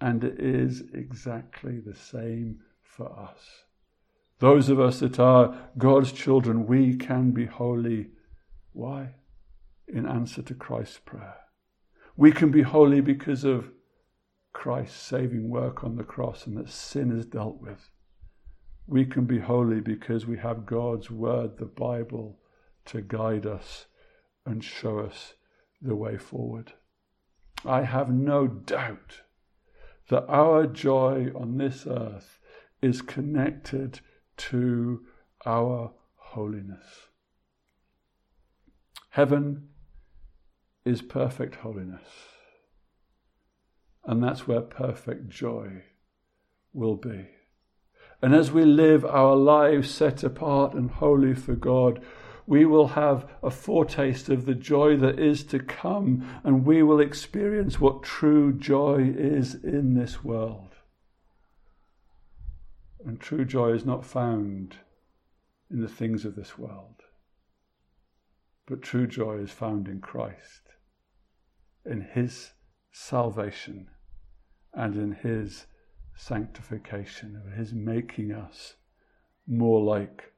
And 0.00 0.22
it 0.24 0.38
is 0.38 0.84
exactly 0.92 1.80
the 1.80 1.94
same 1.94 2.60
for 2.82 3.18
us. 3.18 3.64
Those 4.38 4.68
of 4.68 4.78
us 4.78 5.00
that 5.00 5.18
are 5.18 5.70
God's 5.78 6.12
children, 6.12 6.66
we 6.66 6.96
can 6.96 7.30
be 7.30 7.46
holy. 7.46 8.10
Why? 8.72 9.14
In 9.88 10.06
answer 10.06 10.42
to 10.42 10.54
Christ's 10.54 10.98
prayer. 10.98 11.36
We 12.16 12.32
can 12.32 12.50
be 12.50 12.62
holy 12.62 13.00
because 13.00 13.44
of 13.44 13.70
Christ's 14.52 15.00
saving 15.00 15.48
work 15.48 15.84
on 15.84 15.96
the 15.96 16.04
cross 16.04 16.46
and 16.46 16.56
that 16.56 16.70
sin 16.70 17.10
is 17.16 17.26
dealt 17.26 17.60
with. 17.60 17.90
We 18.86 19.04
can 19.04 19.24
be 19.24 19.38
holy 19.38 19.80
because 19.80 20.26
we 20.26 20.38
have 20.38 20.66
God's 20.66 21.10
Word, 21.10 21.58
the 21.58 21.66
Bible, 21.66 22.38
to 22.86 23.00
guide 23.00 23.46
us 23.46 23.86
and 24.44 24.62
show 24.62 25.00
us 25.00 25.34
the 25.82 25.96
way 25.96 26.16
forward. 26.16 26.72
I 27.64 27.82
have 27.82 28.10
no 28.10 28.46
doubt 28.46 29.22
that 30.08 30.26
our 30.28 30.66
joy 30.66 31.30
on 31.34 31.58
this 31.58 31.86
earth 31.86 32.38
is 32.80 33.02
connected 33.02 34.00
to 34.36 35.04
our 35.44 35.92
holiness. 36.16 37.08
Heaven 39.10 39.68
is 40.84 41.02
perfect 41.02 41.56
holiness, 41.56 42.08
and 44.04 44.22
that's 44.22 44.46
where 44.46 44.60
perfect 44.60 45.28
joy 45.28 45.82
will 46.72 46.96
be. 46.96 47.28
And 48.22 48.34
as 48.34 48.52
we 48.52 48.64
live 48.64 49.04
our 49.04 49.34
lives 49.34 49.90
set 49.90 50.22
apart 50.22 50.74
and 50.74 50.90
holy 50.90 51.34
for 51.34 51.54
God, 51.54 52.02
we 52.46 52.64
will 52.64 52.88
have 52.88 53.28
a 53.42 53.50
foretaste 53.50 54.28
of 54.28 54.46
the 54.46 54.54
joy 54.54 54.96
that 54.96 55.18
is 55.18 55.42
to 55.44 55.58
come, 55.58 56.40
and 56.44 56.64
we 56.64 56.82
will 56.82 57.00
experience 57.00 57.80
what 57.80 58.04
true 58.04 58.52
joy 58.52 59.12
is 59.16 59.54
in 59.54 59.94
this 59.94 60.22
world. 60.22 60.74
And 63.04 63.20
true 63.20 63.44
joy 63.44 63.72
is 63.72 63.84
not 63.84 64.04
found 64.04 64.76
in 65.70 65.80
the 65.80 65.88
things 65.88 66.24
of 66.24 66.36
this 66.36 66.56
world, 66.56 67.02
but 68.66 68.82
true 68.82 69.08
joy 69.08 69.38
is 69.38 69.50
found 69.50 69.88
in 69.88 70.00
Christ, 70.00 70.62
in 71.84 72.00
His 72.00 72.52
salvation, 72.92 73.88
and 74.72 74.94
in 74.94 75.12
His 75.12 75.66
sanctification, 76.14 77.42
of 77.44 77.58
His 77.58 77.72
making 77.72 78.30
us 78.30 78.74
more 79.48 79.82
like 79.82 80.32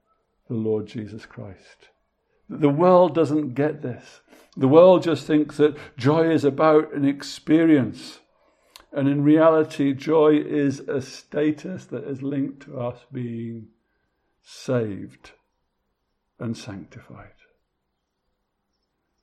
the 0.48 0.54
Lord 0.54 0.86
Jesus 0.86 1.26
Christ. 1.26 1.90
The 2.48 2.68
world 2.68 3.14
doesn't 3.14 3.54
get 3.54 3.82
this. 3.82 4.20
The 4.56 4.68
world 4.68 5.02
just 5.02 5.26
thinks 5.26 5.58
that 5.58 5.76
joy 5.96 6.30
is 6.30 6.44
about 6.44 6.92
an 6.92 7.04
experience. 7.04 8.20
And 8.92 9.06
in 9.06 9.22
reality, 9.22 9.92
joy 9.92 10.36
is 10.36 10.80
a 10.80 11.00
status 11.02 11.84
that 11.86 12.04
is 12.04 12.22
linked 12.22 12.62
to 12.62 12.80
us 12.80 12.98
being 13.12 13.68
saved 14.42 15.32
and 16.38 16.56
sanctified. 16.56 17.34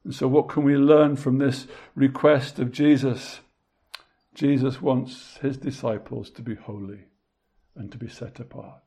And 0.03 0.13
so, 0.13 0.27
what 0.27 0.49
can 0.49 0.63
we 0.63 0.77
learn 0.77 1.15
from 1.15 1.39
this 1.39 1.65
request 1.95 2.59
of 2.59 2.71
Jesus? 2.71 3.39
Jesus 4.35 4.81
wants 4.81 5.37
his 5.41 5.57
disciples 5.57 6.29
to 6.31 6.43
be 6.43 6.55
holy 6.55 7.05
and 7.75 7.91
to 7.91 7.97
be 7.97 8.07
set 8.07 8.39
apart. 8.39 8.83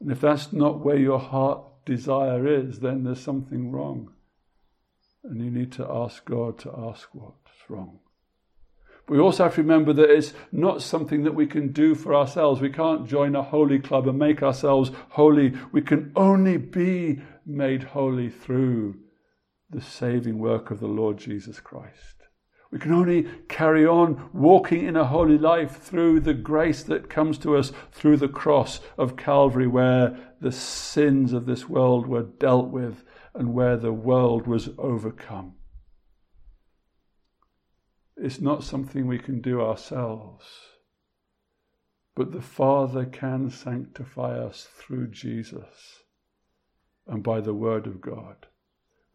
And 0.00 0.10
if 0.10 0.20
that's 0.20 0.52
not 0.52 0.84
where 0.84 0.96
your 0.96 1.18
heart 1.18 1.62
desire 1.84 2.46
is, 2.46 2.80
then 2.80 3.04
there's 3.04 3.20
something 3.20 3.70
wrong. 3.70 4.12
And 5.24 5.42
you 5.42 5.50
need 5.50 5.72
to 5.72 5.86
ask 5.88 6.24
God 6.24 6.58
to 6.60 6.72
ask 6.76 7.08
what's 7.12 7.52
wrong. 7.68 8.00
But 9.06 9.14
we 9.14 9.20
also 9.20 9.44
have 9.44 9.54
to 9.56 9.62
remember 9.62 9.92
that 9.92 10.10
it's 10.10 10.32
not 10.52 10.82
something 10.82 11.24
that 11.24 11.34
we 11.34 11.46
can 11.46 11.72
do 11.72 11.94
for 11.94 12.14
ourselves. 12.14 12.60
We 12.60 12.70
can't 12.70 13.08
join 13.08 13.34
a 13.34 13.42
holy 13.42 13.78
club 13.78 14.06
and 14.06 14.18
make 14.18 14.42
ourselves 14.42 14.90
holy. 15.10 15.54
We 15.72 15.82
can 15.82 16.12
only 16.14 16.56
be 16.56 17.20
made 17.44 17.82
holy 17.82 18.30
through 18.30 18.96
the 19.70 19.80
saving 19.80 20.38
work 20.38 20.70
of 20.70 20.80
the 20.80 20.86
Lord 20.86 21.18
Jesus 21.18 21.58
Christ. 21.58 22.21
We 22.72 22.78
can 22.78 22.92
only 22.94 23.28
carry 23.48 23.86
on 23.86 24.30
walking 24.32 24.86
in 24.86 24.96
a 24.96 25.04
holy 25.04 25.36
life 25.36 25.76
through 25.76 26.20
the 26.20 26.32
grace 26.32 26.82
that 26.84 27.10
comes 27.10 27.36
to 27.38 27.54
us 27.54 27.70
through 27.92 28.16
the 28.16 28.28
cross 28.28 28.80
of 28.96 29.14
Calvary, 29.14 29.66
where 29.66 30.34
the 30.40 30.52
sins 30.52 31.34
of 31.34 31.44
this 31.44 31.68
world 31.68 32.06
were 32.06 32.22
dealt 32.22 32.68
with 32.68 33.04
and 33.34 33.52
where 33.52 33.76
the 33.76 33.92
world 33.92 34.46
was 34.46 34.70
overcome. 34.78 35.54
It's 38.16 38.40
not 38.40 38.64
something 38.64 39.06
we 39.06 39.18
can 39.18 39.42
do 39.42 39.60
ourselves, 39.60 40.46
but 42.16 42.32
the 42.32 42.40
Father 42.40 43.04
can 43.04 43.50
sanctify 43.50 44.38
us 44.38 44.66
through 44.78 45.08
Jesus 45.08 46.04
and 47.06 47.22
by 47.22 47.42
the 47.42 47.54
Word 47.54 47.86
of 47.86 48.00
God. 48.00 48.46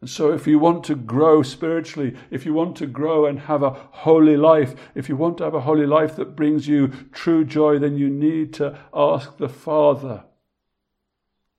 And 0.00 0.08
so, 0.08 0.32
if 0.32 0.46
you 0.46 0.60
want 0.60 0.84
to 0.84 0.94
grow 0.94 1.42
spiritually, 1.42 2.16
if 2.30 2.46
you 2.46 2.54
want 2.54 2.76
to 2.76 2.86
grow 2.86 3.26
and 3.26 3.40
have 3.40 3.64
a 3.64 3.70
holy 3.70 4.36
life, 4.36 4.76
if 4.94 5.08
you 5.08 5.16
want 5.16 5.38
to 5.38 5.44
have 5.44 5.54
a 5.54 5.62
holy 5.62 5.86
life 5.86 6.14
that 6.16 6.36
brings 6.36 6.68
you 6.68 6.88
true 7.10 7.44
joy, 7.44 7.80
then 7.80 7.96
you 7.96 8.08
need 8.08 8.54
to 8.54 8.78
ask 8.94 9.36
the 9.38 9.48
Father 9.48 10.24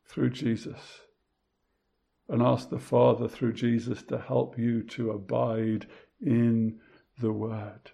through 0.06 0.30
Jesus. 0.30 1.02
And 2.30 2.42
ask 2.42 2.70
the 2.70 2.80
Father 2.80 3.28
through 3.28 3.54
Jesus 3.54 4.04
to 4.04 4.20
help 4.20 4.58
you 4.58 4.84
to 4.84 5.12
abide 5.12 5.88
in 6.22 6.80
the 7.20 7.34
Word. 7.34 7.92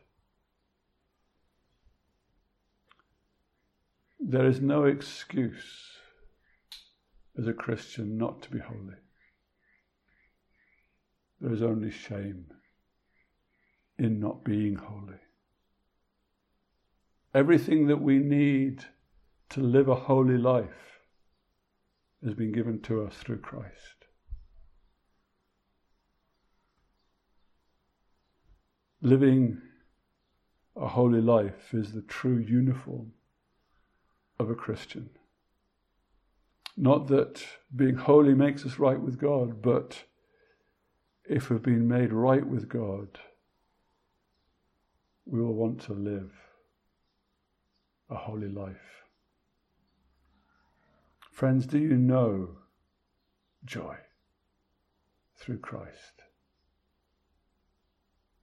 There 4.19 4.45
is 4.45 4.59
no 4.59 4.83
excuse 4.83 5.97
as 7.37 7.47
a 7.47 7.53
Christian 7.53 8.17
not 8.17 8.41
to 8.43 8.51
be 8.51 8.59
holy. 8.59 8.95
There 11.41 11.53
is 11.53 11.61
only 11.61 11.91
shame 11.91 12.45
in 13.97 14.19
not 14.19 14.43
being 14.43 14.75
holy. 14.75 15.19
Everything 17.33 17.87
that 17.87 18.01
we 18.01 18.19
need 18.19 18.85
to 19.49 19.61
live 19.61 19.87
a 19.87 19.95
holy 19.95 20.37
life 20.37 21.01
has 22.23 22.33
been 22.33 22.51
given 22.51 22.81
to 22.81 23.03
us 23.03 23.15
through 23.17 23.39
Christ. 23.39 24.05
Living 29.01 29.61
a 30.75 30.87
holy 30.87 31.21
life 31.21 31.73
is 31.73 31.91
the 31.91 32.01
true 32.01 32.37
uniform 32.37 33.11
of 34.39 34.49
a 34.49 34.55
Christian. 34.55 35.09
Not 36.75 37.07
that 37.07 37.45
being 37.75 37.95
holy 37.95 38.33
makes 38.33 38.65
us 38.65 38.79
right 38.79 38.99
with 38.99 39.19
God, 39.19 39.61
but 39.61 40.03
if 41.27 41.49
we've 41.49 41.61
been 41.61 41.87
made 41.87 42.13
right 42.13 42.45
with 42.45 42.69
God, 42.69 43.19
we 45.25 45.41
will 45.41 45.55
want 45.55 45.81
to 45.81 45.93
live 45.93 46.31
a 48.09 48.15
holy 48.15 48.49
life. 48.49 49.03
Friends, 51.31 51.65
do 51.65 51.79
you 51.79 51.97
know 51.97 52.49
joy 53.65 53.95
through 55.35 55.59
Christ? 55.59 56.21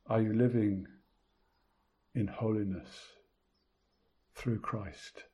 Are 0.08 0.20
you 0.20 0.32
living 0.32 0.86
in 2.14 2.26
holiness 2.26 2.88
through 4.34 4.58
Christ 4.58 5.24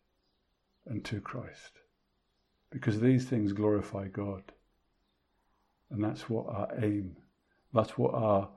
and 0.87 1.05
to 1.07 1.21
Christ? 1.21 1.81
Because 2.71 3.01
these 3.01 3.25
things 3.25 3.55
glorify 3.55 4.09
God. 4.09 4.53
And 5.91 6.05
that's 6.05 6.29
what 6.29 6.47
our 6.49 6.69
aim 6.83 7.17
that's 7.73 7.99
what 7.99 8.15
our 8.15 8.49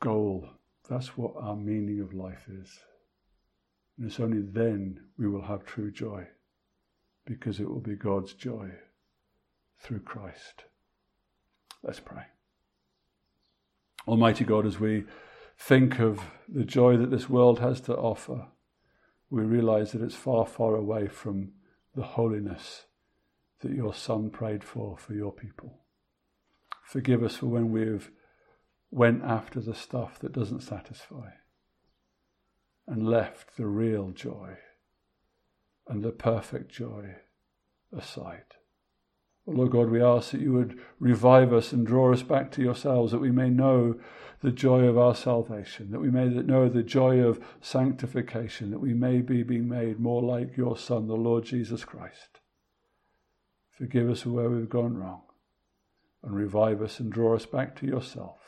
goal, 0.00 0.48
that's 0.88 1.16
what 1.16 1.34
our 1.40 1.56
meaning 1.56 2.00
of 2.00 2.12
life 2.12 2.48
is. 2.48 2.80
And 3.96 4.06
it's 4.06 4.20
only 4.20 4.40
then 4.42 5.00
we 5.18 5.28
will 5.28 5.42
have 5.42 5.64
true 5.64 5.90
joy, 5.90 6.26
because 7.26 7.60
it 7.60 7.68
will 7.68 7.80
be 7.80 7.94
God's 7.94 8.32
joy 8.32 8.70
through 9.78 10.00
Christ. 10.00 10.64
Let's 11.82 12.00
pray. 12.00 12.24
Almighty 14.08 14.44
God, 14.44 14.66
as 14.66 14.80
we 14.80 15.04
think 15.58 16.00
of 16.00 16.20
the 16.48 16.64
joy 16.64 16.96
that 16.96 17.10
this 17.10 17.28
world 17.28 17.60
has 17.60 17.80
to 17.82 17.96
offer, 17.96 18.48
we 19.28 19.42
realize 19.42 19.92
that 19.92 20.02
it's 20.02 20.14
far, 20.14 20.46
far 20.46 20.74
away 20.74 21.06
from 21.06 21.52
the 21.94 22.02
holiness 22.02 22.86
that 23.60 23.72
your 23.72 23.94
Son 23.94 24.30
prayed 24.30 24.64
for 24.64 24.96
for 24.96 25.12
your 25.12 25.32
people. 25.32 25.84
Forgive 26.82 27.22
us 27.22 27.36
for 27.36 27.46
when 27.46 27.70
we've 27.70 28.10
went 28.90 29.22
after 29.24 29.60
the 29.60 29.74
stuff 29.74 30.18
that 30.18 30.32
doesn't 30.32 30.62
satisfy 30.62 31.30
and 32.86 33.06
left 33.06 33.56
the 33.56 33.66
real 33.66 34.10
joy 34.10 34.56
and 35.86 36.02
the 36.02 36.10
perfect 36.10 36.72
joy 36.72 37.16
aside. 37.96 38.44
Lord 39.46 39.72
God, 39.72 39.90
we 39.90 40.02
ask 40.02 40.30
that 40.30 40.40
you 40.40 40.52
would 40.52 40.78
revive 40.98 41.52
us 41.52 41.72
and 41.72 41.86
draw 41.86 42.12
us 42.12 42.22
back 42.22 42.52
to 42.52 42.62
yourselves, 42.62 43.10
that 43.10 43.18
we 43.20 43.32
may 43.32 43.48
know 43.50 43.98
the 44.42 44.52
joy 44.52 44.84
of 44.84 44.96
our 44.96 45.14
salvation, 45.14 45.90
that 45.90 46.00
we 46.00 46.10
may 46.10 46.26
know 46.26 46.68
the 46.68 46.82
joy 46.82 47.18
of 47.18 47.40
sanctification, 47.60 48.70
that 48.70 48.78
we 48.78 48.94
may 48.94 49.20
be 49.20 49.42
being 49.42 49.68
made 49.68 49.98
more 49.98 50.22
like 50.22 50.56
your 50.56 50.76
Son, 50.76 51.08
the 51.08 51.14
Lord 51.14 51.44
Jesus 51.44 51.84
Christ. 51.84 52.40
Forgive 53.70 54.08
us 54.08 54.24
where 54.24 54.48
we've 54.48 54.68
gone 54.68 54.96
wrong, 54.96 55.22
and 56.22 56.34
revive 56.34 56.80
us 56.80 57.00
and 57.00 57.10
draw 57.10 57.34
us 57.34 57.46
back 57.46 57.74
to 57.76 57.86
yourself, 57.86 58.39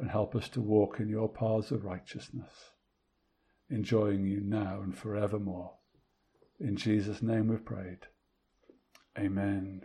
and 0.00 0.10
help 0.10 0.34
us 0.34 0.48
to 0.48 0.62
walk 0.62 0.98
in 0.98 1.08
your 1.10 1.28
paths 1.28 1.70
of 1.70 1.84
righteousness, 1.84 2.72
enjoying 3.68 4.24
you 4.24 4.40
now 4.40 4.80
and 4.80 4.96
forevermore. 4.96 5.72
In 6.58 6.76
Jesus' 6.76 7.22
name 7.22 7.48
we've 7.48 7.64
prayed. 7.64 8.06
Amen. 9.18 9.84